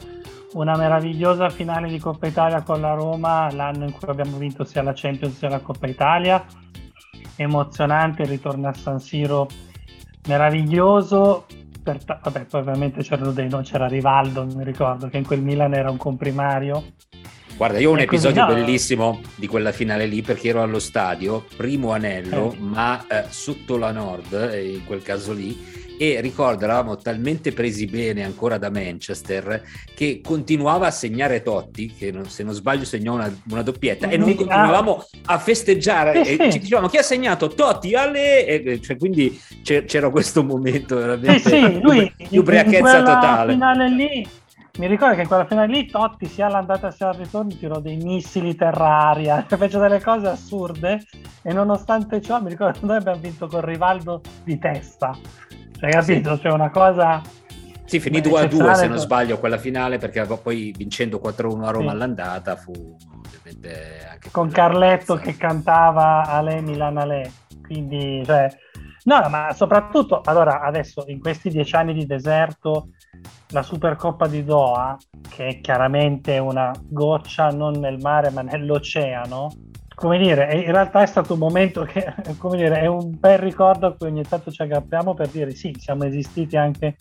una 0.54 0.76
meravigliosa 0.76 1.48
finale 1.48 1.88
di 1.88 2.00
Coppa 2.00 2.26
Italia 2.26 2.62
con 2.62 2.80
la 2.80 2.94
Roma 2.94 3.52
l'anno 3.52 3.84
in 3.84 3.92
cui 3.92 4.08
abbiamo 4.08 4.36
vinto 4.38 4.64
sia 4.64 4.82
la 4.82 4.92
Champions 4.94 5.36
sia 5.36 5.48
la 5.48 5.60
Coppa 5.60 5.86
Italia. 5.86 6.44
Emozionante, 7.36 8.22
il 8.22 8.28
ritorno 8.28 8.66
a 8.66 8.74
San 8.74 8.98
Siro 8.98 9.46
meraviglioso. 10.26 11.46
Per 11.80 11.98
vabbè, 12.04 12.46
poi 12.46 12.60
ovviamente 12.60 13.02
c'erano 13.02 13.30
dei 13.30 13.48
no, 13.48 13.60
c'era 13.60 13.86
Rivaldo, 13.86 14.44
mi 14.44 14.64
ricordo 14.64 15.08
che 15.08 15.18
in 15.18 15.24
quel 15.24 15.40
Milan 15.40 15.72
era 15.72 15.88
un 15.88 15.96
comprimario. 15.96 16.82
Guarda, 17.58 17.80
io 17.80 17.88
ho 17.88 17.90
un 17.92 17.96
così, 17.96 18.06
episodio 18.28 18.46
no. 18.46 18.54
bellissimo 18.54 19.20
di 19.34 19.48
quella 19.48 19.72
finale 19.72 20.06
lì 20.06 20.22
perché 20.22 20.50
ero 20.50 20.62
allo 20.62 20.78
stadio, 20.78 21.44
primo 21.56 21.90
anello, 21.90 22.52
Eh. 22.52 22.56
ma 22.60 23.04
eh, 23.08 23.24
sotto 23.30 23.76
la 23.76 23.90
nord, 23.90 24.32
eh, 24.54 24.74
in 24.74 24.84
quel 24.84 25.02
caso 25.02 25.32
lì, 25.32 25.86
e 25.98 26.20
ricordo 26.20 26.62
eravamo 26.62 26.94
talmente 26.94 27.50
presi 27.52 27.86
bene 27.86 28.22
ancora 28.22 28.58
da 28.58 28.70
Manchester 28.70 29.60
che 29.92 30.20
continuava 30.24 30.86
a 30.86 30.90
segnare 30.92 31.42
Totti, 31.42 31.92
che 31.92 32.12
non- 32.12 32.26
se 32.26 32.44
non 32.44 32.54
sbaglio 32.54 32.84
segnò 32.84 33.14
una, 33.14 33.36
una 33.50 33.62
doppietta, 33.62 34.08
e 34.08 34.16
noi 34.16 34.32
Ah. 34.32 34.36
continuavamo 34.36 35.04
a 35.24 35.38
festeggiare 35.40 36.24
Sì, 36.24 36.36
e 36.36 36.44
sì. 36.44 36.52
ci 36.52 36.58
dicevamo 36.60 36.86
chi 36.86 36.98
ha 36.98 37.02
segnato 37.02 37.48
Totti, 37.48 37.92
alle... 37.96 38.46
E, 38.46 38.80
cioè, 38.80 38.96
quindi 38.96 39.36
c'era 39.64 40.10
questo 40.10 40.44
momento 40.44 40.94
veramente 40.94 41.40
Sì, 41.40 41.48
sì, 41.48 41.80
lui 41.82 42.12
di 42.30 42.38
ubriachezza 42.38 43.02
totale. 43.02 43.52
finale 43.54 43.88
lì, 43.90 44.28
mi 44.78 44.86
ricordo 44.86 45.16
che 45.16 45.22
in 45.22 45.26
quella 45.26 45.44
finale 45.44 45.72
lì 45.72 45.86
Totti 45.86 46.26
sia 46.26 46.46
all'andata 46.46 46.90
sia 46.92 47.08
al 47.08 47.14
ritorno 47.14 47.50
tirò 47.50 47.80
dei 47.80 47.96
missili 47.96 48.54
terra-aria, 48.54 49.44
fece 49.48 49.78
delle 49.78 50.00
cose 50.00 50.28
assurde 50.28 51.04
e 51.42 51.52
nonostante 51.52 52.22
ciò 52.22 52.40
mi 52.40 52.50
ricordo 52.50 52.78
che 52.78 52.86
noi 52.86 52.96
abbiamo 52.96 53.18
vinto 53.18 53.48
con 53.48 53.60
Rivaldo 53.64 54.20
di 54.44 54.58
testa. 54.58 55.16
Cioè, 55.78 55.90
capito? 55.90 56.38
Cioè 56.38 56.52
una 56.52 56.70
cosa 56.70 57.20
Sì, 57.84 57.98
finì 57.98 58.20
2 58.20 58.40
a 58.40 58.46
2 58.46 58.74
se 58.74 58.86
non 58.86 58.98
sbaglio 58.98 59.38
quella 59.38 59.58
finale 59.58 59.98
perché 59.98 60.24
poi 60.42 60.72
vincendo 60.76 61.20
4-1 61.22 61.64
a 61.64 61.70
Roma 61.70 61.90
sì. 61.90 61.94
all'andata 61.94 62.56
fu 62.56 62.72
ovviamente 62.72 64.06
anche 64.10 64.30
con 64.30 64.48
Carletto 64.50 65.16
che 65.16 65.36
cantava 65.36 66.22
Ale 66.22 66.60
Milan 66.60 66.98
Ale. 66.98 67.32
Quindi, 67.62 68.22
cioè, 68.24 68.48
no, 69.08 69.28
ma 69.30 69.52
soprattutto 69.54 70.20
allora 70.24 70.60
adesso 70.60 71.04
in 71.06 71.18
questi 71.18 71.48
dieci 71.48 71.74
anni 71.74 71.94
di 71.94 72.04
deserto 72.04 72.90
la 73.48 73.62
Supercoppa 73.62 74.26
di 74.26 74.44
Doha, 74.44 74.96
che 75.30 75.46
è 75.46 75.60
chiaramente 75.60 76.36
una 76.38 76.70
goccia 76.78 77.48
non 77.48 77.78
nel 77.78 77.98
mare 77.98 78.30
ma 78.30 78.42
nell'oceano, 78.42 79.48
come 79.94 80.18
dire, 80.18 80.54
in 80.54 80.70
realtà 80.70 81.02
è 81.02 81.06
stato 81.06 81.32
un 81.32 81.38
momento 81.38 81.82
che, 81.84 82.14
come 82.36 82.58
dire, 82.58 82.80
è 82.80 82.86
un 82.86 83.18
bel 83.18 83.38
ricordo 83.38 83.86
a 83.86 83.94
cui 83.94 84.08
ogni 84.08 84.22
tanto 84.22 84.52
ci 84.52 84.60
aggrappiamo 84.60 85.14
per 85.14 85.28
dire 85.28 85.52
sì, 85.52 85.74
siamo 85.78 86.04
esistiti 86.04 86.56
anche 86.58 86.96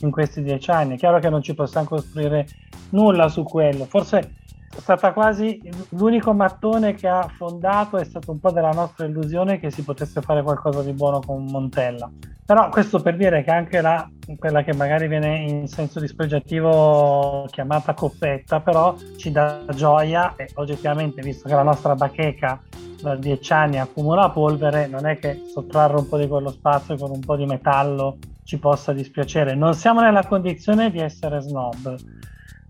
in 0.00 0.10
questi 0.10 0.42
dieci 0.42 0.70
anni. 0.70 0.94
È 0.94 0.98
chiaro 0.98 1.18
che 1.18 1.30
non 1.30 1.42
ci 1.42 1.54
possiamo 1.54 1.88
costruire 1.88 2.46
nulla 2.90 3.28
su 3.28 3.42
quello, 3.42 3.86
forse 3.86 4.44
stata 4.78 5.12
quasi 5.12 5.60
l'unico 5.90 6.32
mattone 6.32 6.94
che 6.94 7.08
ha 7.08 7.28
fondato 7.36 7.96
è 7.96 8.04
stato 8.04 8.30
un 8.30 8.40
po' 8.40 8.50
della 8.50 8.70
nostra 8.70 9.06
illusione 9.06 9.58
che 9.58 9.70
si 9.70 9.82
potesse 9.82 10.20
fare 10.20 10.42
qualcosa 10.42 10.82
di 10.82 10.92
buono 10.92 11.20
con 11.20 11.44
Montella. 11.44 12.10
Però 12.44 12.68
questo 12.68 13.00
per 13.00 13.16
dire 13.16 13.42
che 13.42 13.50
anche 13.50 13.80
la, 13.80 14.08
quella 14.38 14.62
che 14.62 14.72
magari 14.72 15.08
viene 15.08 15.38
in 15.38 15.66
senso 15.66 15.98
dispregiativo 15.98 17.46
chiamata 17.50 17.92
coppetta, 17.92 18.60
però 18.60 18.94
ci 19.16 19.32
dà 19.32 19.64
gioia 19.74 20.34
e 20.36 20.50
oggettivamente, 20.54 21.22
visto 21.22 21.48
che 21.48 21.54
la 21.54 21.64
nostra 21.64 21.96
bacheca 21.96 22.62
da 23.02 23.16
dieci 23.16 23.52
anni 23.52 23.80
accumula 23.80 24.30
polvere, 24.30 24.86
non 24.86 25.06
è 25.06 25.18
che 25.18 25.42
sottrarre 25.52 25.96
un 25.96 26.08
po' 26.08 26.18
di 26.18 26.28
quello 26.28 26.50
spazio 26.50 26.96
con 26.96 27.10
un 27.10 27.20
po' 27.20 27.36
di 27.36 27.46
metallo 27.46 28.18
ci 28.44 28.58
possa 28.58 28.92
dispiacere. 28.92 29.56
Non 29.56 29.74
siamo 29.74 30.00
nella 30.00 30.24
condizione 30.24 30.90
di 30.92 31.00
essere 31.00 31.40
snob 31.40 31.96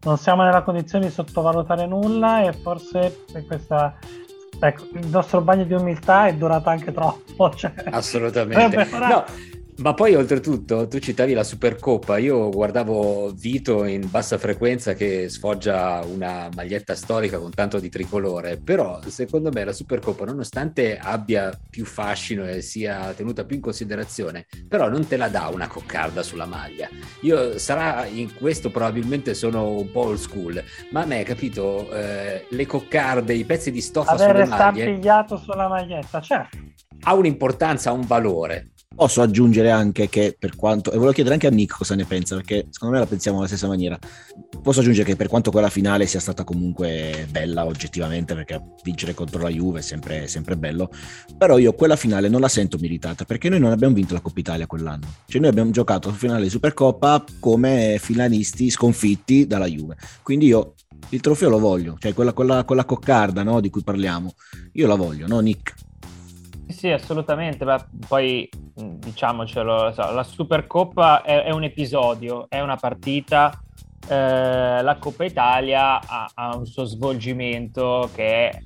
non 0.07 0.19
siamo 0.19 0.45
nella 0.45 0.63
condizione 0.63 1.07
di 1.07 1.13
sottovalutare 1.13 1.85
nulla 1.85 2.43
e 2.47 2.53
forse 2.53 3.25
questa 3.45 3.97
ecco, 4.61 4.85
il 4.93 5.09
nostro 5.09 5.41
bagno 5.41 5.65
di 5.65 5.75
umiltà 5.75 6.29
è 6.29 6.35
durato 6.35 6.69
anche 6.69 6.93
troppo. 6.93 7.51
Cioè, 7.55 7.73
Assolutamente. 7.91 8.87
No, 8.99 9.25
ma 9.79 9.95
poi 9.95 10.15
oltretutto 10.15 10.89
tu 10.89 10.99
citavi 10.99 11.35
la 11.35 11.45
Supercoppa, 11.45 12.19
io 12.19 12.49
guardavo 12.49 13.33
Vito 13.33 13.85
in 13.85 14.09
bassa 14.09 14.39
frequenza 14.39 14.95
che 14.95 15.29
sfoggia 15.29 16.03
una 16.05 16.49
maglietta 16.55 16.95
storica 16.95 17.39
con 17.39 17.51
tanto 17.51 17.79
di 17.79 17.89
tricolore, 17.89 18.57
però 18.57 19.01
secondo 19.07 19.51
me 19.53 19.65
la 19.65 19.73
Supercoppa 19.73 20.25
nonostante 20.25 20.99
abbia 20.99 21.53
più 21.69 21.85
fascino 21.85 22.47
e 22.47 22.63
sia 22.63 23.13
tenuta 23.13 23.45
più 23.45 23.57
in 23.57 23.63
considerazione, 23.63 24.47
però 24.67 24.89
non 24.89 25.07
te 25.07 25.17
la 25.17 25.29
dà 25.29 25.51
una 25.53 25.69
coccarda 25.69 26.23
sulla 26.23 26.47
maglia. 26.47 26.89
Io 27.21 27.59
sarà 27.59 28.07
in 28.07 28.35
questo 28.35 28.71
probabilmente 28.71 29.35
sono 29.35 29.69
un 29.71 29.91
po' 29.91 30.07
old 30.07 30.19
school, 30.19 30.63
ma 30.91 31.03
a 31.03 31.07
me 31.07 31.23
capito 31.23 31.91
eh, 31.93 32.47
le 32.49 32.67
coccarde, 32.67 33.35
i 33.35 33.45
pezzi 33.45 33.71
di 33.71 33.81
stoffa 33.81 34.13
Avere 34.13 34.45
sulle 34.45 34.47
maglie... 34.47 34.65
Avere 34.65 34.83
stampigliato 34.83 35.37
sulla 35.37 35.69
maglietta, 35.69 36.21
certo. 36.21 36.57
Ha 37.03 37.15
un'importanza, 37.15 37.91
ha 37.91 37.93
un 37.93 38.07
valore 38.07 38.71
Posso 38.97 39.21
aggiungere 39.21 39.71
anche 39.71 40.09
che 40.09 40.35
per 40.39 40.57
quanto, 40.57 40.91
e 40.91 40.95
volevo 40.95 41.13
chiedere 41.13 41.35
anche 41.35 41.47
a 41.47 41.51
Nick 41.51 41.77
cosa 41.77 41.95
ne 41.95 42.07
pensa, 42.07 42.35
perché 42.35 42.67
secondo 42.71 42.95
me 42.95 43.01
la 43.01 43.07
pensiamo 43.07 43.37
alla 43.37 43.47
stessa 43.47 43.67
maniera. 43.67 43.99
Posso 44.63 44.81
aggiungere 44.81 45.07
che 45.07 45.17
per 45.17 45.29
quanto 45.29 45.51
quella 45.51 45.69
finale 45.69 46.07
sia 46.07 46.19
stata 46.19 46.45
comunque 46.45 47.27
bella 47.31 47.67
oggettivamente, 47.67 48.35
perché 48.35 48.59
vincere 48.83 49.13
contro 49.13 49.43
la 49.43 49.51
Juve 49.51 49.81
è 49.81 49.83
sempre, 49.83 50.27
sempre 50.29 50.57
bello, 50.57 50.91
però 51.37 51.59
io 51.59 51.75
quella 51.75 51.95
finale 51.97 52.29
non 52.29 52.41
la 52.41 52.49
sento 52.49 52.79
meritata, 52.81 53.27
perché 53.27 53.51
noi 53.51 53.61
non 53.61 53.71
abbiamo 53.71 53.95
vinto 53.95 54.15
la 54.15 54.21
Coppa 54.21 54.41
Italia 54.41 54.67
quell'anno. 54.67 55.07
Cioè 55.27 55.43
noi 55.43 55.51
abbiamo 55.51 55.71
giocato 55.73 56.09
la 56.09 56.15
finale 56.15 56.45
di 56.45 56.51
Supercoppa 56.51 57.23
come 57.39 57.99
finalisti 58.01 58.71
sconfitti 58.71 59.47
dalla 59.47 59.67
Juve. 59.67 59.97
Quindi 60.23 60.47
io 60.47 60.73
il 61.11 61.21
trofeo 61.21 61.51
lo 61.51 61.59
voglio, 61.59 61.97
cioè 61.99 62.15
quella, 62.15 62.33
quella, 62.33 62.65
quella 62.65 62.87
coccarda 62.87 63.43
no, 63.43 63.61
di 63.61 63.69
cui 63.69 63.83
parliamo, 63.83 64.33
io 64.73 64.87
la 64.87 64.95
voglio, 64.95 65.27
no 65.27 65.41
Nick? 65.41 65.75
Sì, 66.69 66.91
assolutamente. 66.91 67.65
Beh, 67.65 67.85
poi 68.09 68.49
diciamocelo, 68.75 69.95
la 69.95 70.23
Supercoppa 70.25 71.23
è, 71.23 71.45
è 71.45 71.51
un 71.51 71.65
episodio, 71.65 72.47
è 72.49 72.61
una 72.61 72.77
partita. 72.77 73.53
Eh, 74.09 74.83
la 74.83 74.97
Coppa 74.99 75.25
Italia 75.25 76.01
ha, 76.01 76.31
ha, 76.35 76.57
un 76.57 76.67
suo 76.67 76.85
svolgimento 76.85 78.09
che 78.15 78.49
è, 78.51 78.59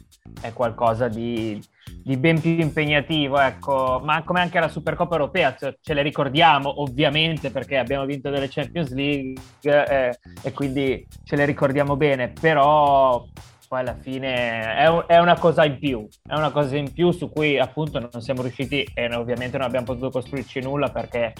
è 0.42 0.52
qualcosa 0.52 1.08
di, 1.08 1.62
di, 2.02 2.16
ben 2.16 2.40
più 2.40 2.58
impegnativo, 2.58 3.38
ecco, 3.38 4.00
ma 4.04 4.22
come 4.22 4.40
anche 4.40 4.60
la 4.60 4.68
Supercoppa 4.68 5.14
Europea, 5.14 5.56
cioè, 5.56 5.76
ce 5.80 5.94
le 5.94 6.02
ricordiamo 6.02 6.82
ovviamente 6.82 7.50
perché 7.50 7.78
abbiamo 7.78 8.04
vinto 8.04 8.28
delle 8.28 8.48
Champions 8.50 8.92
League 8.92 9.40
eh, 9.62 10.18
e 10.42 10.52
quindi 10.52 11.06
ce 11.24 11.36
le 11.36 11.46
ricordiamo 11.46 11.96
bene, 11.96 12.32
però 12.38 13.24
poi 13.70 13.78
alla 13.78 13.94
fine 13.94 14.74
è, 14.74 14.88
è, 15.06 15.18
una 15.20 15.38
cosa 15.38 15.64
in 15.64 15.78
più, 15.78 16.04
è 16.26 16.34
una 16.34 16.50
cosa 16.50 16.76
in 16.76 16.92
più 16.92 17.12
su 17.12 17.30
cui 17.30 17.56
appunto 17.56 18.00
non 18.00 18.20
siamo 18.20 18.42
riusciti 18.42 18.84
e 18.92 19.14
ovviamente 19.14 19.58
non 19.58 19.68
abbiamo 19.68 19.86
potuto 19.86 20.10
costruirci 20.10 20.60
nulla 20.60 20.88
perché 20.90 21.32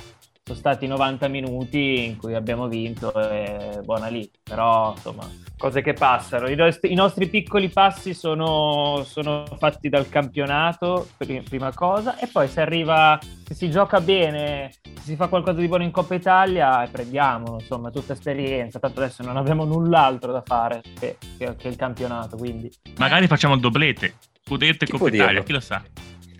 sono 0.51 0.55
stati 0.55 0.87
90 0.89 1.29
minuti 1.29 2.05
in 2.07 2.17
cui 2.17 2.35
abbiamo 2.35 2.67
vinto 2.67 3.13
e 3.15 3.81
buona 3.85 4.09
lì, 4.09 4.29
però 4.43 4.93
insomma 4.95 5.29
cose 5.57 5.81
che 5.83 5.93
passano. 5.93 6.49
I 6.49 6.57
nostri, 6.57 6.91
i 6.91 6.95
nostri 6.95 7.29
piccoli 7.29 7.69
passi 7.69 8.15
sono, 8.15 9.05
sono, 9.07 9.45
fatti 9.59 9.89
dal 9.89 10.09
campionato, 10.09 11.09
prima 11.17 11.73
cosa, 11.73 12.19
e 12.19 12.27
poi 12.27 12.49
se 12.49 12.63
arriva, 12.63 13.19
se 13.45 13.55
si 13.55 13.71
gioca 13.71 14.01
bene, 14.01 14.73
se 14.83 15.03
si 15.03 15.17
fa 15.17 15.29
qualcosa 15.29 15.61
di 15.61 15.69
buono 15.69 15.85
in 15.85 15.91
Coppa 15.93 16.15
Italia, 16.15 16.89
prendiamolo, 16.91 17.61
insomma, 17.61 17.91
tutta 17.91 18.15
esperienza. 18.15 18.81
Tanto 18.81 19.01
adesso 19.01 19.23
non 19.23 19.37
abbiamo 19.37 19.65
null'altro 19.65 20.33
da 20.33 20.43
fare 20.45 20.81
che, 20.99 21.19
che, 21.39 21.55
che 21.57 21.69
il 21.69 21.77
campionato, 21.77 22.37
quindi... 22.37 22.71
Magari 22.97 23.27
facciamo 23.27 23.55
il 23.55 23.61
doblete, 23.61 24.15
Scudetto 24.45 24.85
e 24.85 24.89
Coppa 24.89 25.09
Italia, 25.09 25.43
chi 25.43 25.53
lo 25.53 25.61
sa. 25.61 25.83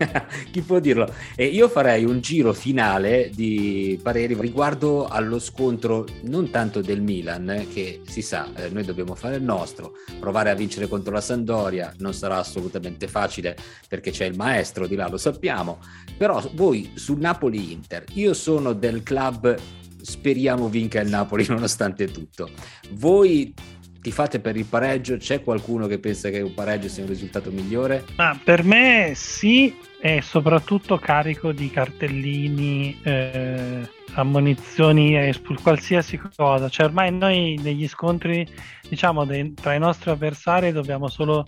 Chi 0.51 0.61
può 0.61 0.79
dirlo? 0.79 1.11
E 1.35 1.45
io 1.45 1.67
farei 1.69 2.05
un 2.05 2.19
giro 2.21 2.53
finale 2.53 3.29
di 3.33 3.99
pareri 4.01 4.35
riguardo 4.39 5.07
allo 5.07 5.39
scontro 5.39 6.05
non 6.23 6.49
tanto 6.49 6.81
del 6.81 7.01
Milan, 7.01 7.67
che 7.71 8.01
si 8.05 8.21
sa, 8.21 8.49
eh, 8.55 8.69
noi 8.69 8.83
dobbiamo 8.83 9.15
fare 9.15 9.35
il 9.35 9.43
nostro, 9.43 9.93
provare 10.19 10.49
a 10.49 10.55
vincere 10.55 10.87
contro 10.87 11.13
la 11.13 11.21
Sandoria 11.21 11.93
non 11.99 12.13
sarà 12.13 12.37
assolutamente 12.37 13.07
facile 13.07 13.55
perché 13.87 14.11
c'è 14.11 14.25
il 14.25 14.35
maestro 14.35 14.87
di 14.87 14.95
là, 14.95 15.07
lo 15.07 15.17
sappiamo, 15.17 15.79
però 16.17 16.41
voi 16.53 16.91
sul 16.95 17.19
Napoli-Inter, 17.19 18.05
io 18.13 18.33
sono 18.33 18.73
del 18.73 19.03
club 19.03 19.57
speriamo 20.01 20.67
vinca 20.67 20.99
il 20.99 21.09
Napoli 21.09 21.45
nonostante 21.49 22.09
tutto. 22.09 22.49
Voi 22.93 23.53
ti 24.01 24.11
fate 24.11 24.39
per 24.39 24.57
il 24.57 24.65
pareggio? 24.65 25.17
C'è 25.17 25.43
qualcuno 25.43 25.85
che 25.85 25.99
pensa 25.99 26.29
che 26.29 26.41
un 26.41 26.53
pareggio 26.53 26.87
sia 26.87 27.03
un 27.03 27.09
risultato 27.09 27.51
migliore? 27.51 28.03
Ah, 28.15 28.37
per 28.43 28.63
me 28.63 29.13
sì, 29.15 29.75
e 30.01 30.21
soprattutto 30.21 30.97
carico 30.97 31.51
di 31.51 31.69
cartellini, 31.69 32.99
eh, 33.03 33.87
ammonizioni, 34.13 35.15
espul- 35.15 35.61
qualsiasi 35.61 36.19
cosa. 36.35 36.67
Cioè 36.67 36.87
ormai 36.87 37.15
noi 37.15 37.59
negli 37.61 37.87
scontri, 37.87 38.47
diciamo, 38.89 39.23
dei, 39.23 39.53
tra 39.53 39.75
i 39.75 39.79
nostri 39.79 40.09
avversari 40.09 40.71
dobbiamo 40.71 41.07
solo 41.07 41.45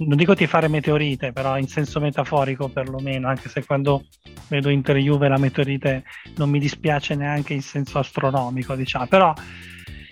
non 0.00 0.18
dico 0.18 0.34
ti 0.34 0.46
fare 0.46 0.68
meteorite, 0.68 1.32
però 1.32 1.56
in 1.56 1.66
senso 1.66 2.00
metaforico 2.00 2.68
perlomeno, 2.68 3.28
anche 3.28 3.48
se 3.48 3.64
quando 3.64 4.04
vedo 4.48 4.68
Inter 4.68 4.96
Juve 4.96 5.28
la 5.28 5.38
meteorite 5.38 6.04
non 6.36 6.50
mi 6.50 6.58
dispiace 6.58 7.14
neanche 7.14 7.54
in 7.54 7.62
senso 7.62 7.98
astronomico, 7.98 8.74
diciamo, 8.74 9.06
però 9.06 9.32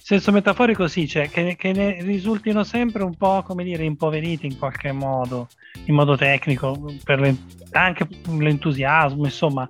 senso 0.08 0.32
metaforico 0.32 0.88
sì, 0.88 1.06
cioè 1.06 1.28
che, 1.28 1.54
che, 1.54 1.72
ne 1.72 2.00
risultino 2.00 2.64
sempre 2.64 3.02
un 3.02 3.14
po' 3.14 3.42
come 3.42 3.62
dire 3.62 3.84
impoveriti 3.84 4.46
in 4.46 4.56
qualche 4.56 4.90
modo, 4.90 5.48
in 5.84 5.94
modo 5.94 6.16
tecnico, 6.16 6.94
per 7.04 7.20
le, 7.20 7.36
anche 7.72 8.08
l'entusiasmo, 8.26 9.26
insomma. 9.26 9.68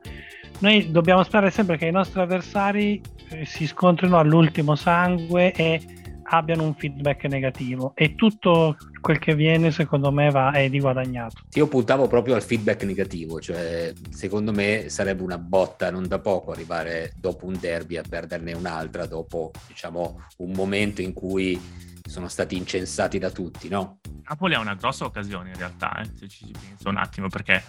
Noi 0.61 0.93
dobbiamo 0.93 1.25
sperare 1.25 1.51
sempre 1.51 1.77
che 1.77 1.87
i 1.87 1.91
nostri 1.91 2.21
avversari 2.21 3.03
eh, 3.31 3.45
si 3.47 3.67
scontrino 3.67 4.17
all'ultimo 4.17 4.77
sangue 4.77 5.51
e 5.55 5.81
abbiano 6.23 6.63
un 6.63 6.75
feedback 6.75 7.25
negativo 7.25 7.91
e 7.97 8.15
tutto 8.15 8.77
quel 9.01 9.19
che 9.19 9.35
viene 9.35 9.71
secondo 9.71 10.11
me 10.13 10.31
va, 10.31 10.53
è 10.53 10.69
di 10.69 10.81
guadagnato. 10.81 11.43
Io 11.55 11.67
puntavo 11.67 12.07
proprio 12.07 12.35
al 12.35 12.43
feedback 12.43 12.85
negativo, 12.85 13.41
cioè 13.41 13.93
secondo 14.11 14.53
me 14.53 14.89
sarebbe 14.89 15.23
una 15.23 15.39
botta 15.39 15.91
non 15.91 16.07
da 16.07 16.19
poco 16.19 16.53
arrivare 16.53 17.13
dopo 17.17 17.47
un 17.47 17.57
derby 17.59 17.97
a 17.97 18.03
perderne 18.09 18.53
un'altra, 18.53 19.07
dopo 19.07 19.53
diciamo 19.67 20.23
un 20.39 20.53
momento 20.53 21.01
in 21.03 21.13
cui 21.13 21.61
sono 22.05 22.29
stati 22.29 22.57
incensati 22.57 23.19
da 23.19 23.31
tutti, 23.31 23.69
no? 23.69 24.01
Napoli 24.29 24.55
ha 24.55 24.61
una 24.61 24.75
grossa 24.75 25.05
occasione 25.05 25.51
in 25.51 25.57
realtà, 25.57 26.01
eh, 26.01 26.11
se 26.15 26.29
ci 26.29 26.47
si 26.47 26.53
pensa 26.53 26.89
un 26.89 26.97
attimo, 26.97 27.29
perché 27.29 27.63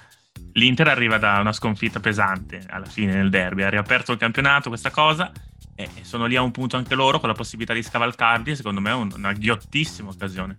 l'Inter 0.54 0.88
arriva 0.88 1.18
da 1.18 1.40
una 1.40 1.52
sconfitta 1.52 2.00
pesante 2.00 2.64
alla 2.68 2.86
fine 2.86 3.14
del 3.14 3.30
derby, 3.30 3.64
ha 3.64 3.70
riaperto 3.70 4.12
il 4.12 4.18
campionato 4.18 4.70
questa 4.70 4.92
cosa 4.92 5.32
e 5.80 6.04
sono 6.04 6.26
lì 6.26 6.36
a 6.36 6.42
un 6.42 6.52
punto 6.52 6.76
anche 6.76 6.94
loro 6.94 7.22
con 7.22 7.30
la 7.30 7.36
possibilità 7.36 7.74
di 7.74 7.82
scavalcarli, 7.82 8.54
secondo 8.54 8.82
me 8.82 8.90
è 8.90 8.94
una 8.94 9.32
ghiottissima 9.32 10.10
occasione. 10.10 10.58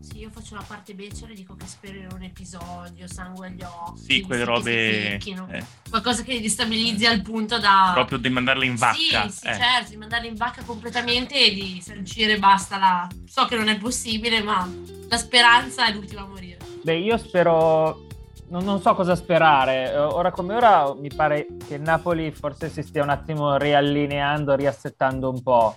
Sì, 0.00 0.18
io 0.18 0.30
faccio 0.30 0.54
la 0.54 0.62
parte 0.64 0.94
becera 0.94 1.32
e 1.32 1.34
dico 1.34 1.56
che 1.56 1.66
spero 1.66 1.98
in 1.98 2.08
un 2.12 2.22
episodio, 2.22 3.08
sangue 3.08 3.48
agli 3.48 3.62
occhi. 3.62 4.00
Sì, 4.00 4.20
quelle 4.20 4.44
robe. 4.44 5.16
eh, 5.16 5.64
Qualcosa 5.90 6.22
che 6.22 6.34
li 6.34 6.40
destabilizzi 6.40 7.06
al 7.06 7.20
punto 7.22 7.58
da... 7.58 7.90
proprio 7.94 8.18
di 8.18 8.28
mandarle 8.28 8.66
in 8.66 8.76
vacca. 8.76 9.28
Sì, 9.28 9.38
sì, 9.38 9.46
eh. 9.48 9.54
certo, 9.54 9.90
di 9.90 9.96
mandarli 9.96 10.28
in 10.28 10.36
vacca 10.36 10.62
completamente 10.62 11.34
e 11.34 11.52
di 11.52 11.80
sancire 11.82 12.38
basta 12.38 12.78
la... 12.78 13.08
So 13.26 13.46
che 13.46 13.56
non 13.56 13.66
è 13.66 13.76
possibile, 13.76 14.40
ma 14.40 14.70
la 15.08 15.16
speranza 15.16 15.86
è 15.86 15.92
l'ultima 15.92 16.20
a 16.20 16.26
morire. 16.26 16.58
Beh, 16.82 16.98
io 16.98 17.16
spero. 17.16 18.06
Non, 18.54 18.62
non 18.62 18.80
so 18.80 18.94
cosa 18.94 19.16
sperare. 19.16 19.90
Eh, 19.92 19.98
Ora 19.98 20.30
come 20.30 20.54
ora 20.54 20.94
mi 20.94 21.10
pare 21.12 21.46
che 21.66 21.74
il 21.74 21.80
Napoli 21.80 22.30
forse 22.30 22.70
si 22.70 22.82
stia 22.82 23.02
un 23.02 23.08
attimo 23.08 23.56
riallineando, 23.56 24.54
riassettando 24.54 25.28
un 25.28 25.42
po'. 25.42 25.76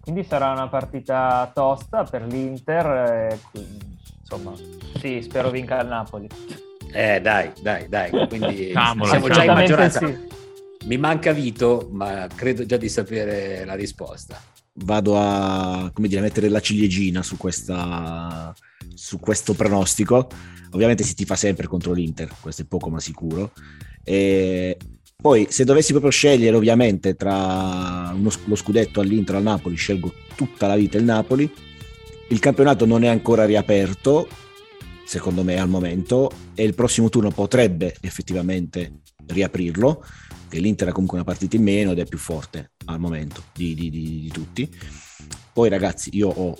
Quindi 0.00 0.24
sarà 0.24 0.50
una 0.52 0.68
partita 0.68 1.50
tosta 1.52 2.04
per 2.04 2.22
l'Inter. 2.22 2.86
e 3.30 3.38
quindi, 3.50 3.98
insomma, 4.20 4.54
sì, 4.98 5.20
spero 5.20 5.50
vinca 5.50 5.82
il 5.82 5.88
Napoli. 5.88 6.26
Eh, 6.94 7.20
dai, 7.20 7.52
dai, 7.60 7.90
dai. 7.90 8.10
Quindi 8.26 8.70
Cavolo, 8.72 9.04
siamo 9.04 9.28
già 9.28 9.44
in 9.44 9.52
maggioranza. 9.52 10.06
sì. 10.06 10.16
Mi 10.86 10.96
manca 10.96 11.32
Vito, 11.32 11.90
ma 11.92 12.26
credo 12.34 12.64
già 12.64 12.78
di 12.78 12.88
sapere 12.88 13.66
la 13.66 13.74
risposta. 13.74 14.40
Vado 14.76 15.18
a 15.18 15.90
come 15.92 16.08
dire, 16.08 16.22
mettere 16.22 16.48
la 16.48 16.60
ciliegina 16.60 17.22
su, 17.22 17.36
questa, 17.36 18.54
su 18.94 19.20
questo 19.20 19.52
pronostico. 19.52 20.26
Ovviamente 20.74 21.04
si 21.04 21.14
tifa 21.14 21.36
sempre 21.36 21.66
contro 21.66 21.92
l'Inter, 21.92 22.30
questo 22.40 22.62
è 22.62 22.64
poco 22.66 22.90
ma 22.90 23.00
sicuro. 23.00 23.52
E 24.02 24.76
poi, 25.16 25.46
se 25.48 25.64
dovessi 25.64 25.92
proprio 25.92 26.10
scegliere, 26.10 26.56
ovviamente, 26.56 27.14
tra 27.14 28.12
uno, 28.14 28.30
lo 28.44 28.54
scudetto 28.56 29.00
all'Inter 29.00 29.36
e 29.36 29.38
al 29.38 29.44
Napoli, 29.44 29.76
scelgo 29.76 30.12
tutta 30.34 30.66
la 30.66 30.76
vita 30.76 30.98
il 30.98 31.04
Napoli. 31.04 31.50
Il 32.28 32.38
campionato 32.40 32.84
non 32.84 33.04
è 33.04 33.06
ancora 33.06 33.44
riaperto, 33.44 34.28
secondo 35.06 35.44
me, 35.44 35.58
al 35.58 35.68
momento, 35.68 36.30
e 36.54 36.64
il 36.64 36.74
prossimo 36.74 37.08
turno 37.08 37.30
potrebbe 37.30 37.94
effettivamente 38.00 39.00
riaprirlo, 39.26 40.04
che 40.48 40.58
l'Inter 40.58 40.88
ha 40.88 40.92
comunque 40.92 41.16
una 41.16 41.26
partita 41.26 41.56
in 41.56 41.62
meno 41.62 41.92
ed 41.92 42.00
è 42.00 42.04
più 42.04 42.18
forte 42.18 42.72
al 42.86 42.98
momento 42.98 43.44
di, 43.54 43.74
di- 43.74 43.90
di- 43.90 44.20
di 44.20 44.30
tutti. 44.30 44.68
Poi, 45.52 45.68
ragazzi, 45.68 46.10
io 46.12 46.28
ho 46.28 46.54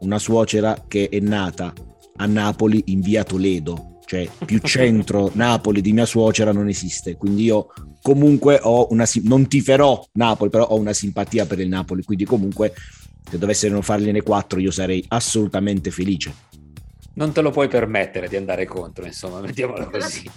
una 0.00 0.18
suocera 0.18 0.84
che 0.88 1.08
è 1.08 1.20
nata 1.20 1.72
a 2.20 2.26
Napoli 2.26 2.82
in 2.86 3.00
via 3.00 3.24
Toledo, 3.24 3.98
cioè 4.04 4.28
più 4.44 4.58
centro 4.64 5.30
Napoli 5.34 5.80
di 5.80 5.92
mia 5.92 6.06
suocera 6.06 6.52
non 6.52 6.68
esiste, 6.68 7.16
quindi 7.16 7.44
io 7.44 7.68
comunque 8.02 8.60
ho 8.62 8.86
una 8.90 9.06
non 9.22 9.48
tiferò 9.48 10.02
Napoli, 10.12 10.50
però 10.50 10.66
ho 10.66 10.78
una 10.78 10.92
simpatia 10.92 11.46
per 11.46 11.60
il 11.60 11.68
Napoli, 11.68 12.02
quindi 12.02 12.24
comunque 12.24 12.72
se 13.28 13.38
dovessero 13.38 13.80
fargliene 13.80 14.22
quattro 14.22 14.60
io 14.60 14.70
sarei 14.70 15.04
assolutamente 15.08 15.90
felice. 15.90 16.48
Non 17.20 17.32
te 17.32 17.42
lo 17.42 17.50
puoi 17.50 17.68
permettere 17.68 18.28
di 18.28 18.36
andare 18.36 18.64
contro, 18.64 19.04
insomma, 19.04 19.40
mettiamola 19.44 19.90
così. 19.90 20.28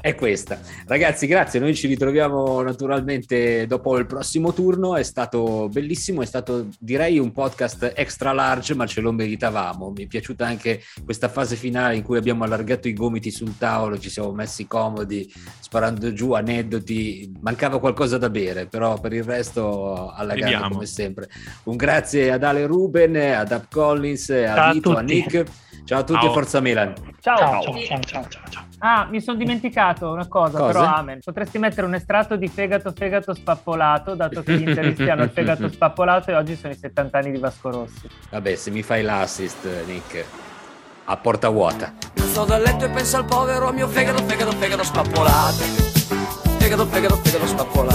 È 0.00 0.14
questa. 0.14 0.58
Ragazzi, 0.86 1.26
grazie. 1.26 1.60
Noi 1.60 1.74
ci 1.74 1.86
ritroviamo 1.86 2.62
naturalmente 2.62 3.66
dopo 3.66 3.98
il 3.98 4.06
prossimo 4.06 4.54
turno. 4.54 4.96
È 4.96 5.02
stato 5.02 5.68
bellissimo, 5.70 6.22
è 6.22 6.24
stato 6.24 6.68
direi 6.78 7.18
un 7.18 7.32
podcast 7.32 7.92
extra 7.94 8.32
large, 8.32 8.74
ma 8.74 8.86
ce 8.86 9.02
lo 9.02 9.12
meritavamo. 9.12 9.92
Mi 9.94 10.04
è 10.04 10.06
piaciuta 10.06 10.46
anche 10.46 10.80
questa 11.04 11.28
fase 11.28 11.56
finale 11.56 11.96
in 11.96 12.02
cui 12.02 12.16
abbiamo 12.16 12.44
allargato 12.44 12.88
i 12.88 12.94
gomiti 12.94 13.30
sul 13.30 13.58
tavolo, 13.58 13.98
ci 13.98 14.08
siamo 14.08 14.32
messi 14.32 14.66
comodi, 14.66 15.30
sparando 15.60 16.10
giù 16.14 16.32
aneddoti. 16.32 17.34
Mancava 17.42 17.78
qualcosa 17.78 18.16
da 18.16 18.30
bere, 18.30 18.64
però 18.64 18.98
per 18.98 19.12
il 19.12 19.24
resto 19.24 20.10
alla 20.10 20.32
grande 20.32 20.54
Vediamo. 20.54 20.72
come 20.72 20.86
sempre. 20.86 21.28
Un 21.64 21.76
grazie 21.76 22.32
ad 22.32 22.42
Ale 22.42 22.64
Ruben, 22.64 23.14
ad 23.14 23.50
Up 23.50 23.66
Collins, 23.70 24.30
a 24.30 24.54
Ciao 24.54 24.70
a 24.70 24.72
Vito, 24.72 24.90
a 24.92 25.00
tutti. 25.00 25.14
Nick. 25.14 25.44
Ciao 25.84 26.00
a 26.00 26.04
tutti 26.04 26.20
Ciao. 26.20 26.29
Forza 26.32 26.60
Milan. 26.60 26.94
Ciao. 27.20 27.36
Ciao, 27.36 27.62
ciao, 27.62 27.74
ciao, 27.74 28.00
ciao, 28.00 28.28
ciao, 28.28 28.42
ciao. 28.48 28.64
Ah, 28.78 29.06
mi 29.10 29.20
sono 29.20 29.36
dimenticato 29.36 30.10
una 30.10 30.26
cosa, 30.26 30.58
Cosa? 30.58 30.72
però 30.72 30.94
amen. 30.94 31.18
Potresti 31.22 31.58
mettere 31.58 31.86
un 31.86 31.94
estratto 31.94 32.36
di 32.36 32.48
fegato 32.48 32.92
fegato 32.92 33.34
spappolato, 33.34 34.14
dato 34.14 34.42
che 34.42 34.56
gli 34.56 34.66
interisti 34.68 35.08
hanno 35.08 35.24
il 35.24 35.30
fegato 35.30 35.68
spappolato 35.72 36.30
e 36.30 36.34
oggi 36.34 36.56
sono 36.56 36.72
i 36.72 36.76
70 36.76 37.18
anni 37.18 37.30
di 37.32 37.38
Vasco 37.38 37.70
Rossi. 37.70 38.08
Vabbè, 38.30 38.54
se 38.54 38.70
mi 38.70 38.82
fai 38.82 39.02
l'assist, 39.02 39.66
Nick, 39.84 40.24
a 41.04 41.16
porta 41.18 41.50
vuota. 41.50 41.92
Sto 42.14 42.44
dal 42.44 42.62
letto 42.62 42.86
e 42.86 42.88
penso 42.88 43.18
al 43.18 43.26
povero 43.26 43.70
mio 43.72 43.86
fegato, 43.86 44.22
fegato, 44.22 44.52
fegato 44.52 44.82
spappolato. 44.84 45.62
Fegato, 46.58 46.86
fegato, 46.86 47.16
fegato 47.16 47.46
spappolato. 47.46 47.89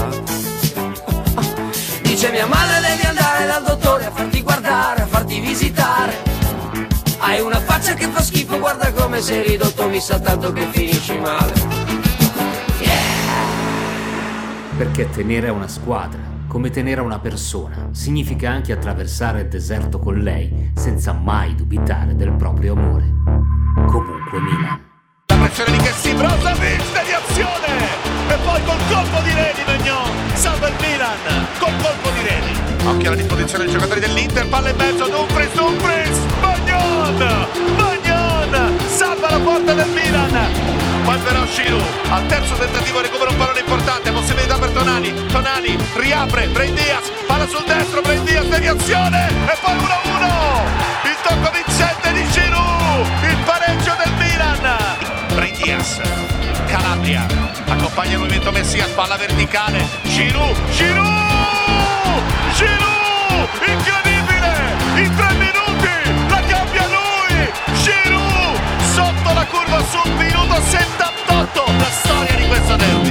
Faccia 7.85 7.97
che 7.99 8.07
fa 8.07 8.19
schifo, 8.19 8.57
guarda 8.57 8.91
come 8.93 9.21
sei 9.21 9.47
ridotto, 9.47 9.87
mi 9.87 9.99
sa 9.99 10.19
tanto 10.19 10.51
che 10.51 10.65
finisci 10.71 11.19
male. 11.19 11.53
Perché 14.75 15.07
tenere 15.11 15.49
a 15.49 15.51
una 15.51 15.67
squadra, 15.67 16.19
come 16.47 16.71
tenere 16.71 17.01
a 17.01 17.03
una 17.03 17.19
persona, 17.19 17.89
significa 17.91 18.49
anche 18.49 18.73
attraversare 18.73 19.41
il 19.41 19.49
deserto 19.49 19.99
con 19.99 20.15
lei 20.15 20.71
senza 20.73 21.13
mai 21.13 21.53
dubitare 21.53 22.15
del 22.15 22.31
proprio 22.31 22.73
amore. 22.73 23.05
Comunque 23.85 24.39
Milan. 24.39 24.79
La 25.27 25.35
pressione 25.35 25.77
di 25.77 25.77
Kessi, 25.77 26.13
Brozovic, 26.15 26.91
deviazione! 26.91 27.64
Poi 28.45 28.63
col 28.63 28.77
colpo 28.87 29.19
di 29.21 29.33
Reni 29.33 29.63
Magnon, 29.65 30.11
salva 30.33 30.67
il 30.67 30.75
Milan, 30.79 31.47
col 31.57 31.73
colpo 31.81 32.09
di 32.11 32.21
Reni. 32.21 32.53
Occhio 32.85 33.07
alla 33.07 33.17
disposizione 33.17 33.63
dei 33.63 33.73
giocatori 33.73 33.99
dell'Inter, 33.99 34.47
palla 34.47 34.69
in 34.69 34.75
mezzo, 34.77 35.07
Dumfries, 35.07 35.51
Dumfries, 35.53 36.17
Magnon! 36.39 37.47
Magnon! 37.75 38.79
Salva 38.87 39.31
la 39.31 39.39
porta 39.39 39.73
del 39.73 39.89
Milan! 39.89 40.73
Poi 41.03 41.17
però 41.19 41.43
Giroud, 41.45 41.83
al 42.09 42.25
terzo 42.27 42.53
tentativo 42.53 43.01
recupera 43.01 43.31
un 43.31 43.37
pallone 43.37 43.59
importante, 43.59 44.11
possibilità 44.11 44.59
per 44.59 44.69
Tonali, 44.69 45.13
Tonali 45.31 45.77
riapre, 45.95 46.47
Brain 46.47 46.75
Diaz, 46.75 47.11
palla 47.25 47.47
sul 47.47 47.63
destro, 47.65 48.01
Brain 48.01 48.23
Diaz, 48.23 48.45
deviazione 48.45 49.27
e 49.27 49.57
poi 49.59 49.75
1-1! 49.75 49.81
Il 51.03 51.17
tocco 51.23 51.51
vincente 51.51 52.13
di 52.13 52.29
Giroud, 52.29 53.07
il 53.27 53.37
pareggio 53.43 53.95
del 54.03 54.13
Milan! 54.19 54.77
Brain 55.33 55.55
Diaz, 55.55 56.01
Calabria. 56.65 57.25
Accompagna 57.67 58.13
il 58.13 58.19
movimento 58.19 58.51
Messia, 58.51 58.87
palla 58.93 59.17
verticale. 59.17 59.85
Giroud, 60.03 60.55
Giroud! 60.71 62.23
Giroud! 62.53 63.49
Incredibile! 63.65 65.03
In 65.03 65.15
tre 65.15 65.33
minuti 65.33 66.29
la 66.29 66.41
cambia 66.41 66.87
lui! 66.87 67.51
Giroud! 67.81 68.59
Sotto 68.93 69.33
la 69.33 69.45
curva 69.45 69.83
sul 69.89 70.11
minuto 70.13 70.61
78! 70.61 71.63
La 71.77 71.89
storia 71.91 72.35
di 72.35 72.47
questo 72.47 72.75
tempo. 72.75 73.04